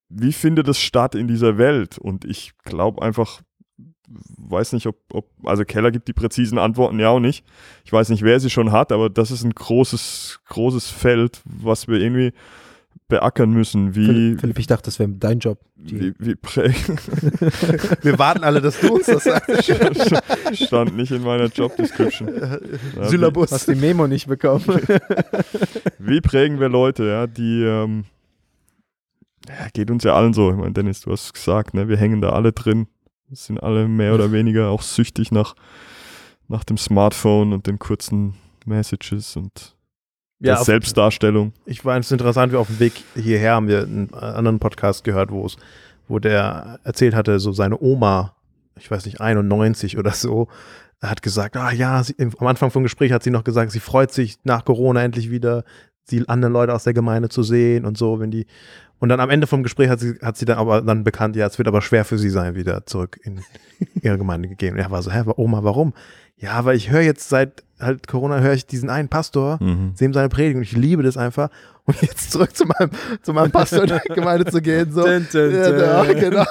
wie 0.09 0.33
findet 0.33 0.67
das 0.67 0.79
statt 0.79 1.15
in 1.15 1.27
dieser 1.27 1.57
Welt? 1.57 1.97
Und 1.97 2.25
ich 2.25 2.53
glaube 2.63 3.01
einfach, 3.01 3.41
weiß 4.07 4.73
nicht, 4.73 4.87
ob, 4.87 4.97
ob, 5.11 5.29
also 5.43 5.65
Keller 5.65 5.91
gibt 5.91 6.07
die 6.07 6.13
präzisen 6.13 6.57
Antworten 6.57 6.99
ja 6.99 7.09
auch 7.09 7.19
nicht. 7.19 7.45
Ich 7.83 7.91
weiß 7.91 8.09
nicht, 8.09 8.23
wer 8.23 8.39
sie 8.39 8.49
schon 8.49 8.71
hat, 8.71 8.91
aber 8.91 9.09
das 9.09 9.31
ist 9.31 9.43
ein 9.43 9.53
großes, 9.53 10.39
großes 10.47 10.89
Feld, 10.89 11.41
was 11.45 11.87
wir 11.87 11.99
irgendwie 11.99 12.33
beackern 13.09 13.51
müssen. 13.51 13.95
Wie, 13.95 14.35
Philipp, 14.37 14.59
ich 14.59 14.67
dachte, 14.67 14.85
das 14.85 14.99
wäre 14.99 15.09
dein 15.09 15.39
Job. 15.39 15.59
Wie, 15.75 16.13
wie 16.19 16.35
prägen. 16.35 16.99
wir 18.01 18.19
warten 18.19 18.43
alle, 18.43 18.61
dass 18.61 18.79
du 18.79 18.95
uns 18.95 19.05
das 19.05 19.23
sagst. 19.23 19.71
Stand 20.65 20.97
nicht 20.97 21.11
in 21.11 21.23
meiner 21.23 21.45
Job 21.45 21.75
Description. 21.77 22.29
Ja, 22.95 23.07
Syllabus. 23.07 23.51
Hast 23.51 23.67
die 23.67 23.75
Memo 23.75 24.07
nicht 24.07 24.27
bekommen. 24.27 24.65
wie 25.99 26.21
prägen 26.21 26.59
wir 26.59 26.69
Leute, 26.69 27.05
ja, 27.05 27.27
die 27.27 27.63
ähm, 27.63 28.05
ja, 29.47 29.69
geht 29.73 29.89
uns 29.89 30.03
ja 30.03 30.13
allen 30.13 30.33
so. 30.33 30.51
Ich 30.51 30.57
meine, 30.57 30.73
Dennis, 30.73 31.01
du 31.01 31.11
hast 31.11 31.33
gesagt, 31.33 31.73
ne, 31.73 31.87
wir 31.87 31.97
hängen 31.97 32.21
da 32.21 32.31
alle 32.31 32.51
drin 32.51 32.87
sind 33.31 33.61
alle 33.61 33.87
mehr 33.87 34.13
oder 34.13 34.31
weniger 34.31 34.69
auch 34.69 34.81
süchtig 34.81 35.31
nach, 35.31 35.55
nach 36.47 36.63
dem 36.63 36.77
Smartphone 36.77 37.53
und 37.53 37.67
den 37.67 37.79
kurzen 37.79 38.35
Messages 38.65 39.35
und 39.35 39.75
ja, 40.39 40.55
der 40.55 40.63
Selbstdarstellung. 40.63 41.53
Ich 41.65 41.83
war 41.83 41.97
es 41.97 42.11
interessant, 42.11 42.51
wir 42.51 42.59
auf 42.59 42.67
dem 42.67 42.79
Weg 42.79 42.93
hierher 43.15 43.53
haben 43.53 43.67
wir 43.67 43.83
einen 43.83 44.13
anderen 44.13 44.59
Podcast 44.59 45.03
gehört, 45.03 45.31
wo 45.31 45.45
es, 45.45 45.57
wo 46.07 46.19
der 46.19 46.79
erzählt 46.83 47.15
hatte, 47.15 47.39
so 47.39 47.51
seine 47.51 47.81
Oma, 47.81 48.35
ich 48.77 48.89
weiß 48.89 49.05
nicht, 49.05 49.19
91 49.19 49.97
oder 49.97 50.11
so, 50.11 50.47
hat 51.01 51.21
gesagt, 51.21 51.57
ah 51.57 51.71
ja, 51.71 52.03
sie, 52.03 52.15
am 52.19 52.47
Anfang 52.47 52.71
vom 52.71 52.83
Gespräch 52.83 53.11
hat 53.11 53.23
sie 53.23 53.31
noch 53.31 53.43
gesagt, 53.43 53.71
sie 53.71 53.79
freut 53.79 54.11
sich 54.11 54.37
nach 54.43 54.65
Corona 54.65 55.03
endlich 55.03 55.29
wieder 55.29 55.63
die 56.09 56.27
anderen 56.29 56.53
Leute 56.53 56.73
aus 56.73 56.85
der 56.85 56.93
Gemeinde 56.93 57.29
zu 57.29 57.43
sehen 57.43 57.85
und 57.85 57.97
so, 57.97 58.19
wenn 58.19 58.31
die 58.31 58.47
und 58.99 59.09
dann 59.09 59.19
am 59.19 59.29
Ende 59.29 59.47
vom 59.47 59.63
Gespräch 59.63 59.89
hat 59.89 59.99
sie, 59.99 60.15
hat 60.21 60.37
sie 60.37 60.45
dann 60.45 60.57
aber 60.57 60.81
dann 60.81 61.03
bekannt, 61.03 61.35
ja, 61.35 61.45
es 61.45 61.57
wird 61.57 61.67
aber 61.67 61.81
schwer 61.81 62.05
für 62.05 62.17
sie 62.17 62.29
sein, 62.29 62.55
wieder 62.55 62.85
zurück 62.85 63.19
in 63.23 63.41
ihre 64.01 64.17
Gemeinde 64.17 64.49
gegeben. 64.49 64.77
Und 64.77 64.83
er 64.83 64.91
war 64.91 65.01
so, 65.03 65.11
hä, 65.11 65.23
Oma, 65.35 65.63
warum? 65.63 65.93
Ja, 66.37 66.65
weil 66.65 66.75
ich 66.75 66.91
höre 66.91 67.01
jetzt 67.01 67.29
seit 67.29 67.63
halt 67.79 68.07
Corona 68.07 68.39
höre 68.39 68.53
ich 68.53 68.65
diesen 68.65 68.89
einen 68.89 69.09
Pastor, 69.09 69.59
mhm. 69.61 69.91
sehe 69.95 70.07
ihm 70.07 70.13
seine 70.13 70.29
Predigt 70.29 70.55
und 70.55 70.63
ich 70.63 70.71
liebe 70.71 71.03
das 71.03 71.17
einfach. 71.17 71.49
Und 71.85 72.01
jetzt 72.01 72.31
zurück 72.31 72.53
zu 72.53 72.65
meinem, 72.65 72.89
zu 73.21 73.31
meinem 73.31 73.51
Pastor 73.51 73.83
in 73.83 73.87
der 73.87 73.99
Gemeinde 73.99 74.45
zu 74.45 74.61
gehen, 74.61 74.91
so. 74.91 75.03
Dun, 75.03 75.25
dun, 75.31 75.51
dun. 75.51 75.79
Ja, 75.79 76.03
genau. 76.03 76.45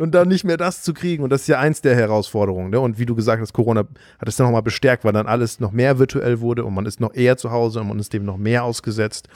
Und 0.00 0.12
dann 0.12 0.26
nicht 0.26 0.44
mehr 0.44 0.56
das 0.56 0.82
zu 0.82 0.92
kriegen. 0.94 1.22
Und 1.22 1.30
das 1.30 1.42
ist 1.42 1.46
ja 1.46 1.60
eins 1.60 1.80
der 1.80 1.94
Herausforderungen. 1.94 2.70
Ne? 2.70 2.80
Und 2.80 2.98
wie 2.98 3.06
du 3.06 3.14
gesagt 3.14 3.40
hast, 3.40 3.52
Corona 3.52 3.84
hat 4.18 4.28
es 4.28 4.34
dann 4.34 4.46
nochmal 4.46 4.62
bestärkt, 4.62 5.04
weil 5.04 5.12
dann 5.12 5.28
alles 5.28 5.60
noch 5.60 5.70
mehr 5.70 6.00
virtuell 6.00 6.40
wurde 6.40 6.64
und 6.64 6.74
man 6.74 6.86
ist 6.86 6.98
noch 6.98 7.14
eher 7.14 7.36
zu 7.36 7.52
Hause 7.52 7.80
und 7.80 7.88
man 7.88 8.00
ist 8.00 8.12
dem 8.12 8.24
noch 8.24 8.36
mehr 8.36 8.64
ausgesetzt. 8.64 9.28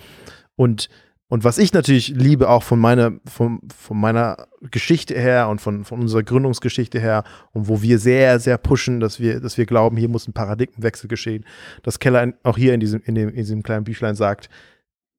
Und 0.56 0.88
und 1.30 1.44
was 1.44 1.58
ich 1.58 1.74
natürlich 1.74 2.08
liebe, 2.08 2.48
auch 2.48 2.62
von 2.62 2.78
meiner, 2.78 3.12
von, 3.26 3.60
von 3.76 4.00
meiner 4.00 4.48
Geschichte 4.70 5.14
her 5.14 5.48
und 5.48 5.60
von, 5.60 5.84
von 5.84 6.00
unserer 6.00 6.22
Gründungsgeschichte 6.22 6.98
her 6.98 7.22
und 7.52 7.68
wo 7.68 7.82
wir 7.82 7.98
sehr, 7.98 8.40
sehr 8.40 8.56
pushen, 8.56 8.98
dass 8.98 9.20
wir, 9.20 9.38
dass 9.38 9.58
wir 9.58 9.66
glauben, 9.66 9.98
hier 9.98 10.08
muss 10.08 10.26
ein 10.26 10.32
Paradigmenwechsel 10.32 11.06
geschehen, 11.06 11.44
dass 11.82 11.98
Keller 11.98 12.32
auch 12.44 12.56
hier 12.56 12.72
in 12.72 12.80
diesem, 12.80 13.02
in 13.04 13.14
dem, 13.14 13.28
in 13.28 13.36
diesem 13.36 13.62
kleinen 13.62 13.84
Büchlein 13.84 14.14
sagt, 14.14 14.48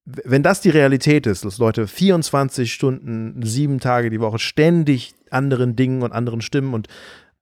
wenn 0.05 0.41
das 0.41 0.61
die 0.61 0.71
Realität 0.71 1.27
ist, 1.27 1.45
dass 1.45 1.59
Leute 1.59 1.85
24 1.85 2.73
Stunden, 2.73 3.43
sieben 3.43 3.79
Tage 3.79 4.09
die 4.09 4.19
Woche 4.19 4.39
ständig 4.39 5.13
anderen 5.29 5.75
Dingen 5.75 6.01
und 6.01 6.11
anderen 6.11 6.41
Stimmen 6.41 6.73
und, 6.73 6.87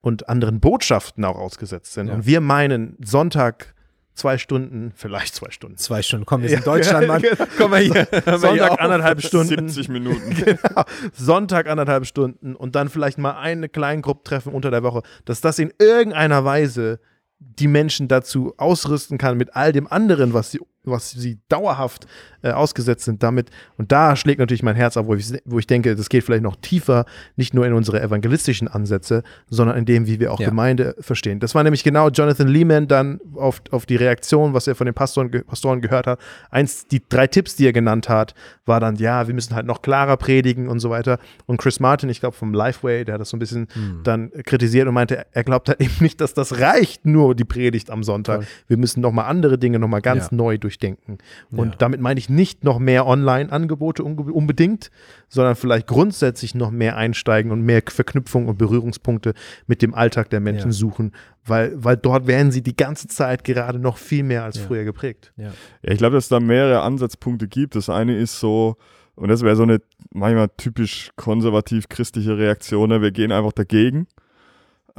und 0.01 0.27
anderen 0.27 0.60
Botschaften 0.60 1.23
auch 1.23 1.38
ausgesetzt 1.38 1.93
sind 1.93 2.08
ja. 2.08 2.15
und 2.15 2.25
wir 2.25 2.41
meinen, 2.41 2.97
Sonntag 3.01 3.73
zwei 4.17 4.38
Stunden, 4.38 4.91
vielleicht 4.95 5.36
zwei 5.36 5.51
Stunden. 5.51 5.77
Zwei 5.77 6.01
Stunden. 6.01 6.25
Komm, 6.25 6.41
wir 6.41 6.49
sind 6.49 6.60
ja, 6.60 6.65
Deutschland, 6.65 7.08
Mann. 7.08 7.21
Genau. 7.27 7.45
Komm 7.58 7.71
mal 7.71 7.82
hier. 7.82 8.08
Sonntag 8.38 8.82
anderthalb 8.82 9.21
Stunden. 9.23 9.69
70 9.69 9.89
Minuten. 9.89 10.34
genau. 10.36 10.84
Sonntag 11.13 11.67
anderthalb 11.67 12.06
Stunden 12.06 12.56
und 12.56 12.75
dann 12.75 12.89
vielleicht 12.89 13.17
mal 13.17 13.38
eine 13.38 13.69
kleine 13.69 14.01
Gruppe 14.01 14.23
treffen 14.23 14.53
unter 14.53 14.71
der 14.71 14.84
Woche, 14.84 15.01
dass 15.25 15.41
das 15.41 15.60
in 15.60 15.73
irgendeiner 15.80 16.45
Weise 16.45 16.99
die 17.39 17.67
Menschen 17.67 18.08
dazu 18.08 18.53
ausrüsten 18.58 19.17
kann 19.17 19.38
mit 19.38 19.56
all 19.56 19.71
dem 19.71 19.88
anderen, 19.88 20.34
was 20.34 20.51
sie 20.51 20.60
was 20.88 21.12
sie 21.12 21.39
dauerhaft 21.50 22.08
äh, 22.43 22.52
ausgesetzt 22.52 23.06
sind 23.06 23.23
damit. 23.23 23.50
Und 23.78 23.91
da 23.91 24.15
schlägt 24.15 24.39
natürlich 24.39 24.63
mein 24.63 24.76
Herz 24.76 24.97
auf, 24.97 25.08
wo 25.08 25.15
ich, 25.15 25.34
wo 25.45 25.60
ich 25.60 25.67
denke, 25.67 25.95
das 25.95 26.10
geht 26.10 26.23
vielleicht 26.23 26.43
noch 26.43 26.56
tiefer, 26.56 27.06
nicht 27.36 27.54
nur 27.54 27.65
in 27.65 27.73
unsere 27.73 28.02
evangelistischen 28.02 28.67
Ansätze, 28.67 29.23
sondern 29.50 29.78
in 29.78 29.86
dem, 29.86 30.08
wie 30.08 30.19
wir 30.19 30.32
auch 30.32 30.39
ja. 30.39 30.50
Gemeinde 30.50 30.95
verstehen. 31.00 31.39
Das 31.39 31.56
war 31.56 31.63
nämlich 31.63 31.84
genau 31.84 32.10
Jonathan 32.10 32.47
Lehman 32.47 32.88
dann 32.88 33.19
auf, 33.36 33.62
auf 33.71 33.86
die 33.86 33.95
Reaktion, 33.95 34.54
was 34.54 34.67
er 34.67 34.76
von 34.76 34.86
den 34.86 34.93
Pastoren, 34.93 35.32
Pastoren 35.45 35.82
gehört 35.82 36.08
hat. 36.08 36.19
Eins, 36.50 36.88
die 36.88 37.02
drei 37.08 37.28
Tipps, 37.28 37.56
die 37.56 37.65
er 37.65 37.73
genannt 37.73 38.10
hat, 38.10 38.34
war 38.65 38.80
dann, 38.80 38.95
ja, 38.95 39.28
wir 39.28 39.34
müssen 39.34 39.56
halt 39.56 39.65
noch 39.65 39.82
klarer 39.82 40.17
predigen 40.17 40.67
und 40.67 40.80
so 40.80 40.89
weiter. 40.89 41.19
Und 41.45 41.58
Chris 41.58 41.80
Martin, 41.80 42.10
ich 42.10 42.19
glaube 42.19 42.36
vom 42.36 42.54
Lifeway, 42.54 43.04
der 43.06 43.15
hat 43.15 43.21
das 43.21 43.30
so 43.30 43.38
ein 43.38 43.39
bisschen 43.39 43.67
hm. 43.73 44.02
dann 44.04 44.32
kritisiert 44.45 44.88
und 44.88 44.93
meinte, 44.93 45.26
er 45.32 45.43
glaubt 45.43 45.69
halt 45.69 45.82
eben 45.82 45.95
nicht, 46.00 46.21
dass 46.21 46.34
das 46.34 46.60
reicht, 46.60 47.06
nur 47.06 47.36
die 47.36 47.45
Predigt 47.45 47.89
am 47.89 48.04
Sonntag. 48.04 48.43
Voll. 48.43 48.47
Wir 48.67 48.78
müssen 48.78 49.02
nochmal 49.02 49.26
andere 49.26 49.58
Dinge 49.58 49.80
nochmal 49.80 50.02
ganz 50.02 50.30
ja. 50.32 50.38
neu 50.38 50.58
durch 50.58 50.77
durchdenken. 50.78 51.18
Und 51.52 51.70
ja. 51.70 51.76
damit 51.78 52.00
meine 52.00 52.20
ich 52.20 52.30
nicht 52.30 52.63
noch 52.63 52.80
mehr 52.80 53.06
Online-Angebote 53.06 54.04
unbedingt, 54.04 54.92
sondern 55.28 55.56
vielleicht 55.56 55.88
grundsätzlich 55.88 56.56
noch 56.56 56.72
mehr 56.72 56.98
einsteigen 56.98 57.52
und 57.52 57.62
mehr 57.62 57.82
Verknüpfungen 57.88 58.48
und 58.50 58.58
Berührungspunkte 58.58 59.34
mit 59.66 59.82
dem 59.82 59.94
Alltag 59.94 60.30
der 60.30 60.40
Menschen 60.40 60.72
ja. 60.72 60.78
suchen, 60.78 61.12
weil, 61.46 61.72
weil 61.76 61.98
dort 61.98 62.28
werden 62.28 62.52
sie 62.52 62.62
die 62.62 62.76
ganze 62.76 63.08
Zeit 63.08 63.44
gerade 63.44 63.80
noch 63.80 63.98
viel 63.98 64.24
mehr 64.24 64.44
als 64.44 64.58
ja. 64.58 64.63
früher 64.63 64.84
geprägt. 64.84 65.34
Ja, 65.38 65.52
ich 65.82 65.98
glaube, 65.98 66.16
dass 66.16 66.26
es 66.26 66.30
da 66.30 66.40
mehrere 66.40 66.82
Ansatzpunkte 66.82 67.48
gibt. 67.48 67.76
Das 67.76 67.90
eine 67.90 68.18
ist 68.18 68.40
so, 68.40 68.78
und 69.16 69.30
das 69.30 69.42
wäre 69.42 69.56
so 69.56 69.63
eine 69.63 69.82
manchmal 70.13 70.50
typisch 70.58 71.12
konservativ-christliche 71.16 72.38
Reaktion, 72.38 72.90
ne? 72.90 73.02
wir 73.02 73.12
gehen 73.12 73.32
einfach 73.32 73.54
dagegen. 73.54 74.08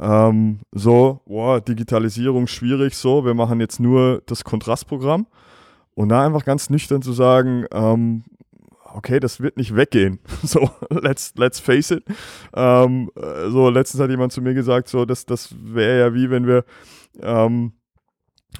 Ähm, 0.01 0.59
so, 0.71 1.21
wow, 1.25 1.59
Digitalisierung 1.59 2.47
schwierig, 2.47 2.95
so, 2.95 3.25
wir 3.25 3.33
machen 3.33 3.59
jetzt 3.59 3.81
nur 3.81 4.23
das 4.27 4.45
Kontrastprogramm. 4.45 5.27
Und 5.99 6.07
da 6.07 6.25
einfach 6.25 6.45
ganz 6.45 6.69
nüchtern 6.69 7.01
zu 7.01 7.11
sagen, 7.11 7.65
ähm, 7.73 8.23
okay, 8.85 9.19
das 9.19 9.41
wird 9.41 9.57
nicht 9.57 9.75
weggehen. 9.75 10.19
So, 10.43 10.69
let's, 10.89 11.33
let's 11.35 11.59
face 11.59 11.91
it. 11.91 12.05
Ähm, 12.55 13.11
äh, 13.17 13.49
so, 13.49 13.69
letztens 13.69 14.01
hat 14.01 14.09
jemand 14.09 14.31
zu 14.31 14.41
mir 14.41 14.53
gesagt, 14.53 14.87
so, 14.87 15.03
das, 15.03 15.25
das 15.25 15.53
wäre 15.61 15.99
ja 15.99 16.13
wie 16.13 16.29
wenn 16.29 16.47
wir 16.47 16.63
ähm, 17.19 17.73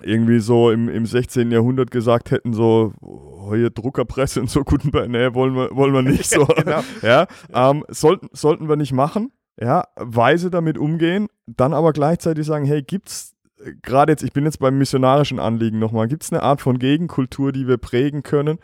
irgendwie 0.01 0.39
so 0.39 0.69
im, 0.69 0.89
im 0.89 1.05
16. 1.05 1.49
Jahrhundert 1.49 1.91
gesagt 1.91 2.31
hätten, 2.31 2.51
so, 2.51 2.91
oh, 2.99 3.55
hier 3.55 3.69
Druckerpresse 3.69 4.41
und 4.41 4.49
so, 4.49 4.65
Gutenberg, 4.65 5.07
nee, 5.07 5.33
wollen 5.33 5.55
wir, 5.55 5.73
wollen 5.73 5.93
wir 5.93 6.01
nicht 6.01 6.25
so. 6.29 6.45
genau. 6.45 6.83
ja, 7.01 7.25
ähm, 7.53 7.85
sollten, 7.87 8.27
sollten 8.33 8.67
wir 8.67 8.75
nicht 8.75 8.91
machen, 8.91 9.31
ja, 9.57 9.85
weise 9.95 10.51
damit 10.51 10.77
umgehen, 10.77 11.27
dann 11.47 11.73
aber 11.73 11.93
gleichzeitig 11.93 12.45
sagen, 12.45 12.65
hey, 12.65 12.81
gibt's 12.81 13.33
gerade 13.82 14.12
jetzt, 14.12 14.24
ich 14.24 14.34
bin 14.34 14.45
jetzt 14.45 14.60
beim 14.60 14.78
missionarischen 14.78 15.39
Anliegen 15.39 15.80
nochmal, 15.80 16.07
gibt 16.07 16.24
es 16.24 16.32
eine 16.32 16.43
Art 16.43 16.62
von 16.62 16.80
Gegenkultur, 16.80 17.51
die 17.51 17.68
wir 17.68 17.78
prägen 17.78 18.24
können, 18.24 18.60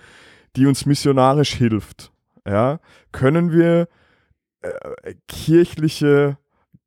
die 0.55 0.65
uns 0.65 0.85
missionarisch 0.85 1.53
hilft? 1.53 2.11
Ja, 2.47 2.79
können 3.11 3.51
wir 3.51 3.87
äh, 4.61 5.15
kirchliche, 5.27 6.37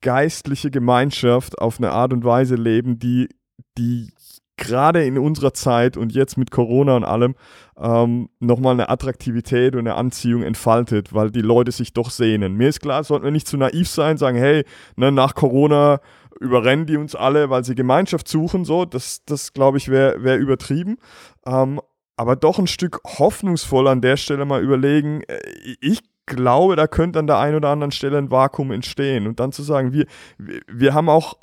geistliche 0.00 0.70
Gemeinschaft 0.70 1.58
auf 1.58 1.78
eine 1.78 1.90
Art 1.90 2.12
und 2.12 2.24
Weise 2.24 2.54
leben, 2.54 2.98
die, 2.98 3.28
die 3.76 4.12
gerade 4.56 5.04
in 5.04 5.16
unserer 5.18 5.54
Zeit 5.54 5.96
und 5.96 6.12
jetzt 6.12 6.36
mit 6.36 6.50
Corona 6.50 6.96
und 6.96 7.04
allem 7.04 7.34
ähm, 7.78 8.28
nochmal 8.40 8.74
eine 8.74 8.88
Attraktivität 8.88 9.74
und 9.74 9.80
eine 9.80 9.94
Anziehung 9.94 10.42
entfaltet, 10.42 11.14
weil 11.14 11.30
die 11.30 11.40
Leute 11.40 11.72
sich 11.72 11.92
doch 11.92 12.10
sehnen. 12.10 12.54
Mir 12.54 12.68
ist 12.68 12.80
klar, 12.80 13.02
sollten 13.04 13.24
wir 13.24 13.30
nicht 13.30 13.48
zu 13.48 13.56
naiv 13.56 13.88
sein, 13.88 14.18
sagen, 14.18 14.36
hey, 14.36 14.64
ne, 14.96 15.10
nach 15.12 15.34
Corona 15.34 16.00
überrennen 16.40 16.86
die 16.86 16.96
uns 16.96 17.14
alle, 17.14 17.50
weil 17.50 17.64
sie 17.64 17.74
Gemeinschaft 17.74 18.28
suchen, 18.28 18.64
so, 18.64 18.84
das, 18.84 19.24
das 19.24 19.52
glaube 19.52 19.78
ich, 19.78 19.88
wäre 19.88 20.22
wär 20.22 20.38
übertrieben. 20.38 20.98
Ähm, 21.46 21.80
aber 22.16 22.36
doch 22.36 22.58
ein 22.58 22.66
Stück 22.66 23.00
hoffnungsvoll 23.04 23.86
an 23.88 24.00
der 24.00 24.16
Stelle 24.16 24.44
mal 24.44 24.62
überlegen, 24.62 25.22
äh, 25.28 25.38
ich 25.80 26.00
glaube, 26.26 26.76
da 26.76 26.86
könnte 26.86 27.18
an 27.18 27.26
der 27.26 27.38
einen 27.38 27.56
oder 27.56 27.70
anderen 27.70 27.92
Stelle 27.92 28.18
ein 28.18 28.30
Vakuum 28.30 28.70
entstehen. 28.70 29.26
Und 29.26 29.40
dann 29.40 29.52
zu 29.52 29.62
sagen, 29.62 29.92
wir, 29.92 30.06
wir 30.38 30.94
haben 30.94 31.08
auch 31.08 31.34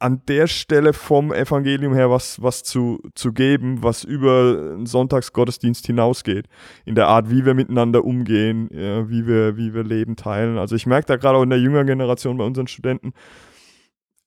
an 0.00 0.22
der 0.26 0.46
Stelle 0.46 0.94
vom 0.94 1.30
Evangelium 1.32 1.94
her 1.94 2.10
was, 2.10 2.42
was 2.42 2.62
zu, 2.62 3.00
zu 3.14 3.32
geben, 3.34 3.82
was 3.82 4.02
über 4.02 4.72
einen 4.72 4.86
Sonntagsgottesdienst 4.86 5.86
hinausgeht. 5.86 6.46
In 6.86 6.94
der 6.94 7.08
Art, 7.08 7.30
wie 7.30 7.44
wir 7.44 7.52
miteinander 7.52 8.04
umgehen, 8.04 8.70
ja, 8.72 9.08
wie, 9.10 9.26
wir, 9.26 9.58
wie 9.58 9.74
wir 9.74 9.84
Leben 9.84 10.16
teilen. 10.16 10.56
Also 10.56 10.74
ich 10.74 10.86
merke 10.86 11.06
da 11.06 11.16
gerade 11.16 11.36
auch 11.36 11.42
in 11.42 11.50
der 11.50 11.60
jüngeren 11.60 11.86
Generation 11.86 12.38
bei 12.38 12.44
unseren 12.44 12.66
Studenten 12.66 13.12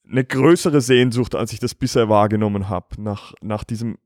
eine 0.10 0.24
größere 0.24 0.82
Sehnsucht, 0.82 1.36
als 1.36 1.54
ich 1.54 1.60
das 1.60 1.76
bisher 1.76 2.10
wahrgenommen 2.10 2.70
habe, 2.70 3.02
nach, 3.02 3.34
nach 3.42 3.64
diesem 3.64 3.98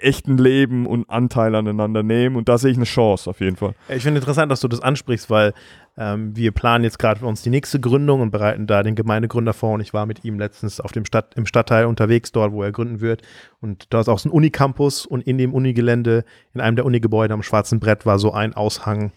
echten 0.00 0.36
Leben 0.36 0.86
und 0.86 1.08
Anteil 1.08 1.54
aneinander 1.54 2.02
nehmen. 2.02 2.36
Und 2.36 2.48
da 2.48 2.58
sehe 2.58 2.70
ich 2.70 2.76
eine 2.76 2.84
Chance 2.84 3.30
auf 3.30 3.40
jeden 3.40 3.56
Fall. 3.56 3.74
Ich 3.88 4.02
finde 4.02 4.18
interessant, 4.18 4.50
dass 4.50 4.60
du 4.60 4.68
das 4.68 4.80
ansprichst, 4.80 5.30
weil 5.30 5.54
ähm, 5.96 6.36
wir 6.36 6.52
planen 6.52 6.84
jetzt 6.84 6.98
gerade 6.98 7.20
für 7.20 7.26
uns 7.26 7.42
die 7.42 7.50
nächste 7.50 7.80
Gründung 7.80 8.20
und 8.20 8.30
bereiten 8.30 8.66
da 8.66 8.82
den 8.82 8.94
Gemeindegründer 8.94 9.52
vor. 9.52 9.74
Und 9.74 9.80
ich 9.80 9.94
war 9.94 10.06
mit 10.06 10.24
ihm 10.24 10.38
letztens 10.38 10.80
auf 10.80 10.92
dem 10.92 11.04
Stadt, 11.04 11.34
im 11.36 11.46
Stadtteil 11.46 11.86
unterwegs, 11.86 12.32
dort, 12.32 12.52
wo 12.52 12.62
er 12.62 12.72
gründen 12.72 13.00
wird. 13.00 13.22
Und 13.60 13.92
da 13.92 14.00
ist 14.00 14.08
auch 14.08 14.18
so 14.18 14.28
ein 14.28 14.32
Unicampus 14.32 15.06
und 15.06 15.26
in 15.26 15.38
dem 15.38 15.54
Unigelände, 15.54 16.24
in 16.52 16.60
einem 16.60 16.76
der 16.76 16.84
Unigebäude 16.84 17.32
am 17.32 17.42
Schwarzen 17.42 17.80
Brett, 17.80 18.06
war 18.06 18.18
so 18.18 18.32
ein 18.32 18.54
Aushang 18.54 19.12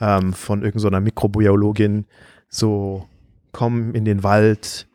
ähm, 0.00 0.32
von 0.32 0.62
irgendeiner 0.62 0.98
so 0.98 1.04
Mikrobiologin, 1.04 2.06
so 2.48 3.06
komm 3.52 3.94
in 3.94 4.04
den 4.04 4.22
Wald. 4.22 4.88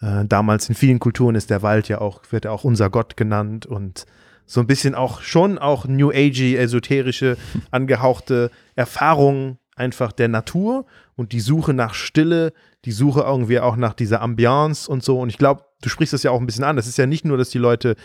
Äh, 0.00 0.24
damals 0.26 0.68
in 0.68 0.74
vielen 0.74 0.98
Kulturen 0.98 1.34
ist 1.34 1.50
der 1.50 1.62
Wald 1.62 1.88
ja 1.88 2.00
auch, 2.00 2.22
wird 2.30 2.44
er 2.44 2.52
auch 2.52 2.64
unser 2.64 2.90
Gott 2.90 3.16
genannt 3.16 3.66
und 3.66 4.06
so 4.44 4.60
ein 4.60 4.66
bisschen 4.66 4.94
auch 4.94 5.22
schon 5.22 5.58
auch 5.58 5.86
New 5.86 6.10
Agey, 6.10 6.56
esoterische, 6.56 7.36
angehauchte 7.70 8.50
Erfahrungen 8.76 9.58
einfach 9.74 10.12
der 10.12 10.28
Natur 10.28 10.86
und 11.16 11.32
die 11.32 11.40
Suche 11.40 11.74
nach 11.74 11.94
Stille, 11.94 12.52
die 12.84 12.92
Suche 12.92 13.20
irgendwie 13.20 13.60
auch 13.60 13.76
nach 13.76 13.94
dieser 13.94 14.22
Ambiance 14.22 14.90
und 14.90 15.02
so. 15.02 15.20
Und 15.20 15.28
ich 15.28 15.38
glaube, 15.38 15.64
du 15.82 15.88
sprichst 15.88 16.12
das 16.12 16.22
ja 16.22 16.30
auch 16.30 16.40
ein 16.40 16.46
bisschen 16.46 16.64
an. 16.64 16.76
Das 16.76 16.86
ist 16.86 16.96
ja 16.98 17.06
nicht 17.06 17.24
nur, 17.24 17.36
dass 17.36 17.50
die 17.50 17.58
Leute 17.58 17.96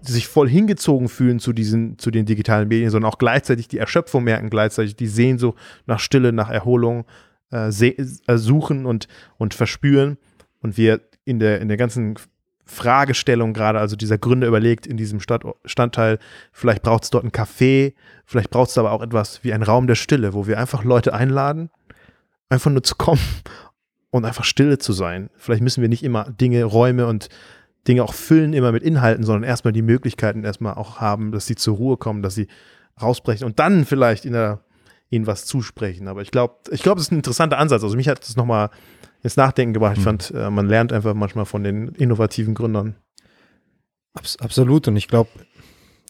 sich 0.00 0.28
voll 0.28 0.48
hingezogen 0.48 1.08
fühlen 1.08 1.38
zu 1.38 1.52
diesen, 1.52 1.98
zu 1.98 2.10
den 2.10 2.26
digitalen 2.26 2.68
Medien, 2.68 2.90
sondern 2.90 3.10
auch 3.10 3.18
gleichzeitig 3.18 3.68
die 3.68 3.78
Erschöpfung 3.78 4.24
merken, 4.24 4.50
gleichzeitig 4.50 4.96
die 4.96 5.06
Sehnsucht 5.06 5.56
nach 5.86 6.00
Stille, 6.00 6.32
nach 6.32 6.50
Erholung 6.50 7.06
äh, 7.54 7.68
äh, 7.68 8.38
suchen 8.38 8.84
und, 8.84 9.08
und 9.38 9.54
verspüren. 9.54 10.18
Und 10.60 10.76
wir 10.76 11.00
in 11.24 11.38
der, 11.38 11.60
in 11.60 11.68
der 11.68 11.76
ganzen 11.76 12.16
Fragestellung 12.66 13.52
gerade, 13.52 13.78
also 13.78 13.96
dieser 13.96 14.18
Gründer 14.18 14.46
überlegt 14.46 14.86
in 14.86 14.96
diesem 14.96 15.20
Stadt, 15.20 15.44
Stadtteil, 15.64 16.18
vielleicht 16.52 16.82
braucht 16.82 17.04
es 17.04 17.10
dort 17.10 17.24
ein 17.24 17.30
Café, 17.30 17.94
vielleicht 18.24 18.50
braucht 18.50 18.70
es 18.70 18.78
aber 18.78 18.92
auch 18.92 19.02
etwas 19.02 19.44
wie 19.44 19.52
ein 19.52 19.62
Raum 19.62 19.86
der 19.86 19.94
Stille, 19.94 20.32
wo 20.32 20.46
wir 20.46 20.58
einfach 20.58 20.82
Leute 20.82 21.12
einladen, 21.14 21.70
einfach 22.48 22.70
nur 22.70 22.82
zu 22.82 22.96
kommen 22.96 23.20
und 24.10 24.24
einfach 24.24 24.44
stille 24.44 24.78
zu 24.78 24.92
sein. 24.92 25.28
Vielleicht 25.36 25.62
müssen 25.62 25.82
wir 25.82 25.88
nicht 25.88 26.02
immer 26.02 26.24
Dinge, 26.30 26.64
Räume 26.64 27.06
und 27.06 27.28
Dinge 27.86 28.02
auch 28.02 28.14
füllen 28.14 28.54
immer 28.54 28.72
mit 28.72 28.82
Inhalten, 28.82 29.24
sondern 29.24 29.44
erstmal 29.44 29.74
die 29.74 29.82
Möglichkeiten 29.82 30.42
erstmal 30.42 30.74
auch 30.74 31.00
haben, 31.00 31.32
dass 31.32 31.46
sie 31.46 31.56
zur 31.56 31.76
Ruhe 31.76 31.98
kommen, 31.98 32.22
dass 32.22 32.34
sie 32.34 32.48
rausbrechen 33.00 33.46
und 33.46 33.58
dann 33.58 33.84
vielleicht 33.84 34.24
in 34.24 34.32
der, 34.32 34.60
ihnen 35.10 35.26
was 35.26 35.46
zusprechen. 35.46 36.08
Aber 36.08 36.22
ich 36.22 36.30
glaube, 36.30 36.56
ich 36.70 36.82
glaube, 36.82 37.00
es 37.00 37.06
ist 37.06 37.12
ein 37.12 37.16
interessanter 37.16 37.58
Ansatz. 37.58 37.82
Also 37.82 37.96
mich 37.96 38.08
hat 38.08 38.20
das 38.20 38.36
nochmal 38.36 38.70
ins 39.22 39.36
Nachdenken 39.36 39.74
gebracht. 39.74 39.94
Ich 39.94 40.00
mhm. 40.00 40.04
fand, 40.04 40.30
äh, 40.32 40.50
man 40.50 40.66
lernt 40.66 40.92
einfach 40.92 41.14
manchmal 41.14 41.44
von 41.44 41.62
den 41.62 41.88
innovativen 41.88 42.54
Gründern. 42.54 42.96
Abs 44.14 44.36
absolut. 44.38 44.88
Und 44.88 44.96
ich 44.96 45.08
glaube, 45.08 45.30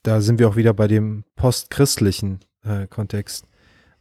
da 0.03 0.21
sind 0.21 0.39
wir 0.39 0.49
auch 0.49 0.57
wieder 0.57 0.75
bei 0.75 0.89
dem 0.89 1.25
postchristlichen 1.37 2.41
äh, 2.65 2.87
Kontext. 2.87 3.47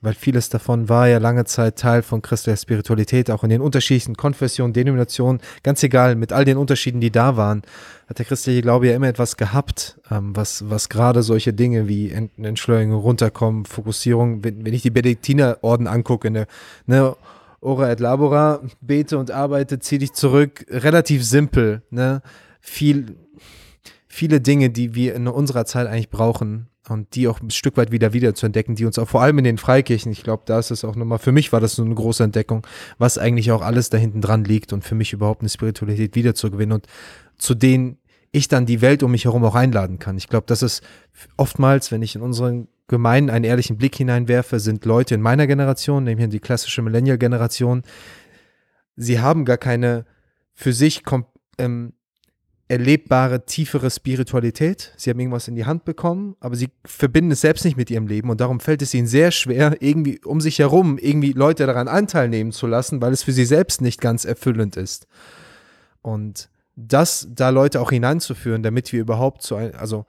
Weil 0.04 0.14
vieles 0.14 0.50
davon 0.50 0.90
war 0.90 1.08
ja 1.08 1.18
lange 1.18 1.46
Zeit 1.46 1.78
Teil 1.78 2.02
von 2.02 2.22
christlicher 2.22 2.58
Spiritualität, 2.58 3.32
auch 3.32 3.44
in 3.44 3.50
den 3.50 3.62
unterschiedlichen 3.62 4.16
Konfessionen, 4.16 4.74
Denominationen, 4.74 5.40
ganz 5.64 5.82
egal, 5.82 6.16
mit 6.16 6.34
all 6.34 6.44
den 6.44 6.58
Unterschieden, 6.58 7.00
die 7.00 7.10
da 7.10 7.38
waren, 7.38 7.62
hat 8.10 8.20
der 8.20 8.26
christliche 8.26 8.62
Glaube 8.62 8.88
ja 8.88 8.96
immer 8.96 9.08
etwas 9.08 9.38
gehabt, 9.38 9.98
ähm, 10.12 10.36
was, 10.36 10.70
was 10.70 10.90
gerade 10.90 11.24
solche 11.24 11.54
Dinge 11.54 11.88
wie 11.88 12.12
Entschleunigung, 12.12 13.00
Runterkommen, 13.00 13.66
Fokussierung, 13.66 14.44
wenn, 14.44 14.66
wenn 14.66 14.74
ich 14.74 14.82
die 14.82 14.92
Benediktinerorden 14.92 15.88
angucke, 15.88 16.30
ne, 16.30 16.48
ne 16.86 17.16
Ora 17.64 17.90
et 17.90 18.02
Labora, 18.02 18.60
bete 18.82 19.18
und 19.18 19.32
arbeite, 19.32 19.80
zieh 19.80 19.98
dich 19.98 20.12
zurück. 20.12 20.66
Relativ 20.70 21.24
simpel, 21.24 21.82
ne? 21.92 22.22
Viel, 22.60 23.16
viele 24.14 24.42
Dinge, 24.42 24.70
die 24.70 24.94
wir 24.94 25.16
in 25.16 25.28
unserer 25.28 25.66
Zeit 25.66 25.88
eigentlich 25.88 26.12
brauchen 26.12 26.68
und 26.88 27.16
die 27.16 27.28
auch 27.28 27.42
ein 27.42 27.50
Stück 27.50 27.78
weit 27.78 27.92
wieder 27.92 28.14
wieder 28.14 28.36
zu 28.36 28.46
entdecken, 28.46 28.76
die 28.76 28.86
uns 28.86 29.00
auch 29.00 29.10
vor 29.10 29.24
allem 29.24 29.40
in 29.40 29.44
den 29.44 29.58
Freikirchen, 29.58 30.12
ich 30.12 30.22
glaube, 30.22 30.44
da 30.46 30.60
ist 30.60 30.70
es 30.70 30.86
auch 30.86 30.96
nochmal, 30.96 31.18
für 31.18 31.32
mich 31.32 31.52
war 31.52 31.60
das 31.60 31.74
so 31.74 31.84
eine 31.84 31.96
große 31.96 32.24
Entdeckung, 32.24 32.66
was 33.00 33.18
eigentlich 33.18 33.52
auch 33.52 33.64
alles 33.64 33.90
da 33.90 33.98
hinten 33.98 34.22
dran 34.22 34.44
liegt 34.44 34.72
und 34.72 34.84
für 34.84 34.94
mich 34.94 35.14
überhaupt 35.14 35.42
eine 35.42 35.50
Spiritualität 35.50 36.14
wiederzugewinnen 36.14 36.74
und 36.74 36.86
zu 37.40 37.56
denen 37.56 37.98
ich 38.32 38.48
dann 38.48 38.68
die 38.68 38.82
Welt 38.82 39.02
um 39.02 39.12
mich 39.12 39.26
herum 39.26 39.44
auch 39.46 39.56
einladen 39.56 39.98
kann. 39.98 40.16
Ich 40.18 40.28
glaube, 40.28 40.46
das 40.46 40.62
ist 40.62 40.84
oftmals, 41.36 41.92
wenn 41.92 42.04
ich 42.04 42.16
in 42.16 42.22
unseren 42.22 42.68
gemein 42.88 43.32
einen 43.32 43.46
ehrlichen 43.46 43.78
Blick 43.78 43.96
hineinwerfe, 43.96 44.60
sind 44.60 44.86
Leute 44.86 45.16
in 45.16 45.22
meiner 45.22 45.48
Generation, 45.48 46.04
nämlich 46.04 46.30
die 46.30 46.40
klassische 46.40 46.84
Millennial-Generation, 46.84 47.82
sie 48.96 49.20
haben 49.20 49.44
gar 49.44 49.58
keine 49.58 50.06
für 50.54 50.72
sich 50.72 51.02
ähm, 51.58 51.94
erlebbare, 52.74 53.46
tiefere 53.46 53.92
Spiritualität. 53.92 54.94
Sie 54.98 55.10
haben 55.10 55.20
irgendwas 55.20 55.48
in 55.48 55.56
die 55.56 55.66
Hand 55.66 55.86
bekommen, 55.86 56.36
aber 56.40 56.56
sie 56.56 56.70
verbinden 56.84 57.32
es 57.32 57.42
selbst 57.42 57.64
nicht 57.66 57.78
mit 57.78 57.92
ihrem 57.92 58.08
Leben 58.08 58.30
und 58.30 58.42
darum 58.42 58.60
fällt 58.60 58.82
es 58.82 58.94
ihnen 58.94 59.08
sehr 59.08 59.32
schwer, 59.32 59.78
irgendwie 59.80 60.20
um 60.26 60.42
sich 60.42 60.60
herum 60.60 60.98
irgendwie 60.98 61.34
Leute 61.34 61.68
daran 61.68 61.88
Anteil 61.88 62.30
nehmen 62.30 62.52
zu 62.52 62.66
lassen, 62.66 63.02
weil 63.02 63.14
es 63.14 63.24
für 63.24 63.32
sie 63.32 63.46
selbst 63.46 63.82
nicht 63.82 64.02
ganz 64.02 64.26
erfüllend 64.26 64.76
ist. 64.76 65.08
Und 66.02 66.50
das 66.76 67.28
da 67.30 67.50
Leute 67.50 67.80
auch 67.80 67.92
hineinzuführen, 67.92 68.64
damit 68.64 68.92
wir 68.92 69.02
überhaupt 69.02 69.44
zu 69.44 69.56
ein, 69.56 69.76
also 69.76 70.06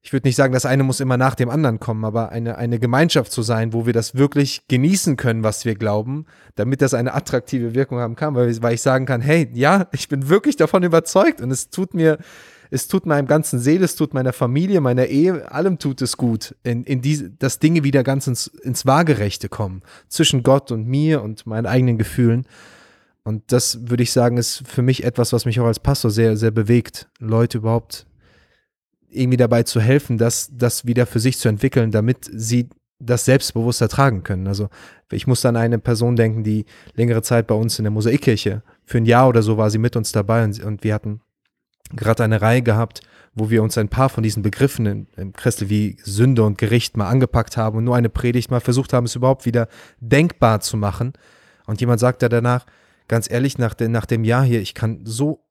ich 0.00 0.12
würde 0.12 0.28
nicht 0.28 0.36
sagen, 0.36 0.52
das 0.52 0.64
eine 0.64 0.84
muss 0.84 1.00
immer 1.00 1.16
nach 1.16 1.34
dem 1.34 1.50
anderen 1.50 1.80
kommen, 1.80 2.04
aber 2.04 2.30
eine, 2.30 2.56
eine 2.56 2.78
Gemeinschaft 2.78 3.32
zu 3.32 3.42
sein, 3.42 3.72
wo 3.72 3.84
wir 3.84 3.92
das 3.92 4.14
wirklich 4.14 4.62
genießen 4.68 5.16
können, 5.16 5.42
was 5.42 5.64
wir 5.64 5.74
glauben, 5.74 6.26
damit 6.54 6.82
das 6.82 6.94
eine 6.94 7.14
attraktive 7.14 7.74
Wirkung 7.74 7.98
haben 7.98 8.16
kann, 8.16 8.34
weil, 8.34 8.62
weil 8.62 8.74
ich 8.74 8.82
sagen 8.82 9.06
kann, 9.06 9.20
hey, 9.20 9.50
ja, 9.54 9.88
ich 9.92 10.08
bin 10.08 10.28
wirklich 10.28 10.56
davon 10.56 10.82
überzeugt 10.84 11.40
und 11.40 11.50
es 11.50 11.70
tut 11.70 11.94
mir, 11.94 12.18
es 12.70 12.86
tut 12.86 13.06
meinem 13.06 13.26
ganzen 13.26 13.58
Seele, 13.58 13.84
es 13.84 13.96
tut 13.96 14.14
meiner 14.14 14.32
Familie, 14.32 14.80
meiner 14.80 15.06
Ehe, 15.06 15.50
allem 15.50 15.78
tut 15.78 16.00
es 16.00 16.16
gut, 16.16 16.54
in, 16.62 16.84
in 16.84 17.02
diese, 17.02 17.30
dass 17.30 17.58
Dinge 17.58 17.82
wieder 17.82 18.04
ganz 18.04 18.26
ins, 18.28 18.46
ins 18.46 18.86
Waagerechte 18.86 19.48
kommen, 19.48 19.82
zwischen 20.08 20.42
Gott 20.44 20.70
und 20.70 20.86
mir 20.86 21.22
und 21.22 21.46
meinen 21.46 21.66
eigenen 21.66 21.98
Gefühlen. 21.98 22.46
Und 23.24 23.52
das 23.52 23.90
würde 23.90 24.04
ich 24.04 24.12
sagen, 24.12 24.38
ist 24.38 24.62
für 24.66 24.82
mich 24.82 25.04
etwas, 25.04 25.32
was 25.32 25.44
mich 25.44 25.60
auch 25.60 25.66
als 25.66 25.80
Pastor 25.80 26.10
sehr, 26.10 26.36
sehr 26.36 26.50
bewegt, 26.50 27.08
Leute 27.18 27.58
überhaupt 27.58 28.06
irgendwie 29.10 29.36
dabei 29.36 29.62
zu 29.62 29.80
helfen, 29.80 30.18
das, 30.18 30.50
das 30.52 30.86
wieder 30.86 31.06
für 31.06 31.20
sich 31.20 31.38
zu 31.38 31.48
entwickeln, 31.48 31.90
damit 31.90 32.28
sie 32.30 32.68
das 33.00 33.24
selbstbewusst 33.24 33.80
ertragen 33.80 34.24
können. 34.24 34.48
Also 34.48 34.68
ich 35.12 35.26
muss 35.26 35.44
an 35.44 35.56
eine 35.56 35.78
Person 35.78 36.16
denken, 36.16 36.42
die 36.42 36.66
längere 36.94 37.22
Zeit 37.22 37.46
bei 37.46 37.54
uns 37.54 37.78
in 37.78 37.84
der 37.84 37.92
Mosaikkirche, 37.92 38.62
für 38.84 38.98
ein 38.98 39.06
Jahr 39.06 39.28
oder 39.28 39.42
so 39.42 39.56
war 39.56 39.70
sie 39.70 39.78
mit 39.78 39.96
uns 39.96 40.12
dabei 40.12 40.44
und, 40.44 40.62
und 40.62 40.82
wir 40.82 40.94
hatten 40.94 41.20
gerade 41.94 42.24
eine 42.24 42.42
Reihe 42.42 42.62
gehabt, 42.62 43.00
wo 43.34 43.50
wir 43.50 43.62
uns 43.62 43.78
ein 43.78 43.88
paar 43.88 44.08
von 44.08 44.22
diesen 44.22 44.42
Begriffen 44.42 44.86
im, 44.86 45.06
im 45.16 45.32
Christel 45.32 45.70
wie 45.70 45.96
Sünde 46.02 46.42
und 46.42 46.58
Gericht 46.58 46.96
mal 46.96 47.08
angepackt 47.08 47.56
haben 47.56 47.78
und 47.78 47.84
nur 47.84 47.96
eine 47.96 48.08
Predigt 48.08 48.50
mal 48.50 48.60
versucht 48.60 48.92
haben, 48.92 49.06
es 49.06 49.14
überhaupt 49.14 49.46
wieder 49.46 49.68
denkbar 50.00 50.60
zu 50.60 50.76
machen. 50.76 51.12
Und 51.66 51.80
jemand 51.80 52.00
sagte 52.00 52.28
danach, 52.28 52.66
ganz 53.06 53.30
ehrlich, 53.30 53.58
nach, 53.58 53.74
de, 53.74 53.88
nach 53.88 54.06
dem 54.06 54.24
Jahr 54.24 54.44
hier, 54.44 54.60
ich 54.60 54.74
kann 54.74 55.00
so 55.04 55.44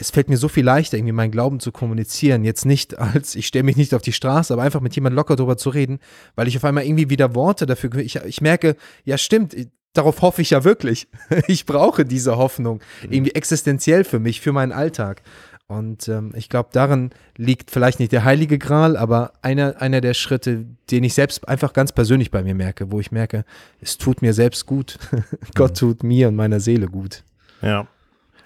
es 0.00 0.10
fällt 0.10 0.30
mir 0.30 0.38
so 0.38 0.48
viel 0.48 0.64
leichter, 0.64 0.96
irgendwie 0.96 1.12
meinen 1.12 1.30
Glauben 1.30 1.60
zu 1.60 1.72
kommunizieren. 1.72 2.42
Jetzt 2.42 2.64
nicht 2.64 2.98
als, 2.98 3.34
ich 3.34 3.46
stelle 3.46 3.64
mich 3.64 3.76
nicht 3.76 3.94
auf 3.94 4.02
die 4.02 4.14
Straße, 4.14 4.52
aber 4.52 4.62
einfach 4.62 4.80
mit 4.80 4.94
jemandem 4.94 5.16
locker 5.16 5.36
drüber 5.36 5.58
zu 5.58 5.68
reden, 5.68 6.00
weil 6.34 6.48
ich 6.48 6.56
auf 6.56 6.64
einmal 6.64 6.84
irgendwie 6.84 7.10
wieder 7.10 7.34
Worte 7.34 7.66
dafür, 7.66 7.94
ich, 7.96 8.16
ich 8.16 8.40
merke, 8.40 8.76
ja 9.04 9.18
stimmt, 9.18 9.54
darauf 9.92 10.22
hoffe 10.22 10.40
ich 10.40 10.50
ja 10.50 10.64
wirklich. 10.64 11.08
Ich 11.46 11.66
brauche 11.66 12.04
diese 12.04 12.36
Hoffnung. 12.36 12.80
Irgendwie 13.02 13.32
existenziell 13.32 14.04
für 14.04 14.18
mich, 14.18 14.40
für 14.40 14.52
meinen 14.52 14.72
Alltag. 14.72 15.22
Und 15.66 16.08
ähm, 16.08 16.32
ich 16.34 16.48
glaube, 16.48 16.70
darin 16.72 17.10
liegt 17.36 17.70
vielleicht 17.70 18.00
nicht 18.00 18.10
der 18.10 18.24
heilige 18.24 18.58
Gral, 18.58 18.96
aber 18.96 19.34
einer, 19.42 19.80
einer 19.80 20.00
der 20.00 20.14
Schritte, 20.14 20.66
den 20.90 21.04
ich 21.04 21.14
selbst 21.14 21.46
einfach 21.46 21.72
ganz 21.72 21.92
persönlich 21.92 22.30
bei 22.30 22.42
mir 22.42 22.56
merke, 22.56 22.90
wo 22.90 22.98
ich 22.98 23.12
merke, 23.12 23.44
es 23.80 23.96
tut 23.98 24.22
mir 24.22 24.32
selbst 24.32 24.66
gut. 24.66 24.98
Gott 25.54 25.76
tut 25.76 26.02
mir 26.02 26.28
und 26.28 26.36
meiner 26.36 26.58
Seele 26.58 26.88
gut. 26.88 27.22
Ja. 27.62 27.86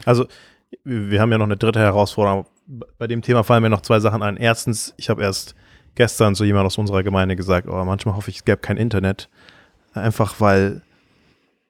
Also, 0.05 0.27
wir 0.85 1.21
haben 1.21 1.33
ja 1.33 1.39
noch 1.39 1.47
eine 1.47 1.57
dritte 1.57 1.81
Herausforderung. 1.81 2.47
Bei 2.99 3.07
dem 3.07 3.23
Thema 3.23 3.45
fallen 3.45 3.63
mir 3.63 3.71
noch 3.71 3.83
zwei 3.83 4.01
Sachen 4.01 4.23
ein. 4.23 4.37
Erstens, 4.37 4.95
ich 4.97 5.11
habe 5.11 5.23
erst 5.23 5.55
gestern 5.95 6.35
zu 6.35 6.45
jemand 6.45 6.67
aus 6.67 6.79
unserer 6.79 7.03
Gemeinde 7.03 7.37
gesagt, 7.37 7.69
oh, 7.69 7.85
manchmal 7.85 8.17
hoffe 8.17 8.31
ich, 8.31 8.39
es 8.39 8.45
gäbe 8.45 8.59
kein 8.59 8.77
Internet. 8.77 9.29
Einfach 9.93 10.41
weil 10.41 10.83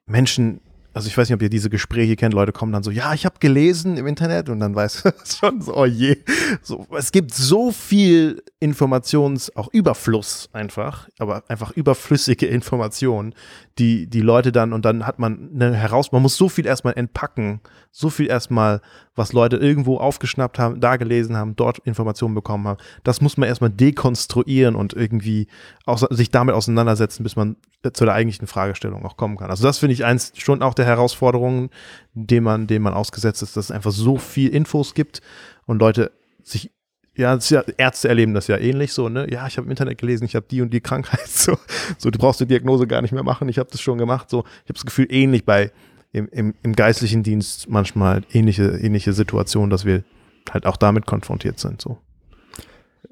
Menschen 0.05 0.61
also 0.95 1.09
ich 1.09 1.17
weiß 1.17 1.27
nicht, 1.27 1.35
ob 1.35 1.41
ihr 1.41 1.49
diese 1.49 1.69
Gespräche 1.69 2.15
kennt, 2.15 2.33
Leute 2.33 2.53
kommen 2.53 2.71
dann 2.71 2.81
so, 2.81 2.89
ja, 2.89 3.13
ich 3.13 3.25
habe 3.25 3.35
gelesen 3.39 3.97
im 3.97 4.07
Internet 4.07 4.47
und 4.47 4.61
dann 4.61 4.75
weiß 4.75 5.03
schon 5.39 5.61
so, 5.61 5.75
oh 5.75 5.85
je. 5.85 6.15
So, 6.61 6.87
es 6.97 7.11
gibt 7.11 7.33
so 7.33 7.73
viel 7.73 8.41
Informations, 8.65 9.55
auch 9.55 9.69
Überfluss 9.71 10.49
einfach, 10.51 11.07
aber 11.19 11.43
einfach 11.49 11.69
überflüssige 11.69 12.47
Informationen, 12.47 13.35
die 13.77 14.07
die 14.07 14.21
Leute 14.21 14.51
dann 14.51 14.73
und 14.73 14.85
dann 14.85 15.05
hat 15.05 15.19
man 15.19 15.51
eine 15.53 15.75
heraus, 15.75 16.11
man 16.11 16.23
muss 16.23 16.35
so 16.35 16.49
viel 16.49 16.65
erstmal 16.65 16.97
entpacken, 16.97 17.61
so 17.91 18.09
viel 18.09 18.25
erstmal, 18.27 18.81
was 19.15 19.33
Leute 19.33 19.57
irgendwo 19.57 19.97
aufgeschnappt 19.97 20.57
haben, 20.57 20.79
da 20.79 20.95
gelesen 20.97 21.37
haben, 21.37 21.55
dort 21.55 21.77
Informationen 21.77 22.33
bekommen 22.33 22.67
haben. 22.67 22.79
Das 23.03 23.21
muss 23.21 23.37
man 23.37 23.47
erstmal 23.47 23.69
dekonstruieren 23.69 24.75
und 24.75 24.93
irgendwie 24.93 25.45
auch, 25.85 26.01
sich 26.09 26.31
damit 26.31 26.55
auseinandersetzen, 26.55 27.21
bis 27.21 27.35
man 27.35 27.57
zu 27.93 28.03
der 28.03 28.15
eigentlichen 28.15 28.47
Fragestellung 28.47 29.05
auch 29.05 29.15
kommen 29.15 29.37
kann. 29.37 29.51
Also 29.51 29.63
das 29.63 29.77
finde 29.77 29.93
ich 29.93 30.05
eins 30.05 30.31
schon 30.37 30.63
auch 30.63 30.73
der 30.73 30.85
Herausforderungen, 30.85 31.69
dem 32.15 32.45
man, 32.45 32.65
dem 32.65 32.81
man 32.81 32.95
ausgesetzt 32.95 33.43
ist, 33.43 33.55
dass 33.57 33.65
es 33.65 33.71
einfach 33.71 33.91
so 33.91 34.17
viel 34.17 34.49
Infos 34.49 34.95
gibt 34.95 35.21
und 35.67 35.77
Leute 35.77 36.11
sich 36.41 36.71
ja, 37.15 37.37
ja, 37.37 37.63
Ärzte 37.77 38.09
erleben 38.09 38.33
das 38.33 38.47
ja 38.47 38.57
ähnlich 38.57 38.93
so, 38.93 39.09
ne? 39.09 39.31
Ja, 39.31 39.47
ich 39.47 39.57
habe 39.57 39.65
im 39.65 39.71
Internet 39.71 39.97
gelesen, 39.97 40.25
ich 40.25 40.35
habe 40.35 40.45
die 40.49 40.61
und 40.61 40.73
die 40.73 40.81
Krankheit. 40.81 41.19
So, 41.27 41.57
so, 41.97 42.09
du 42.09 42.17
brauchst 42.17 42.39
die 42.39 42.47
Diagnose 42.47 42.87
gar 42.87 43.01
nicht 43.01 43.11
mehr 43.11 43.23
machen, 43.23 43.49
ich 43.49 43.59
habe 43.59 43.69
das 43.71 43.81
schon 43.81 43.97
gemacht. 43.97 44.29
So, 44.29 44.39
ich 44.39 44.69
habe 44.69 44.73
das 44.73 44.85
Gefühl, 44.85 45.07
ähnlich 45.09 45.45
bei 45.45 45.71
im, 46.11 46.27
im, 46.29 46.53
im 46.63 46.73
geistlichen 46.73 47.23
Dienst 47.23 47.69
manchmal 47.69 48.23
ähnliche, 48.31 48.77
ähnliche 48.77 49.13
Situationen, 49.13 49.69
dass 49.69 49.85
wir 49.85 50.03
halt 50.51 50.65
auch 50.65 50.77
damit 50.77 51.05
konfrontiert 51.05 51.59
sind. 51.59 51.81
So. 51.81 51.99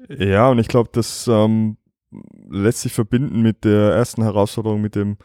Ja, 0.08 0.48
und 0.48 0.58
ich 0.58 0.68
glaube, 0.68 0.90
das 0.92 1.28
ähm, 1.28 1.76
lässt 2.48 2.80
sich 2.80 2.92
verbinden 2.92 3.42
mit 3.42 3.64
der 3.64 3.92
ersten 3.92 4.22
Herausforderung, 4.22 4.80
mit 4.80 4.94
dem 4.94 5.18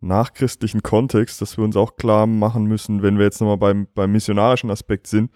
nachchristlichen 0.00 0.82
Kontext, 0.82 1.40
dass 1.40 1.56
wir 1.56 1.64
uns 1.64 1.76
auch 1.76 1.96
klar 1.96 2.26
machen 2.26 2.66
müssen, 2.66 3.02
wenn 3.02 3.18
wir 3.18 3.24
jetzt 3.24 3.40
nochmal 3.40 3.56
beim, 3.56 3.88
beim 3.94 4.12
missionarischen 4.12 4.70
Aspekt 4.70 5.06
sind, 5.06 5.30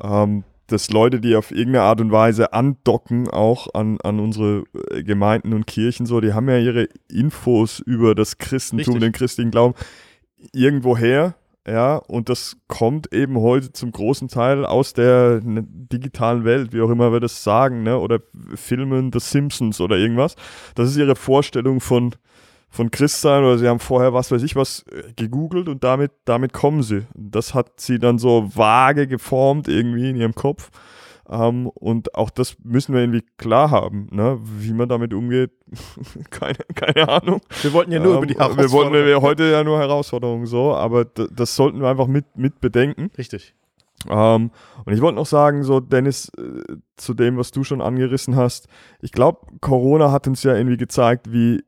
ähm, 0.00 0.44
dass 0.68 0.90
Leute, 0.90 1.20
die 1.20 1.34
auf 1.34 1.50
irgendeine 1.50 1.82
Art 1.82 2.00
und 2.00 2.12
Weise 2.12 2.52
andocken, 2.52 3.28
auch 3.28 3.74
an, 3.74 3.98
an 4.02 4.20
unsere 4.20 4.64
äh, 4.90 5.02
Gemeinden 5.02 5.52
und 5.52 5.66
Kirchen, 5.66 6.06
so, 6.06 6.20
die 6.20 6.32
haben 6.32 6.48
ja 6.48 6.58
ihre 6.58 6.88
Infos 7.10 7.80
über 7.80 8.14
das 8.14 8.38
Christentum, 8.38 8.94
Richtig. 8.94 9.00
den 9.00 9.12
christlichen 9.12 9.50
Glauben 9.50 9.74
irgendwoher, 10.52 11.34
ja, 11.68 11.96
und 11.96 12.30
das 12.30 12.56
kommt 12.66 13.12
eben 13.12 13.38
heute 13.40 13.72
zum 13.72 13.92
großen 13.92 14.28
Teil 14.28 14.64
aus 14.64 14.94
der 14.94 15.40
ne, 15.44 15.66
digitalen 15.68 16.44
Welt, 16.44 16.72
wie 16.72 16.80
auch 16.80 16.88
immer 16.88 17.12
wir 17.12 17.20
das 17.20 17.44
sagen, 17.44 17.82
ne, 17.82 17.98
oder 17.98 18.20
Filmen 18.54 19.12
The 19.12 19.20
Simpsons 19.20 19.78
oder 19.80 19.98
irgendwas. 19.98 20.34
Das 20.74 20.88
ist 20.88 20.96
ihre 20.96 21.14
Vorstellung 21.14 21.80
von, 21.80 22.14
von 22.70 22.90
Christsein 22.90 23.44
oder 23.44 23.58
sie 23.58 23.68
haben 23.68 23.80
vorher 23.80 24.12
was 24.12 24.30
weiß 24.30 24.42
ich 24.42 24.54
was 24.54 24.84
äh, 24.92 25.12
gegoogelt 25.16 25.68
und 25.68 25.84
damit, 25.84 26.12
damit 26.24 26.52
kommen 26.52 26.82
sie. 26.82 27.06
Das 27.14 27.54
hat 27.54 27.80
sie 27.80 27.98
dann 27.98 28.18
so 28.18 28.50
vage 28.54 29.06
geformt 29.06 29.68
irgendwie 29.68 30.10
in 30.10 30.16
ihrem 30.16 30.34
Kopf. 30.34 30.70
Ähm, 31.30 31.68
und 31.68 32.14
auch 32.14 32.30
das 32.30 32.56
müssen 32.62 32.94
wir 32.94 33.02
irgendwie 33.02 33.24
klar 33.36 33.70
haben, 33.70 34.08
ne? 34.10 34.38
wie 34.42 34.72
man 34.72 34.88
damit 34.88 35.12
umgeht. 35.12 35.50
keine, 36.30 36.58
keine 36.74 37.08
Ahnung. 37.08 37.40
Wir 37.60 37.72
wollten 37.74 37.92
ja 37.92 38.00
nur 38.00 38.12
um, 38.12 38.18
über 38.18 38.26
die 38.26 38.38
Herausforderungen. 38.38 38.94
Wir 38.94 38.96
wollten 38.96 39.10
ja 39.10 39.20
heute 39.20 39.50
ja 39.50 39.62
nur 39.62 39.78
Herausforderungen 39.78 40.46
so, 40.46 40.74
aber 40.74 41.04
das 41.04 41.54
sollten 41.54 41.80
wir 41.80 41.88
einfach 41.88 42.06
mit, 42.06 42.24
mit 42.36 42.60
bedenken. 42.60 43.10
Richtig. 43.18 43.54
Ähm, 44.08 44.50
und 44.84 44.92
ich 44.92 45.02
wollte 45.02 45.16
noch 45.16 45.26
sagen, 45.26 45.64
so 45.64 45.80
Dennis, 45.80 46.30
äh, 46.38 46.76
zu 46.96 47.12
dem, 47.14 47.36
was 47.36 47.50
du 47.50 47.62
schon 47.64 47.82
angerissen 47.82 48.36
hast, 48.36 48.68
ich 49.02 49.12
glaube, 49.12 49.40
Corona 49.60 50.12
hat 50.12 50.26
uns 50.28 50.42
ja 50.44 50.54
irgendwie 50.54 50.76
gezeigt, 50.76 51.30
wie, 51.32 51.62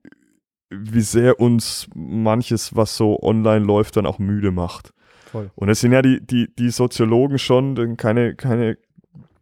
wie 0.71 1.01
sehr 1.01 1.41
uns 1.41 1.89
manches, 1.95 2.77
was 2.77 2.97
so 2.97 3.21
online 3.21 3.65
läuft, 3.65 3.97
dann 3.97 4.07
auch 4.07 4.19
müde 4.19 4.51
macht. 4.53 4.93
Voll. 5.31 5.51
Und 5.55 5.69
es 5.69 5.81
sind 5.81 5.93
ja 5.93 6.03
die, 6.03 6.25
die, 6.25 6.49
die 6.55 6.71
Soziologen 6.71 7.39
schon, 7.39 7.97
keine, 7.97 8.35
keine 8.35 8.79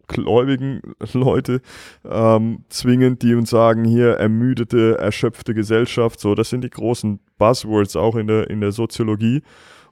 gläubigen 0.09 0.81
Leute 1.13 1.61
ähm, 2.05 2.65
zwingend, 2.69 3.23
die 3.23 3.35
uns 3.35 3.51
sagen, 3.51 3.85
hier 3.85 4.15
ermüdete, 4.15 4.99
erschöpfte 4.99 5.55
Gesellschaft, 5.55 6.19
so, 6.19 6.35
das 6.35 6.51
sind 6.51 6.65
die 6.65 6.71
großen 6.71 7.21
Buzzwords 7.37 7.95
auch 7.95 8.17
in 8.17 8.27
der, 8.27 8.51
in 8.51 8.61
der 8.61 8.73
Soziologie. 8.73 9.43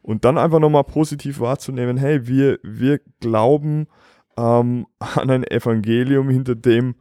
Und 0.03 0.24
dann 0.24 0.39
einfach 0.39 0.61
nochmal 0.61 0.84
positiv 0.84 1.41
wahrzunehmen, 1.41 1.97
hey, 1.97 2.26
wir, 2.26 2.59
wir 2.62 3.01
glauben 3.20 3.89
ähm, 4.37 4.87
an 4.99 5.30
ein 5.30 5.45
Evangelium, 5.45 6.28
hinter 6.28 6.55
dem 6.55 6.95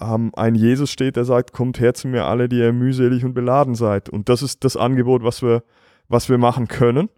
ähm, 0.00 0.32
ein 0.34 0.54
Jesus 0.54 0.90
steht, 0.90 1.16
der 1.16 1.24
sagt, 1.24 1.52
kommt 1.52 1.80
her 1.80 1.94
zu 1.94 2.08
mir 2.08 2.26
alle, 2.26 2.48
die 2.48 2.58
ihr 2.58 2.72
mühselig 2.72 3.24
und 3.24 3.34
beladen 3.34 3.74
seid. 3.74 4.08
Und 4.08 4.28
das 4.28 4.42
ist 4.42 4.64
das 4.64 4.76
Angebot, 4.76 5.22
was 5.22 5.42
wir, 5.42 5.62
was 6.08 6.28
wir 6.28 6.38
machen 6.38 6.68
können, 6.68 7.08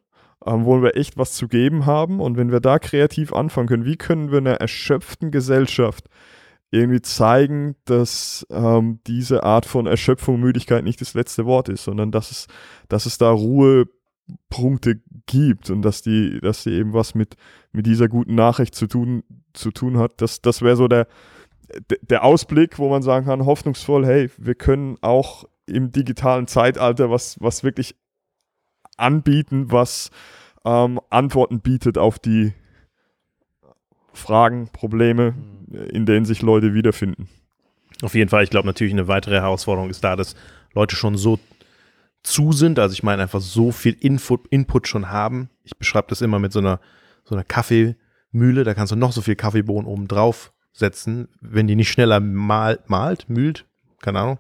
ähm, 0.46 0.64
wo 0.64 0.80
wir 0.82 0.96
echt 0.96 1.16
was 1.16 1.32
zu 1.32 1.48
geben 1.48 1.86
haben. 1.86 2.20
Und 2.20 2.36
wenn 2.36 2.52
wir 2.52 2.60
da 2.60 2.78
kreativ 2.78 3.32
anfangen 3.32 3.68
können, 3.68 3.84
wie 3.84 3.96
können 3.96 4.30
wir 4.30 4.38
einer 4.38 4.54
erschöpften 4.54 5.30
Gesellschaft 5.30 6.08
irgendwie 6.70 7.00
zeigen, 7.00 7.76
dass 7.86 8.46
ähm, 8.50 9.00
diese 9.06 9.42
Art 9.42 9.66
von 9.66 9.86
Erschöpfung, 9.86 10.38
Müdigkeit 10.38 10.84
nicht 10.84 11.00
das 11.00 11.14
letzte 11.14 11.46
Wort 11.46 11.68
ist, 11.68 11.84
sondern 11.84 12.12
dass 12.12 12.30
es, 12.30 12.46
dass 12.88 13.06
es 13.06 13.16
da 13.16 13.30
Ruhepunkte 13.30 15.00
gibt 15.26 15.70
und 15.70 15.82
dass 15.82 16.02
die, 16.02 16.38
dass 16.40 16.64
die 16.64 16.72
eben 16.72 16.92
was 16.92 17.14
mit, 17.14 17.36
mit 17.72 17.86
dieser 17.86 18.08
guten 18.08 18.34
Nachricht 18.34 18.74
zu 18.74 18.86
tun, 18.86 19.24
zu 19.54 19.70
tun 19.70 19.96
hat. 19.96 20.20
Das, 20.20 20.42
das 20.42 20.60
wäre 20.60 20.76
so 20.76 20.88
der, 20.88 21.08
der 22.02 22.24
Ausblick, 22.24 22.78
wo 22.78 22.88
man 22.88 23.02
sagen 23.02 23.26
kann, 23.26 23.44
hoffnungsvoll, 23.44 24.06
hey, 24.06 24.30
wir 24.38 24.54
können 24.54 24.96
auch 25.00 25.44
im 25.66 25.92
digitalen 25.92 26.46
Zeitalter 26.46 27.10
was, 27.10 27.36
was 27.40 27.62
wirklich 27.62 27.94
anbieten, 28.96 29.70
was 29.70 30.10
ähm, 30.64 31.00
Antworten 31.10 31.60
bietet 31.60 31.98
auf 31.98 32.18
die 32.18 32.54
Fragen, 34.12 34.68
Probleme, 34.72 35.32
mhm. 35.32 35.84
in 35.90 36.06
denen 36.06 36.24
sich 36.24 36.42
Leute 36.42 36.74
wiederfinden. 36.74 37.28
Auf 38.02 38.14
jeden 38.14 38.30
Fall, 38.30 38.44
ich 38.44 38.50
glaube 38.50 38.66
natürlich 38.66 38.92
eine 38.92 39.08
weitere 39.08 39.36
Herausforderung 39.36 39.90
ist 39.90 40.02
da, 40.04 40.16
dass 40.16 40.36
Leute 40.72 40.96
schon 40.96 41.16
so 41.16 41.38
zu 42.22 42.52
sind, 42.52 42.78
also 42.78 42.92
ich 42.92 43.02
meine 43.02 43.22
einfach 43.22 43.40
so 43.40 43.72
viel 43.72 43.96
Info, 44.00 44.38
Input 44.50 44.88
schon 44.88 45.10
haben. 45.10 45.50
Ich 45.64 45.76
beschreibe 45.76 46.08
das 46.08 46.20
immer 46.20 46.38
mit 46.38 46.52
so 46.52 46.58
einer, 46.58 46.80
so 47.24 47.34
einer 47.34 47.44
Kaffeemühle, 47.44 48.64
da 48.64 48.74
kannst 48.74 48.92
du 48.92 48.96
noch 48.96 49.12
so 49.12 49.22
viel 49.22 49.36
Kaffeebohnen 49.36 49.86
oben 49.86 50.08
drauf 50.08 50.52
setzen, 50.78 51.28
wenn 51.40 51.66
die 51.66 51.76
nicht 51.76 51.90
schneller 51.90 52.20
mal, 52.20 52.78
malt, 52.86 53.28
mühlt, 53.28 53.66
keine 54.00 54.20
Ahnung. 54.20 54.38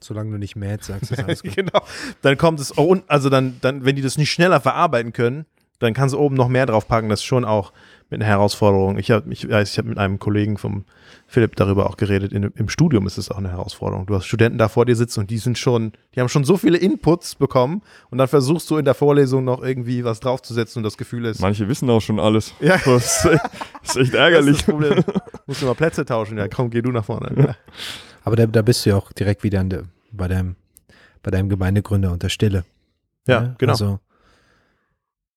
Solange 0.00 0.32
du 0.32 0.38
nicht 0.38 0.56
mäht, 0.56 0.82
sagst 0.82 1.10
du 1.12 1.18
alles 1.24 1.42
gut. 1.42 1.54
genau. 1.54 1.82
Dann 2.22 2.36
kommt 2.36 2.60
es, 2.60 2.76
oh, 2.76 2.96
also 3.06 3.30
dann, 3.30 3.58
dann, 3.60 3.84
wenn 3.84 3.96
die 3.96 4.02
das 4.02 4.18
nicht 4.18 4.32
schneller 4.32 4.60
verarbeiten 4.60 5.12
können, 5.12 5.46
dann 5.82 5.94
kannst 5.94 6.14
du 6.14 6.18
oben 6.18 6.36
noch 6.36 6.48
mehr 6.48 6.66
drauf 6.66 6.86
packen. 6.88 7.08
Das 7.08 7.20
ist 7.20 7.24
schon 7.24 7.44
auch 7.44 7.72
mit 8.10 8.20
einer 8.20 8.28
Herausforderung. 8.28 8.98
Ich 8.98 9.10
habe 9.10 9.32
ich, 9.32 9.48
ich 9.48 9.78
hab 9.78 9.84
mit 9.86 9.98
einem 9.98 10.18
Kollegen 10.18 10.58
vom 10.58 10.84
Philipp 11.26 11.56
darüber 11.56 11.88
auch 11.88 11.96
geredet. 11.96 12.32
In, 12.32 12.44
Im 12.54 12.68
Studium 12.68 13.06
ist 13.06 13.16
es 13.16 13.30
auch 13.30 13.38
eine 13.38 13.50
Herausforderung. 13.50 14.06
Du 14.06 14.14
hast 14.14 14.26
Studenten 14.26 14.58
da 14.58 14.68
vor 14.68 14.84
dir 14.84 14.94
sitzen 14.94 15.20
und 15.20 15.30
die 15.30 15.38
sind 15.38 15.58
schon, 15.58 15.92
die 16.14 16.20
haben 16.20 16.28
schon 16.28 16.44
so 16.44 16.58
viele 16.58 16.76
Inputs 16.76 17.34
bekommen 17.34 17.82
und 18.10 18.18
dann 18.18 18.28
versuchst 18.28 18.70
du 18.70 18.76
in 18.76 18.84
der 18.84 18.94
Vorlesung 18.94 19.44
noch 19.44 19.62
irgendwie 19.62 20.04
was 20.04 20.20
draufzusetzen 20.20 20.80
und 20.80 20.84
das 20.84 20.98
Gefühl 20.98 21.24
ist. 21.24 21.40
Manche 21.40 21.66
wissen 21.68 21.88
auch 21.90 22.00
schon 22.00 22.20
alles. 22.20 22.54
Ja. 22.60 22.78
Das 22.84 23.24
ist 23.24 23.32
echt, 23.32 23.44
das 23.82 23.96
ist 23.96 23.96
echt 23.96 24.14
ärgerlich. 24.14 24.64
Das 24.64 24.74
ist 24.74 25.08
das 25.08 25.14
Musst 25.46 25.62
du 25.62 25.66
mal 25.66 25.74
Plätze 25.74 26.04
tauschen. 26.04 26.38
Ja, 26.38 26.48
komm, 26.48 26.70
geh 26.70 26.80
du 26.80 26.92
nach 26.92 27.04
vorne. 27.04 27.32
Ja. 27.36 27.56
Aber 28.24 28.36
da, 28.36 28.46
da 28.46 28.62
bist 28.62 28.86
du 28.86 28.90
ja 28.90 28.96
auch 28.96 29.12
direkt 29.12 29.42
wieder 29.42 29.64
der, 29.64 29.84
bei 30.12 30.28
deinem, 30.28 30.54
bei 31.22 31.30
deinem 31.30 31.48
Gemeindegründer 31.48 32.12
unter 32.12 32.28
Stille. 32.28 32.64
Ja, 33.26 33.42
ja, 33.42 33.54
genau. 33.58 33.72
Also 33.72 34.00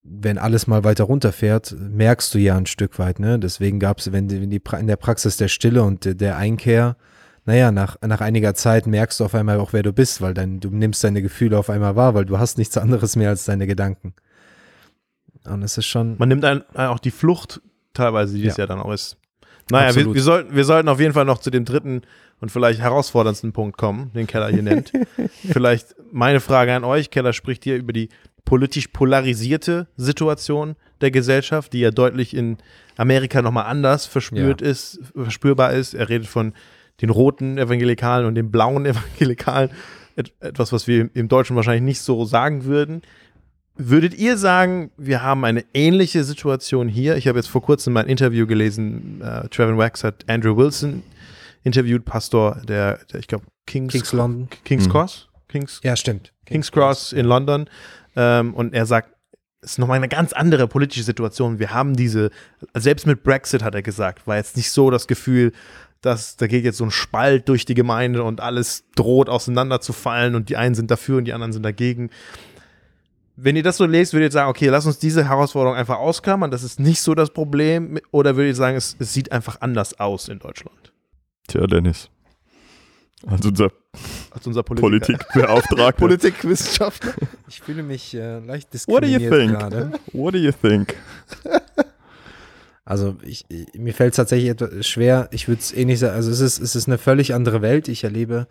wenn 0.07 0.37
alles 0.37 0.67
mal 0.67 0.83
weiter 0.83 1.05
runterfährt, 1.05 1.75
merkst 1.79 2.33
du 2.33 2.37
ja 2.37 2.55
ein 2.55 2.67
Stück 2.67 2.99
weit, 2.99 3.19
ne? 3.19 3.39
Deswegen 3.39 3.79
gab 3.79 3.99
es, 3.99 4.11
wenn, 4.11 4.29
wenn 4.29 4.49
die 4.49 4.61
in 4.79 4.87
der 4.87 4.97
Praxis 4.97 5.37
der 5.37 5.47
Stille 5.47 5.83
und 5.83 6.21
der 6.21 6.37
Einkehr, 6.37 6.95
naja, 7.45 7.71
nach, 7.71 7.97
nach 8.01 8.21
einiger 8.21 8.53
Zeit 8.53 8.87
merkst 8.87 9.19
du 9.19 9.25
auf 9.25 9.35
einmal 9.35 9.59
auch, 9.59 9.73
wer 9.73 9.83
du 9.83 9.93
bist, 9.93 10.21
weil 10.21 10.33
dann, 10.33 10.59
du 10.59 10.69
nimmst 10.69 11.03
deine 11.03 11.21
Gefühle 11.21 11.57
auf 11.57 11.69
einmal 11.69 11.95
wahr, 11.95 12.13
weil 12.13 12.25
du 12.25 12.37
hast 12.37 12.57
nichts 12.57 12.77
anderes 12.77 13.15
mehr 13.15 13.29
als 13.29 13.45
deine 13.45 13.67
Gedanken. 13.67 14.13
Und 15.45 15.63
es 15.63 15.77
ist 15.77 15.85
schon. 15.85 16.15
Man 16.17 16.29
nimmt 16.29 16.43
dann 16.43 16.63
auch 16.75 16.99
die 16.99 17.11
Flucht 17.11 17.61
teilweise, 17.93 18.35
die 18.35 18.43
ja. 18.43 18.51
es 18.51 18.57
ja 18.57 18.67
dann 18.67 18.79
auch 18.79 18.91
ist. 18.91 19.17
Naja, 19.71 19.95
wir, 19.95 20.13
wir, 20.13 20.21
sollten, 20.21 20.55
wir 20.55 20.63
sollten 20.63 20.89
auf 20.89 20.99
jeden 20.99 21.13
Fall 21.13 21.25
noch 21.25 21.39
zu 21.39 21.49
dem 21.49 21.65
dritten 21.65 22.03
und 22.39 22.51
vielleicht 22.51 22.79
herausforderndsten 22.79 23.51
Punkt 23.51 23.77
kommen, 23.77 24.11
den 24.13 24.27
Keller 24.27 24.49
hier 24.49 24.61
nennt. 24.61 24.91
vielleicht 25.51 25.95
meine 26.11 26.39
Frage 26.39 26.75
an 26.75 26.83
euch. 26.83 27.09
Keller 27.09 27.33
spricht 27.33 27.63
hier 27.63 27.77
über 27.77 27.91
die 27.91 28.09
politisch 28.45 28.87
polarisierte 28.89 29.87
Situation 29.97 30.75
der 31.01 31.11
Gesellschaft, 31.11 31.73
die 31.73 31.79
ja 31.79 31.91
deutlich 31.91 32.35
in 32.35 32.57
Amerika 32.97 33.41
nochmal 33.41 33.65
anders 33.65 34.05
verspürt 34.05 34.61
ist, 34.61 34.99
verspürbar 35.15 35.73
ist. 35.73 35.93
Er 35.93 36.07
redet 36.09 36.27
von 36.27 36.53
den 37.01 37.09
roten 37.09 37.57
Evangelikalen 37.57 38.25
und 38.25 38.35
den 38.35 38.51
blauen 38.51 38.85
Evangelikalen. 38.85 39.69
Et 40.15 40.31
etwas, 40.39 40.71
was 40.71 40.87
wir 40.87 41.09
im 41.13 41.27
Deutschen 41.27 41.55
wahrscheinlich 41.57 41.83
nicht 41.83 41.99
so 42.01 42.23
sagen 42.23 42.63
würden. 42.63 43.01
Würdet 43.77 44.13
ihr 44.13 44.37
sagen, 44.37 44.91
wir 44.95 45.21
haben 45.21 45.43
eine 45.43 45.65
ähnliche 45.73 46.23
Situation 46.23 46.87
hier? 46.87 47.17
Ich 47.17 47.27
habe 47.27 47.37
jetzt 47.37 47.49
vor 47.49 47.61
kurzem 47.61 47.91
mal 47.91 48.03
ein 48.03 48.07
Interview 48.09 48.47
gelesen. 48.47 49.19
Äh, 49.21 49.49
Trevin 49.49 49.77
Wax 49.77 50.05
hat 50.05 50.23
Andrew 50.29 50.55
Wilson 50.55 51.03
interviewt, 51.65 52.05
Pastor 52.05 52.61
der, 52.65 52.99
der 53.11 53.19
ich 53.19 53.27
glaube, 53.27 53.43
Kings, 53.65 53.91
Kings 53.91 54.13
London. 54.13 54.47
Kings 54.63 54.87
Mhm. 54.87 54.91
Cross? 54.91 55.27
Kings, 55.49 55.81
Ja, 55.83 55.97
stimmt. 55.97 56.31
King's 56.45 56.71
Cross 56.71 57.11
in 57.11 57.25
London. 57.25 57.67
Ähm, 58.15 58.53
und 58.53 58.73
er 58.73 58.85
sagt, 58.85 59.09
es 59.61 59.71
ist 59.71 59.79
nochmal 59.79 59.97
eine 59.97 60.07
ganz 60.07 60.31
andere 60.31 60.67
politische 60.67 61.03
Situation. 61.03 61.59
Wir 61.59 61.71
haben 61.71 61.95
diese, 61.95 62.29
selbst 62.75 63.07
mit 63.07 63.23
Brexit 63.23 63.63
hat 63.63 63.73
er 63.73 63.81
gesagt, 63.81 64.27
war 64.27 64.37
jetzt 64.37 64.55
nicht 64.55 64.69
so 64.69 64.91
das 64.91 65.07
Gefühl, 65.07 65.51
dass 66.01 66.37
da 66.37 66.45
geht 66.45 66.63
jetzt 66.63 66.77
so 66.77 66.83
ein 66.83 66.91
Spalt 66.91 67.49
durch 67.49 67.65
die 67.65 67.73
Gemeinde 67.73 68.23
und 68.23 68.41
alles 68.41 68.83
droht 68.95 69.27
auseinanderzufallen 69.27 70.35
und 70.35 70.49
die 70.49 70.55
einen 70.55 70.75
sind 70.75 70.91
dafür 70.91 71.17
und 71.17 71.25
die 71.25 71.33
anderen 71.33 71.51
sind 71.51 71.63
dagegen. 71.63 72.11
Wenn 73.37 73.55
ihr 73.55 73.63
das 73.63 73.77
so 73.77 73.85
lest, 73.85 74.13
würdet 74.13 74.29
ihr 74.29 74.33
sagen, 74.33 74.49
okay, 74.49 74.69
lass 74.69 74.85
uns 74.85 74.99
diese 74.99 75.27
Herausforderung 75.27 75.75
einfach 75.75 75.97
ausklammern, 75.97 76.51
das 76.51 76.63
ist 76.63 76.79
nicht 76.79 77.01
so 77.01 77.15
das 77.15 77.31
Problem, 77.31 77.99
oder 78.11 78.37
würdet 78.37 78.51
ihr 78.51 78.55
sagen, 78.55 78.77
es, 78.77 78.95
es 78.99 79.13
sieht 79.13 79.31
einfach 79.31 79.61
anders 79.61 79.99
aus 79.99 80.29
in 80.29 80.39
Deutschland 80.39 80.93
Tja, 81.47 81.67
Dennis. 81.67 82.09
Als 83.25 83.45
unser 83.45 83.71
als 84.35 84.45
unser 84.47 84.63
Politiker. 84.63 85.17
Politikbeauftragter. 85.17 85.91
Politikwissenschaftler. 85.99 87.13
Ich 87.47 87.61
fühle 87.61 87.81
mich 87.83 88.13
äh, 88.13 88.39
leicht 88.39 88.69
What 88.87 89.03
do 89.03 89.07
you 89.07 89.17
diskriminiert 89.19 89.31
think? 89.49 89.59
gerade. 89.59 89.91
What 90.13 90.33
do 90.35 90.37
you 90.37 90.51
think? 90.51 90.95
Also 92.83 93.15
ich, 93.23 93.45
ich, 93.49 93.73
mir 93.73 93.93
fällt 93.93 94.13
es 94.13 94.17
tatsächlich 94.17 94.49
etwas 94.49 94.85
schwer. 94.85 95.27
Ich 95.31 95.47
würde 95.47 95.59
es 95.61 95.73
eh 95.73 95.85
nicht 95.85 95.99
sagen. 95.99 96.13
Also 96.15 96.29
es 96.29 96.39
ist, 96.39 96.59
es 96.59 96.75
ist 96.75 96.87
eine 96.87 96.97
völlig 96.99 97.33
andere 97.33 97.61
Welt. 97.63 97.87
Ich 97.87 98.03
erlebe, 98.03 98.47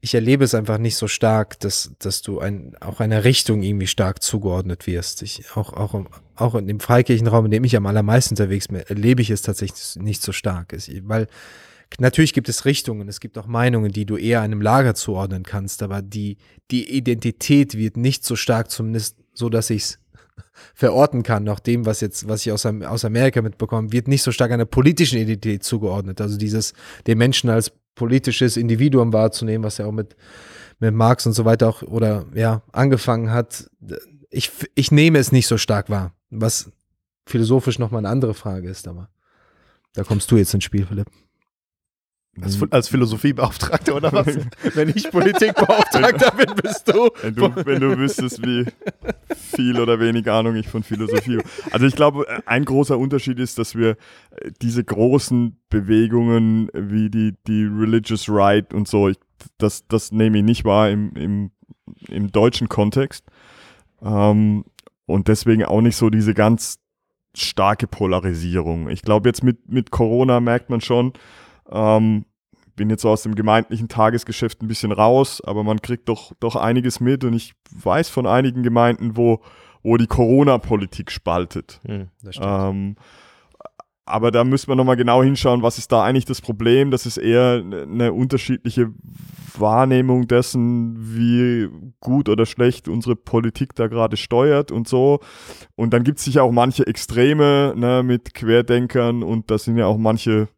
ich 0.00 0.14
erlebe 0.14 0.42
es 0.44 0.54
einfach 0.54 0.78
nicht 0.78 0.96
so 0.96 1.06
stark, 1.06 1.60
dass, 1.60 1.92
dass 2.00 2.20
du 2.22 2.40
ein, 2.40 2.74
auch 2.80 2.98
einer 3.00 3.22
Richtung 3.22 3.62
irgendwie 3.62 3.86
stark 3.86 4.22
zugeordnet 4.22 4.86
wirst. 4.88 5.22
Ich, 5.22 5.44
auch, 5.54 5.72
auch, 5.72 5.94
im- 5.94 6.08
auch 6.34 6.56
in 6.56 6.66
dem 6.66 6.80
Freikirchenraum, 6.80 7.44
in 7.44 7.50
dem 7.52 7.64
ich 7.64 7.76
am 7.76 7.86
allermeisten 7.86 8.32
unterwegs 8.34 8.66
bin, 8.68 8.78
erlebe 8.78 9.22
ich 9.22 9.30
es 9.30 9.42
tatsächlich 9.42 9.96
nicht 10.02 10.20
so 10.22 10.32
stark. 10.32 10.72
Es, 10.72 10.90
weil 11.04 11.28
natürlich 11.98 12.32
gibt 12.32 12.48
es 12.48 12.64
Richtungen, 12.64 13.08
es 13.08 13.20
gibt 13.20 13.38
auch 13.38 13.46
Meinungen, 13.46 13.92
die 13.92 14.06
du 14.06 14.16
eher 14.16 14.40
einem 14.40 14.60
Lager 14.60 14.94
zuordnen 14.94 15.42
kannst, 15.42 15.82
aber 15.82 16.02
die, 16.02 16.38
die 16.70 16.90
Identität 16.90 17.76
wird 17.76 17.96
nicht 17.96 18.24
so 18.24 18.36
stark, 18.36 18.70
zumindest 18.70 19.16
so, 19.32 19.48
dass 19.48 19.70
ich 19.70 19.82
es 19.82 19.98
verorten 20.74 21.22
kann, 21.22 21.44
nach 21.44 21.60
dem, 21.60 21.86
was 21.86 22.00
jetzt, 22.00 22.28
was 22.28 22.44
ich 22.44 22.52
aus, 22.52 22.66
aus 22.66 23.04
Amerika 23.04 23.42
mitbekomme, 23.42 23.92
wird 23.92 24.08
nicht 24.08 24.22
so 24.22 24.32
stark 24.32 24.50
einer 24.50 24.64
politischen 24.64 25.18
Identität 25.18 25.64
zugeordnet. 25.64 26.20
Also 26.20 26.38
dieses, 26.38 26.74
den 27.06 27.18
Menschen 27.18 27.50
als 27.50 27.72
politisches 27.94 28.56
Individuum 28.56 29.12
wahrzunehmen, 29.12 29.64
was 29.64 29.78
ja 29.78 29.86
auch 29.86 29.92
mit, 29.92 30.16
mit 30.80 30.94
Marx 30.94 31.26
und 31.26 31.32
so 31.32 31.44
weiter 31.44 31.68
auch, 31.68 31.82
oder 31.82 32.26
ja, 32.34 32.62
angefangen 32.72 33.30
hat. 33.30 33.70
Ich, 34.30 34.50
ich 34.74 34.90
nehme 34.90 35.18
es 35.18 35.32
nicht 35.32 35.46
so 35.46 35.58
stark 35.58 35.90
wahr, 35.90 36.12
was 36.30 36.70
philosophisch 37.26 37.78
nochmal 37.78 38.00
eine 38.00 38.08
andere 38.08 38.34
Frage 38.34 38.68
ist, 38.68 38.88
aber 38.88 39.08
da 39.94 40.02
kommst 40.02 40.30
du 40.30 40.36
jetzt 40.36 40.52
ins 40.54 40.64
Spiel, 40.64 40.86
Philipp. 40.86 41.08
Als, 42.40 42.58
als 42.70 42.88
Philosophiebeauftragter 42.88 43.94
oder 43.94 44.12
was? 44.12 44.26
Wenn 44.74 44.88
ich 44.88 45.10
Politikbeauftragter 45.10 46.32
bin, 46.32 46.54
bist 46.56 46.88
du. 46.88 47.10
Wenn 47.22 47.34
du, 47.34 47.54
wenn 47.64 47.80
du 47.80 47.96
wüsstest, 47.96 48.44
wie 48.44 48.66
viel 49.36 49.78
oder 49.78 50.00
wenig 50.00 50.28
Ahnung 50.28 50.56
ich 50.56 50.68
von 50.68 50.82
Philosophie 50.82 51.38
habe. 51.38 51.48
Also 51.70 51.86
ich 51.86 51.94
glaube, 51.94 52.26
ein 52.46 52.64
großer 52.64 52.98
Unterschied 52.98 53.38
ist, 53.38 53.58
dass 53.58 53.76
wir 53.76 53.90
äh, 53.90 54.50
diese 54.60 54.82
großen 54.82 55.56
Bewegungen 55.70 56.68
wie 56.72 57.08
die, 57.08 57.34
die 57.46 57.64
Religious 57.64 58.28
Right 58.28 58.74
und 58.74 58.88
so, 58.88 59.08
ich, 59.08 59.18
das, 59.58 59.86
das 59.86 60.10
nehme 60.10 60.38
ich 60.38 60.44
nicht 60.44 60.64
wahr 60.64 60.90
im, 60.90 61.12
im, 61.14 61.50
im 62.08 62.32
deutschen 62.32 62.68
Kontext. 62.68 63.24
Ähm, 64.02 64.64
und 65.06 65.28
deswegen 65.28 65.64
auch 65.64 65.82
nicht 65.82 65.96
so 65.96 66.10
diese 66.10 66.34
ganz 66.34 66.78
starke 67.36 67.86
Polarisierung. 67.86 68.88
Ich 68.88 69.02
glaube, 69.02 69.28
jetzt 69.28 69.42
mit, 69.42 69.68
mit 69.68 69.90
Corona 69.90 70.40
merkt 70.40 70.70
man 70.70 70.80
schon, 70.80 71.12
ähm, 71.70 72.24
bin 72.76 72.90
jetzt 72.90 73.02
so 73.02 73.10
aus 73.10 73.22
dem 73.22 73.34
gemeindlichen 73.34 73.88
Tagesgeschäft 73.88 74.62
ein 74.62 74.68
bisschen 74.68 74.92
raus, 74.92 75.40
aber 75.44 75.62
man 75.62 75.80
kriegt 75.80 76.08
doch, 76.08 76.32
doch 76.40 76.56
einiges 76.56 77.00
mit 77.00 77.24
und 77.24 77.34
ich 77.34 77.54
weiß 77.70 78.08
von 78.08 78.26
einigen 78.26 78.62
Gemeinden, 78.62 79.16
wo, 79.16 79.40
wo 79.82 79.96
die 79.96 80.06
Corona-Politik 80.06 81.10
spaltet. 81.10 81.80
Hm. 81.86 82.08
Ähm, 82.40 82.96
aber 84.06 84.30
da 84.30 84.44
müssen 84.44 84.68
wir 84.68 84.76
nochmal 84.76 84.96
genau 84.96 85.22
hinschauen, 85.22 85.62
was 85.62 85.78
ist 85.78 85.90
da 85.90 86.04
eigentlich 86.04 86.26
das 86.26 86.42
Problem? 86.42 86.90
Das 86.90 87.06
ist 87.06 87.16
eher 87.16 87.62
eine 87.64 88.12
unterschiedliche 88.12 88.90
Wahrnehmung 89.56 90.28
dessen, 90.28 90.94
wie 90.98 91.70
gut 92.00 92.28
oder 92.28 92.44
schlecht 92.44 92.86
unsere 92.88 93.16
Politik 93.16 93.74
da 93.74 93.86
gerade 93.86 94.18
steuert 94.18 94.72
und 94.72 94.88
so. 94.88 95.20
Und 95.74 95.94
dann 95.94 96.04
gibt 96.04 96.18
es 96.18 96.24
sicher 96.26 96.42
auch 96.42 96.52
manche 96.52 96.86
Extreme 96.86 97.72
ne, 97.76 98.02
mit 98.02 98.34
Querdenkern 98.34 99.22
und 99.22 99.50
da 99.50 99.56
sind 99.56 99.78
ja 99.78 99.86
auch 99.86 99.96
manche 99.96 100.48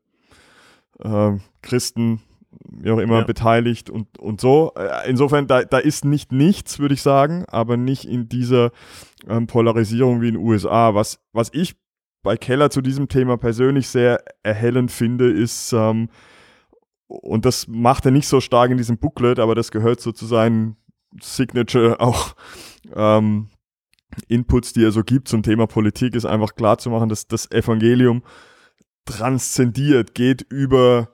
äh, 1.01 1.33
Christen, 1.63 2.21
wie 2.69 2.91
auch 2.91 2.99
immer, 2.99 3.19
Ja. 3.21 3.25
beteiligt 3.25 3.91
und, 3.91 4.19
und 4.19 4.41
so. 4.41 4.73
Äh, 4.77 5.09
Insofern, 5.11 5.47
da, 5.47 5.63
da 5.65 5.79
ist 5.79 6.05
nicht 6.05 6.33
nichts, 6.33 6.79
würde 6.79 6.95
ich 6.95 7.03
sagen, 7.03 7.45
aber 7.49 7.77
nicht 7.77 8.05
in 8.05 8.29
dieser 8.29 8.71
ähm, 9.29 9.47
Polarisierung 9.47 10.21
wie 10.21 10.29
in 10.29 10.35
den 10.35 10.43
USA. 10.43 10.95
Was, 10.95 11.21
was 11.33 11.51
ich 11.53 11.75
bei 12.23 12.37
Keller 12.37 12.71
zu 12.71 12.81
diesem 12.81 13.09
Thema 13.09 13.37
persönlich 13.37 13.89
sehr 13.89 14.23
erhellend 14.43 14.91
finde, 14.91 15.31
ist, 15.31 15.73
ähm, 15.73 16.09
und 17.09 17.45
das 17.45 17.69
macht 17.69 18.05
er 18.05 18.11
nicht 18.11 18.27
so 18.27 18.41
stark 18.41 18.71
in 18.71 18.79
diesem 18.79 18.99
Booklet, 18.99 19.39
aber 19.39 19.55
das 19.55 19.71
gehört 19.71 20.01
so 20.01 20.11
zu 20.11 20.27
seinen 20.27 20.77
Signature 21.23 22.01
auch 22.01 22.35
ähm, 22.95 23.49
Inputs, 24.29 24.73
die 24.73 24.83
er 24.85 24.93
so 24.93 25.05
gibt 25.05 25.29
zum 25.29 25.43
Thema 25.43 25.67
Politik, 25.67 26.15
ist 26.15 26.25
einfach 26.25 26.55
klar 26.55 26.79
zu 26.79 26.91
machen, 26.91 27.09
dass 27.09 27.27
das 27.29 27.51
Evangelium 27.51 28.23
transzendiert, 29.07 30.15
geht 30.15 30.43
über 30.43 31.09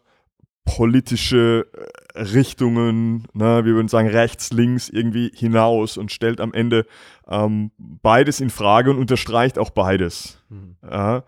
politische 0.64 1.66
äh, 2.14 2.20
Richtungen, 2.20 3.26
ne, 3.32 3.64
wir 3.64 3.74
würden 3.74 3.88
sagen 3.88 4.08
rechts, 4.08 4.52
links 4.52 4.88
irgendwie 4.88 5.32
hinaus 5.34 5.96
und 5.96 6.12
stellt 6.12 6.40
am 6.40 6.52
Ende 6.52 6.86
ähm, 7.28 7.72
beides 7.78 8.40
in 8.40 8.50
Frage 8.50 8.90
und 8.90 8.98
unterstreicht 8.98 9.58
auch 9.58 9.70
beides. 9.70 10.38
Mhm. 10.48 10.76
Ja, 10.88 11.24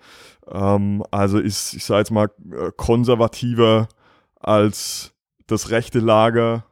ähm, 0.51 1.03
also 1.11 1.39
ist, 1.39 1.75
ich 1.75 1.85
sage 1.85 2.01
jetzt 2.01 2.11
mal, 2.11 2.31
äh, 2.53 2.71
konservativer 2.77 3.89
als 4.39 5.15
das 5.47 5.71
rechte 5.71 5.99
Lager 5.99 6.65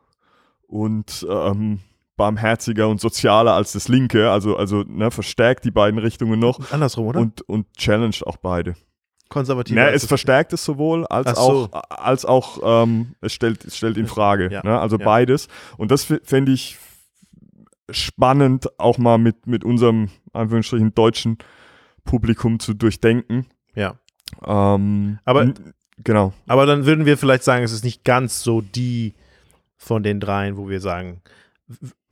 und 0.67 1.27
ähm, 1.29 1.81
barmherziger 2.17 2.89
und 2.89 3.01
sozialer 3.01 3.55
als 3.55 3.73
das 3.73 3.89
linke, 3.89 4.31
also, 4.31 4.57
also 4.57 4.85
ne, 4.87 5.11
verstärkt 5.11 5.65
die 5.65 5.71
beiden 5.71 5.99
Richtungen 5.99 6.39
noch 6.39 6.71
Andersrum, 6.71 7.07
oder? 7.07 7.21
und, 7.21 7.43
und 7.43 7.67
challenged 7.77 8.27
auch 8.27 8.37
beide. 8.37 8.77
Konservativ. 9.33 9.75
Ne, 9.75 9.91
es 9.91 10.05
verstärkt 10.05 10.53
es 10.53 10.65
sowohl 10.65 11.07
als 11.07 11.39
so. 11.39 11.69
auch, 11.73 11.83
als 11.91 12.25
auch 12.25 12.61
ähm, 12.85 13.15
es, 13.23 13.33
stellt, 13.33 13.65
es 13.65 13.77
stellt 13.77 13.97
in 13.97 14.07
Frage. 14.07 14.51
Ja, 14.53 14.61
Ne? 14.63 14.79
Also 14.79 14.99
ja. 14.99 15.05
beides. 15.05 15.49
Und 15.79 15.91
das 15.91 16.05
fände 16.05 16.53
ich 16.53 16.79
spannend, 17.91 18.69
auch 18.79 18.99
mal 18.99 19.19
mit, 19.19 19.47
mit 19.47 19.65
unserem, 19.65 20.11
Anführungsstrichen, 20.33 20.95
deutschen 20.95 21.39
Publikum 22.05 22.59
zu 22.61 22.75
durchdenken. 22.75 23.47
Ja. 23.75 23.97
Ähm, 24.45 25.19
Aber- 25.25 25.53
genau. 25.99 26.33
Aber 26.47 26.67
dann 26.67 26.87
würden 26.87 27.07
wir 27.07 27.19
vielleicht 27.19 27.43
sagen, 27.45 27.65
es 27.65 27.73
ist 27.73 27.85
nicht 27.85 28.05
ganz 28.05 28.43
so 28.43 28.61
die 28.61 29.15
von 29.77 30.03
den 30.03 30.21
dreien, 30.21 30.57
wo 30.57 30.69
wir 30.69 30.81
sagen, 30.81 31.23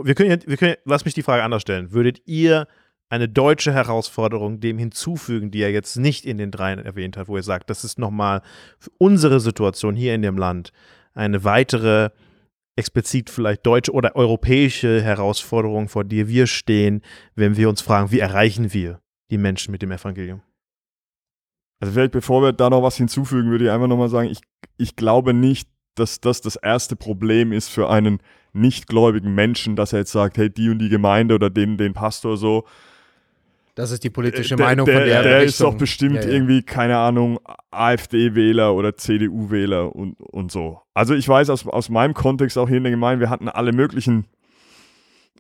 wir 0.03 0.15
können, 0.15 0.41
wir 0.47 0.57
können, 0.57 0.77
lass 0.85 1.05
mich 1.05 1.15
die 1.15 1.23
Frage 1.23 1.43
anders 1.45 1.63
stellen. 1.63 1.93
Würdet 1.93 2.23
ihr 2.27 2.67
eine 3.11 3.29
deutsche 3.29 3.73
Herausforderung 3.73 4.61
dem 4.61 4.79
hinzufügen, 4.79 5.51
die 5.51 5.61
er 5.61 5.73
jetzt 5.73 5.97
nicht 5.97 6.25
in 6.25 6.39
den 6.39 6.51
dreien 6.51 6.79
erwähnt 6.79 7.17
hat, 7.17 7.29
wo 7.29 7.37
er 7.37 7.43
sagt, 7.43 7.69
das 7.69 7.85
ist 7.85 7.99
nochmal 7.99 8.41
für 8.79 8.91
unsere 8.99 9.41
Situation 9.41 9.97
hier 9.97 10.15
in 10.15 10.23
dem 10.23 10.39
Land 10.39 10.73
eine 11.13 11.45
weitere, 11.45 12.11
explizit 12.77 13.29
vielleicht 13.29 13.67
deutsche 13.67 13.93
oder 13.93 14.15
europäische 14.15 15.03
Herausforderung, 15.03 15.89
vor 15.89 16.05
der 16.05 16.29
wir 16.29 16.47
stehen, 16.47 17.03
wenn 17.35 17.57
wir 17.57 17.69
uns 17.69 17.83
fragen, 17.83 18.13
wie 18.13 18.21
erreichen 18.21 18.73
wir 18.73 19.01
die 19.31 19.39
Menschen 19.39 19.73
mit 19.73 19.83
dem 19.83 19.91
Evangelium? 19.91 20.41
Also 21.81 21.93
vielleicht 21.93 22.13
bevor 22.13 22.43
wir 22.43 22.53
da 22.53 22.71
noch 22.71 22.83
was 22.83 22.97
hinzufügen, 22.97 23.51
würde 23.51 23.65
ich 23.65 23.71
einfach 23.71 23.89
nochmal 23.89 24.09
sagen, 24.09 24.31
ich, 24.31 24.41
ich 24.79 24.97
glaube 24.97 25.35
nicht, 25.35 25.69
dass 25.97 26.21
das 26.21 26.41
das 26.41 26.57
erste 26.57 26.95
Problem 26.95 27.53
ist 27.53 27.69
für 27.69 27.91
einen 27.91 28.21
nichtgläubigen 28.53 29.35
Menschen, 29.35 29.77
dass 29.77 29.93
er 29.93 30.01
jetzt 30.01 30.13
sagt, 30.13 30.39
hey, 30.39 30.49
die 30.49 30.71
und 30.71 30.79
die 30.79 30.89
Gemeinde 30.89 31.35
oder 31.35 31.51
den, 31.51 31.77
den 31.77 31.93
Pastor 31.93 32.37
so, 32.37 32.67
Das 33.81 33.93
ist 33.93 34.05
die 34.05 34.11
politische 34.11 34.57
der, 34.57 34.67
Meinung 34.67 34.85
der, 34.85 34.99
von 34.99 35.07
der 35.07 35.23
Der 35.23 35.39
ist 35.43 35.55
Richtung. 35.55 35.73
doch 35.73 35.79
bestimmt 35.79 36.17
Ja, 36.17 36.23
ja. 36.23 36.29
irgendwie, 36.29 36.63
keine 36.63 36.99
Ahnung, 36.99 37.39
AfD-Wähler 37.71 38.75
oder 38.75 38.95
CDU-Wähler 38.97 39.95
und, 39.97 40.21
und 40.21 40.53
so. 40.53 40.81
Also 40.93 41.15
ich 41.15 41.27
weiß 41.27 41.49
aus, 41.49 41.67
aus 41.67 41.89
meinem 41.89 42.13
Kontext 42.13 42.59
auch 42.59 42.69
hier 42.69 42.77
in 42.77 42.83
der 42.85 42.91
Gemeinde, 42.93 43.21
wir 43.21 43.31
hatten 43.31 43.49
alle 43.49 43.73
möglichen 43.73 44.27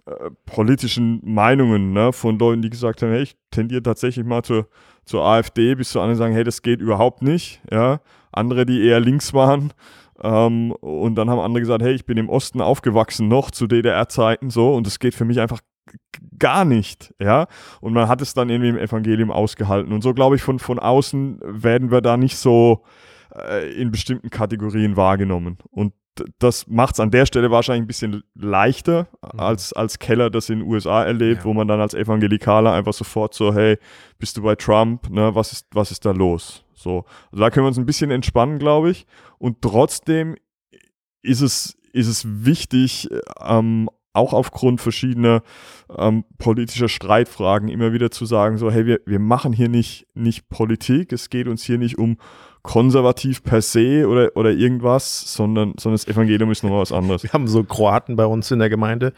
äh, 0.07 0.31
politischen 0.47 1.21
Meinungen 1.23 1.93
ne, 1.93 2.13
von 2.15 2.39
Leuten, 2.39 2.63
die 2.63 2.71
gesagt 2.71 3.03
haben, 3.03 3.11
hey, 3.13 3.23
ich 3.23 3.37
tendiere 3.51 3.83
tatsächlich 3.83 4.25
mal 4.25 4.43
zur, 4.43 4.69
zur 5.05 5.23
AfD, 5.23 5.75
bis 5.75 5.91
zu 5.91 6.01
anderen 6.01 6.17
sagen, 6.17 6.33
hey, 6.35 6.45
das 6.45 6.63
geht 6.63 6.81
überhaupt 6.81 7.21
nicht. 7.23 7.61
Ja. 7.71 8.01
Andere, 8.33 8.65
die 8.65 8.83
eher 8.87 9.01
links 9.01 9.35
waren. 9.35 9.73
Ähm, 10.23 10.73
und 10.73 11.15
dann 11.17 11.29
haben 11.29 11.41
andere 11.41 11.61
gesagt, 11.61 11.83
hey, 11.83 11.93
ich 11.93 12.07
bin 12.07 12.17
im 12.17 12.29
Osten 12.31 12.61
aufgewachsen 12.63 13.29
noch 13.29 13.51
zu 13.51 13.67
DDR-Zeiten 13.67 14.51
so 14.51 14.75
und 14.75 14.87
das 14.87 14.99
geht 14.99 15.15
für 15.15 15.25
mich 15.25 15.41
einfach 15.41 15.61
gar 16.39 16.65
nicht, 16.65 17.15
ja. 17.21 17.47
Und 17.81 17.93
man 17.93 18.09
hat 18.09 18.21
es 18.23 18.35
dann 18.35 18.49
irgendwie 18.51 18.71
im 18.71 18.79
Evangelium 18.79 19.31
ausgehalten. 19.31 19.93
Und 19.93 20.03
so 20.03 20.15
glaube 20.15 20.37
ich, 20.37 20.43
von, 20.43 20.59
von 20.59 20.79
außen 20.79 21.41
werden 21.43 21.91
wir 21.91 22.01
da 22.01 22.17
nicht 22.17 22.37
so 22.37 22.85
äh, 23.35 23.71
in 23.81 23.91
bestimmten 23.91 24.31
Kategorien 24.31 24.97
wahrgenommen. 24.97 25.59
Und 25.71 25.93
das 26.39 26.67
macht 26.67 26.95
es 26.95 27.01
an 27.01 27.11
der 27.11 27.25
Stelle 27.25 27.51
wahrscheinlich 27.51 27.85
ein 27.85 27.87
bisschen 27.87 28.23
leichter 28.35 29.09
als, 29.23 29.73
als 29.73 29.99
Keller 29.99 30.29
das 30.29 30.51
in 30.51 30.59
den 30.59 30.69
USA 30.69 31.05
erlebt, 31.05 31.41
Ja. 31.41 31.45
wo 31.45 31.55
man 31.55 31.67
dann 31.69 31.81
als 31.81 31.95
Evangelikaler 31.95 32.73
einfach 32.73 32.93
sofort 32.93 33.33
so, 33.33 33.55
hey, 33.55 33.79
bist 34.19 34.37
du 34.37 34.43
bei 34.43 34.55
Trump, 34.57 35.09
ne, 35.09 35.35
was 35.35 35.53
ist, 35.53 35.67
was 35.73 35.91
ist 35.91 36.05
da 36.05 36.11
los? 36.11 36.65
So, 36.75 37.05
also 37.31 37.43
da 37.43 37.51
können 37.51 37.65
wir 37.65 37.69
uns 37.69 37.79
ein 37.79 37.87
bisschen 37.87 38.11
entspannen, 38.11 38.59
glaube 38.59 38.91
ich. 38.91 39.07
Und 39.39 39.63
trotzdem 39.63 40.37
ist 41.23 41.41
es, 41.41 41.79
ist 41.93 42.09
es 42.09 42.25
wichtig, 42.27 43.09
ähm, 43.41 43.89
auch 44.13 44.33
aufgrund 44.33 44.81
verschiedener 44.81 45.43
ähm, 45.97 46.25
politischer 46.39 46.89
Streitfragen 46.89 47.69
immer 47.69 47.93
wieder 47.93 48.11
zu 48.11 48.27
sagen, 48.27 48.59
so, 48.59 48.71
hey, 48.71 48.87
wir, 48.87 49.01
wir 49.07 49.21
machen 49.21 49.53
hier 49.53 49.69
nicht, 49.69 50.07
nicht 50.15 50.49
Politik, 50.49 51.13
es 51.13 51.31
geht 51.31 51.47
uns 51.47 51.63
hier 51.63 51.79
nicht 51.79 51.99
um 51.99 52.19
konservativ 52.63 53.43
per 53.43 53.63
se 53.63 54.07
oder, 54.07 54.37
oder 54.37 54.51
irgendwas, 54.51 55.33
sondern, 55.33 55.75
sondern 55.79 55.97
das 55.97 56.09
Evangelium 56.09 56.51
ist 56.51 56.63
nochmal 56.63 56.83
was 56.83 56.93
anderes. 56.93 57.23
Wir 57.25 57.33
haben 57.33 57.49
so 57.49 57.65
Kroaten 57.65 58.17
bei 58.17 58.27
uns 58.27 58.51
in 58.51 58.59
der 58.59 58.69
Gemeinde, 58.69 59.13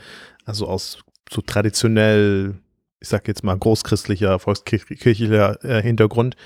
also 0.45 0.69
aus 0.69 1.03
so 1.31 1.41
traditionell, 1.41 2.61
ich 3.01 3.09
sag 3.09 3.27
jetzt 3.27 3.43
mal 3.43 3.59
großchristlicher, 3.59 4.39
volkskirchlicher 4.39 5.65
äh, 5.65 5.83
Hintergrund. 5.83 6.37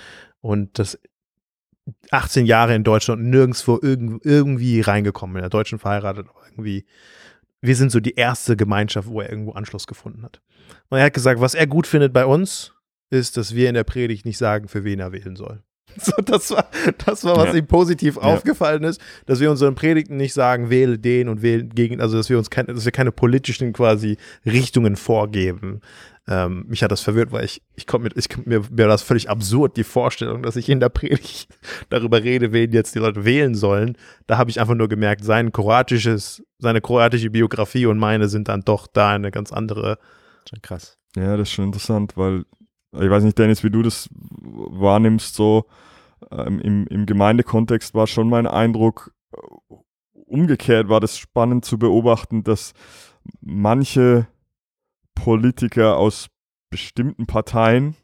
Und 0.41 0.79
das 0.79 0.99
18 2.11 2.47
Jahre 2.47 2.75
in 2.75 2.85
Deutschland 2.85 3.23
nirgendwo 3.23 3.79
irgend, 3.81 4.25
irgendwie 4.25 4.81
reingekommen, 4.81 5.37
in 5.37 5.43
der 5.43 5.51
Deutschen 5.51 5.79
verheiratet, 5.79 6.29
irgendwie, 6.51 6.87
wir 7.67 7.77
sind 7.77 7.91
so 7.91 8.01
die 8.01 8.15
erste 8.15 8.57
Gemeinschaft, 8.57 9.09
wo 9.09 9.21
er 9.21 9.31
irgendwo 9.31 9.53
Anschluss 9.53 9.87
gefunden 9.87 10.23
hat. 10.23 10.41
Und 10.89 10.99
er 10.99 11.05
hat 11.05 11.15
gesagt, 11.15 11.41
was 11.41 11.55
er 11.55 11.67
gut 11.67 11.87
findet 11.87 12.13
bei 12.13 12.25
uns, 12.25 12.73
ist, 13.11 13.37
dass 13.37 13.55
wir 13.55 13.69
in 13.69 13.75
der 13.75 13.85
Predigt 13.85 14.25
nicht 14.25 14.39
sagen, 14.39 14.69
für 14.69 14.85
wen 14.85 15.01
er 15.01 15.13
wählen 15.13 15.37
soll. 15.37 15.63
So, 16.03 16.13
das 16.23 16.51
war, 16.51 16.67
das 17.05 17.25
war, 17.25 17.37
was 17.37 17.47
Ja. 17.53 17.55
ihm 17.55 17.67
positiv 17.67 18.17
Ja. 18.17 18.23
aufgefallen 18.23 18.85
ist, 18.85 19.01
dass 19.27 19.41
wir 19.41 19.51
unseren 19.51 19.75
Predigten 19.75 20.17
nicht 20.17 20.35
sagen, 20.35 20.71
wähle 20.71 20.99
den 20.99 21.29
und 21.29 21.43
wähle 21.43 21.65
gegen, 21.65 22.01
also 22.01 22.17
dass 22.17 22.29
wir 22.31 22.39
uns 22.39 22.51
keine, 22.51 22.75
dass 22.75 22.85
wir 22.85 22.93
keine 22.93 23.13
politischen 23.13 23.73
quasi 23.73 24.17
Richtungen 24.45 24.97
vorgeben. 24.97 25.81
Ähm, 26.29 26.65
mich 26.69 26.83
hat 26.83 26.91
das 26.91 27.03
verwirrt, 27.03 27.31
weil 27.31 27.45
ich, 27.45 27.63
ich 27.77 27.87
konnte 27.87 28.09
mir, 28.09 28.17
ich, 28.17 28.37
mir, 28.47 28.61
mir 28.71 28.79
war 28.85 28.89
das 28.89 29.03
völlig 29.03 29.31
absurd, 29.31 29.77
die 29.77 29.85
Vorstellung, 29.85 30.43
dass 30.43 30.57
ich 30.57 30.69
in 30.69 30.81
der 30.81 30.89
Predigt 30.89 31.49
darüber 31.89 32.21
rede, 32.23 32.53
wen 32.53 32.73
jetzt 32.73 32.95
die 32.97 32.99
Leute 32.99 33.25
wählen 33.25 33.55
sollen. 33.55 33.97
Da 34.27 34.37
habe 34.37 34.51
ich 34.51 34.61
einfach 34.61 34.75
nur 34.75 34.89
gemerkt, 34.89 35.25
sein 35.25 35.53
kroatisches, 35.53 36.43
seine 36.59 36.81
kroatische 36.81 37.31
Biografie 37.31 37.87
und 37.87 37.99
meine 37.99 38.29
sind 38.29 38.49
dann 38.49 38.63
doch 38.63 38.89
da 38.89 39.11
eine 39.13 39.31
ganz 39.31 39.53
andere. 39.53 39.99
Schon 40.51 40.61
krass. 40.63 40.99
Ja, 41.17 41.37
das 41.37 41.49
ist 41.49 41.55
schon 41.55 41.67
interessant, 41.67 42.17
weil 42.17 42.45
ich 43.01 43.11
weiß 43.11 43.25
nicht, 43.25 43.39
Dennis, 43.39 43.65
wie 43.65 43.71
du 43.71 43.83
das 43.83 44.09
wahrnimmst, 44.13 45.35
so 45.35 45.67
ähm, 46.31 46.61
im, 46.61 46.87
im 46.87 47.07
Gemeindekontext 47.07 47.95
war 47.95 48.07
schon 48.07 48.29
mein 48.29 48.47
Eindruck, 48.47 49.13
äh, 49.33 49.75
umgekehrt 50.13 50.89
war 50.89 51.01
das 51.01 51.19
spannend 51.19 51.65
zu 51.65 51.79
beobachten, 51.79 52.43
dass 52.43 52.73
manche 53.41 54.27
Politiker 55.15 55.97
aus 55.97 56.29
bestimmten 56.71 57.27
Parteien 57.27 57.95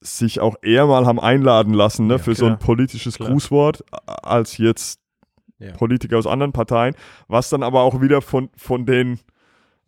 sich 0.00 0.40
auch 0.40 0.56
eher 0.62 0.86
mal 0.86 1.06
haben 1.06 1.18
einladen 1.20 1.74
lassen 1.74 2.06
ne, 2.06 2.14
Ja, 2.14 2.18
für 2.18 2.34
so 2.34 2.46
ein 2.46 2.52
klar. 2.58 2.66
politisches 2.66 3.16
Klar. 3.16 3.30
Grußwort, 3.30 3.84
als 4.06 4.58
jetzt 4.58 5.00
Ja. 5.58 5.72
Politiker 5.72 6.18
aus 6.18 6.26
anderen 6.26 6.52
Parteien, 6.52 6.94
was 7.26 7.50
dann 7.50 7.64
aber 7.64 7.82
auch 7.82 8.00
wieder 8.00 8.22
von, 8.22 8.48
von 8.56 8.86
den 8.86 9.18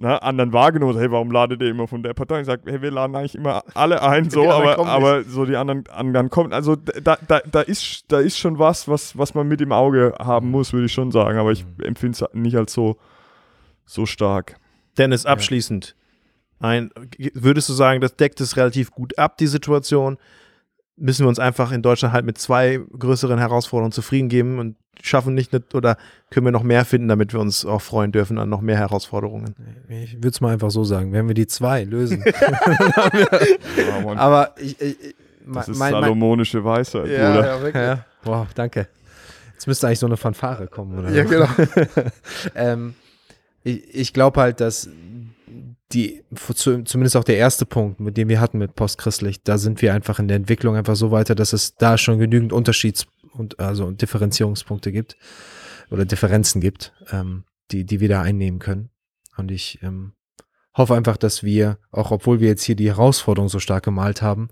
ne, 0.01 0.23
anderen 0.23 0.53
wahrgenommen. 0.53 0.99
Hey, 0.99 1.11
warum 1.11 1.31
ladet 1.31 1.61
ihr 1.61 1.69
immer 1.69 1.87
von 1.87 2.03
der 2.03 2.15
Partei? 2.15 2.41
Ich 2.41 2.47
sage, 2.47 2.63
hey, 2.67 2.83
wir 2.83 2.91
laden 2.91 3.15
eigentlich 3.15 3.35
immer 3.35 3.63
alle 3.75 4.03
ein, 4.03 4.31
so, 4.31 4.49
anderen 4.49 4.79
aber, 4.79 4.89
aber 4.89 5.25
so 5.25 5.45
die 5.45 5.57
anderen, 5.57 5.87
anderen 5.89 6.31
kommen. 6.31 6.53
Also 6.53 6.75
da, 6.77 7.19
da, 7.27 7.41
da, 7.41 7.61
ist, 7.61 8.05
da 8.09 8.19
ist 8.19 8.39
schon 8.39 8.59
was, 8.59 8.89
was, 8.89 9.17
was 9.17 9.35
man 9.35 9.47
mit 9.47 9.61
im 9.61 9.73
Auge 9.73 10.15
haben 10.19 10.47
Mhm. 10.47 10.53
muss, 10.53 10.73
würde 10.73 10.87
ich 10.87 10.93
schon 10.93 11.13
sagen. 11.13 11.39
Aber 11.39 11.53
ich 11.53 11.65
empfinde 11.83 12.17
es 12.17 12.35
nicht 12.35 12.57
als 12.57 12.73
so, 12.73 12.97
so 13.85 14.07
stark. 14.07 14.57
Dennis, 14.97 15.27
abschließend. 15.27 15.95
Ein, 16.59 16.91
würdest 17.35 17.69
du 17.69 17.73
sagen, 17.73 18.01
das 18.01 18.17
deckt 18.17 18.41
es 18.41 18.57
relativ 18.57 18.91
gut 18.91 19.19
ab, 19.19 19.37
die 19.39 19.47
Situation? 19.47 20.19
Müssen 21.01 21.25
wir 21.25 21.29
uns 21.29 21.39
einfach 21.39 21.73
in 21.73 21.83
Deutschland 21.83 22.13
halt 22.13 22.27
mit 22.27 22.39
zwei 22.39 22.79
größeren 22.99 23.39
Herausforderungen 23.39 23.93
zufrieden 23.93 24.29
geben 24.29 24.59
und 24.59 24.77
schaffen 25.03 25.35
nicht, 25.35 25.55
oder 25.75 25.97
können 26.29 26.47
wir 26.47 26.53
noch 26.53 26.63
mehr 26.63 26.85
finden, 26.85 27.09
damit 27.09 27.33
wir 27.33 27.41
uns 27.41 27.65
auch 27.65 27.81
freuen 27.81 28.13
dürfen 28.13 28.39
an 28.39 28.49
noch 28.49 28.61
mehr 28.61 28.77
Herausforderungen? 28.77 29.55
Ich 29.89 30.17
würde 30.17 30.29
es 30.29 30.41
mal 30.41 30.53
einfach 30.53 30.71
so 30.71 30.85
sagen, 30.85 31.13
wenn 31.13 31.27
wir 31.27 31.35
die 31.35 31.47
zwei 31.47 31.85
lösen. 31.85 32.23
Ja, 33.77 34.17
Aber 34.17 34.55
ich, 34.59 34.81
ich, 34.81 34.97
das 35.47 35.69
ist 35.69 35.79
mein, 35.79 35.93
mein, 35.93 36.03
salomonische 36.03 36.65
Weisheit, 36.65 37.05
Bruder. 37.05 37.63
wirklich. 37.63 37.83
ja, 37.83 38.05
wow, 38.25 38.47
danke. 38.55 38.89
Jetzt 39.55 39.67
müsste 39.67 39.87
eigentlich 39.87 39.99
so 39.99 40.07
eine 40.07 40.17
Fanfare 40.17 40.69
kommen, 40.69 40.99
oder? 40.99 41.11
Ja, 41.11 41.25
genau. 41.25 41.49
ähm, 42.55 42.95
ich 43.63 43.95
ich 43.95 44.13
glaube 44.13 44.41
halt, 44.41 44.61
dass 44.61 44.89
die, 45.93 46.23
zu- 46.55 46.85
zumindest 46.85 47.17
auch 47.17 47.25
der 47.25 47.37
erste 47.37 47.67
Punkt, 47.67 48.01
mit 48.01 48.17
dem 48.17 48.29
wir 48.29 48.41
hatten 48.41 48.59
mit 48.59 48.75
Postchristlich, 48.75 49.43
da 49.43 49.59
sind 49.59 49.83
wir 49.83 49.93
einfach 49.93 50.19
in 50.19 50.29
der 50.29 50.37
Entwicklung 50.37 50.77
einfach 50.77 50.97
so 50.97 51.11
weiter, 51.11 51.35
dass 51.35 51.53
es 51.53 51.75
da 51.77 51.99
schon 51.99 52.19
genügend 52.19 52.53
Unterschieds- 52.53 53.07
und 53.33 53.59
also 53.59 53.91
Differenzierungspunkte 53.91 54.93
gibt 54.93 55.17
oder 55.91 56.05
Differenzen 56.05 56.61
gibt, 56.61 56.93
ähm, 57.13 57.45
die, 57.71 57.85
die 57.85 58.01
wir 58.01 58.09
da 58.09 58.23
einnehmen 58.23 58.61
können. 58.61 58.91
Und 59.37 59.51
ich 59.51 59.81
ähm, 59.83 60.13
hoffe 60.77 60.95
einfach, 60.95 61.17
dass 61.17 61.43
wir, 61.43 61.79
auch 61.91 62.11
obwohl 62.11 62.41
wir 62.41 62.49
jetzt 62.49 62.63
hier 62.63 62.77
die 62.77 62.89
Herausforderung 62.89 63.49
so 63.49 63.59
stark 63.59 63.85
gemalt 63.85 64.23
haben, 64.23 64.49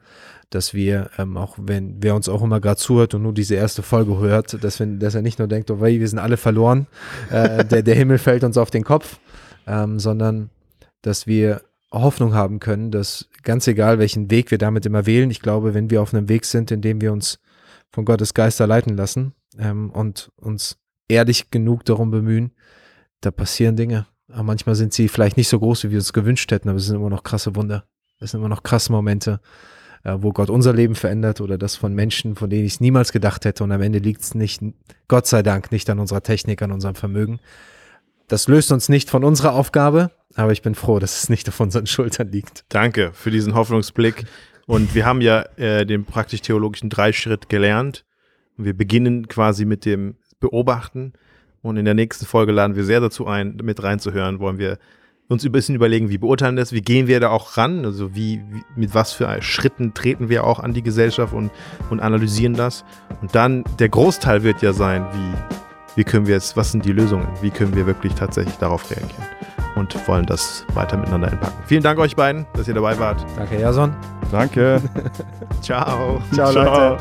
dass 0.50 0.74
wir, 0.74 1.10
ähm, 1.18 1.36
auch 1.36 1.56
wenn 1.60 2.02
wer 2.02 2.14
uns 2.14 2.28
auch 2.28 2.42
immer 2.42 2.60
gerade 2.60 2.78
zuhört 2.78 3.14
und 3.14 3.22
nur 3.22 3.34
diese 3.34 3.54
erste 3.54 3.82
Folge 3.82 4.18
hört, 4.18 4.62
dass, 4.64 4.80
wir, 4.80 4.86
dass 4.86 5.14
er 5.14 5.22
nicht 5.22 5.38
nur 5.38 5.46
denkt, 5.46 5.70
oh 5.70 5.80
wei, 5.80 6.00
wir 6.00 6.08
sind 6.08 6.18
alle 6.18 6.36
verloren, 6.36 6.86
äh, 7.30 7.64
der, 7.64 7.82
der 7.82 7.94
Himmel 7.94 8.18
fällt 8.18 8.44
uns 8.44 8.56
auf 8.56 8.70
den 8.70 8.82
Kopf, 8.84 9.18
ähm, 9.66 9.98
sondern 10.00 10.50
dass 11.08 11.26
wir 11.26 11.62
Hoffnung 11.90 12.34
haben 12.34 12.60
können, 12.60 12.90
dass 12.90 13.28
ganz 13.42 13.66
egal, 13.66 13.98
welchen 13.98 14.30
Weg 14.30 14.50
wir 14.50 14.58
damit 14.58 14.84
immer 14.84 15.06
wählen, 15.06 15.30
ich 15.30 15.40
glaube, 15.40 15.74
wenn 15.74 15.90
wir 15.90 16.02
auf 16.02 16.12
einem 16.12 16.28
Weg 16.28 16.44
sind, 16.44 16.70
in 16.70 16.82
dem 16.82 17.00
wir 17.00 17.12
uns 17.12 17.40
von 17.90 18.04
Gottes 18.04 18.34
Geister 18.34 18.66
leiten 18.66 18.96
lassen 18.96 19.32
ähm, 19.58 19.90
und 19.90 20.30
uns 20.36 20.76
ehrlich 21.08 21.50
genug 21.50 21.86
darum 21.86 22.10
bemühen, 22.10 22.52
da 23.22 23.30
passieren 23.30 23.76
Dinge. 23.76 24.06
Aber 24.30 24.42
manchmal 24.42 24.74
sind 24.74 24.92
sie 24.92 25.08
vielleicht 25.08 25.38
nicht 25.38 25.48
so 25.48 25.58
groß, 25.58 25.84
wie 25.84 25.90
wir 25.90 25.98
uns 25.98 26.12
gewünscht 26.12 26.50
hätten, 26.52 26.68
aber 26.68 26.76
es 26.76 26.86
sind 26.86 26.96
immer 26.96 27.08
noch 27.08 27.22
krasse 27.22 27.56
Wunder. 27.56 27.84
Es 28.20 28.32
sind 28.32 28.40
immer 28.40 28.50
noch 28.50 28.62
krasse 28.62 28.92
Momente, 28.92 29.40
äh, 30.04 30.14
wo 30.18 30.32
Gott 30.32 30.50
unser 30.50 30.74
Leben 30.74 30.94
verändert 30.94 31.40
oder 31.40 31.56
das 31.56 31.76
von 31.76 31.94
Menschen, 31.94 32.36
von 32.36 32.50
denen 32.50 32.66
ich 32.66 32.74
es 32.74 32.80
niemals 32.80 33.12
gedacht 33.12 33.46
hätte. 33.46 33.64
Und 33.64 33.72
am 33.72 33.80
Ende 33.80 33.98
liegt 33.98 34.20
es 34.20 34.34
nicht, 34.34 34.62
Gott 35.08 35.26
sei 35.26 35.42
Dank, 35.42 35.72
nicht 35.72 35.88
an 35.88 35.98
unserer 35.98 36.22
Technik, 36.22 36.60
an 36.60 36.72
unserem 36.72 36.94
Vermögen. 36.94 37.40
Das 38.28 38.46
löst 38.46 38.70
uns 38.72 38.90
nicht 38.90 39.08
von 39.08 39.24
unserer 39.24 39.54
Aufgabe, 39.54 40.10
aber 40.34 40.52
ich 40.52 40.60
bin 40.60 40.74
froh, 40.74 40.98
dass 40.98 41.22
es 41.22 41.30
nicht 41.30 41.48
auf 41.48 41.58
unseren 41.60 41.86
Schultern 41.86 42.28
liegt. 42.28 42.64
Danke 42.68 43.10
für 43.14 43.30
diesen 43.30 43.54
Hoffnungsblick. 43.54 44.26
Und 44.66 44.94
wir 44.94 45.06
haben 45.06 45.22
ja 45.22 45.46
äh, 45.56 45.86
den 45.86 46.04
praktisch-theologischen 46.04 46.90
Dreischritt 46.90 47.48
gelernt. 47.48 48.04
Wir 48.58 48.74
beginnen 48.74 49.28
quasi 49.28 49.64
mit 49.64 49.86
dem 49.86 50.16
Beobachten. 50.40 51.14
Und 51.62 51.78
in 51.78 51.86
der 51.86 51.94
nächsten 51.94 52.26
Folge 52.26 52.52
laden 52.52 52.76
wir 52.76 52.84
sehr 52.84 53.00
dazu 53.00 53.26
ein, 53.26 53.56
mit 53.62 53.82
reinzuhören, 53.82 54.40
wollen 54.40 54.58
wir 54.58 54.78
uns 55.28 55.44
ein 55.44 55.52
bisschen 55.52 55.74
überlegen, 55.74 56.10
wie 56.10 56.18
beurteilen 56.18 56.56
das, 56.56 56.72
wie 56.72 56.82
gehen 56.82 57.06
wir 57.06 57.20
da 57.20 57.30
auch 57.30 57.56
ran, 57.56 57.84
also 57.84 58.14
wie, 58.14 58.42
wie 58.50 58.62
mit 58.76 58.94
was 58.94 59.12
für 59.12 59.42
Schritten 59.42 59.94
treten 59.94 60.28
wir 60.28 60.44
auch 60.44 60.60
an 60.60 60.74
die 60.74 60.82
Gesellschaft 60.82 61.32
und, 61.32 61.50
und 61.90 62.00
analysieren 62.00 62.54
das. 62.54 62.84
Und 63.22 63.34
dann 63.34 63.64
der 63.78 63.88
Großteil 63.88 64.42
wird 64.42 64.62
ja 64.62 64.72
sein, 64.72 65.06
wie, 65.12 65.67
wie 65.98 66.04
können 66.04 66.28
wir 66.28 66.34
jetzt, 66.34 66.56
was 66.56 66.70
sind 66.70 66.84
die 66.84 66.92
Lösungen, 66.92 67.26
wie 67.40 67.50
können 67.50 67.74
wir 67.74 67.84
wirklich 67.84 68.14
tatsächlich 68.14 68.56
darauf 68.58 68.88
reagieren 68.88 69.26
und 69.74 70.06
wollen 70.06 70.26
das 70.26 70.64
weiter 70.74 70.96
miteinander 70.96 71.32
entpacken. 71.32 71.58
Vielen 71.66 71.82
Dank 71.82 71.98
euch 71.98 72.14
beiden, 72.14 72.46
dass 72.52 72.68
ihr 72.68 72.74
dabei 72.74 72.96
wart. 73.00 73.26
Danke, 73.36 73.58
Jason. 73.58 73.92
Danke. 74.30 74.80
Ciao. 75.60 76.22
Ciao, 76.32 76.52
Leute. 76.52 76.98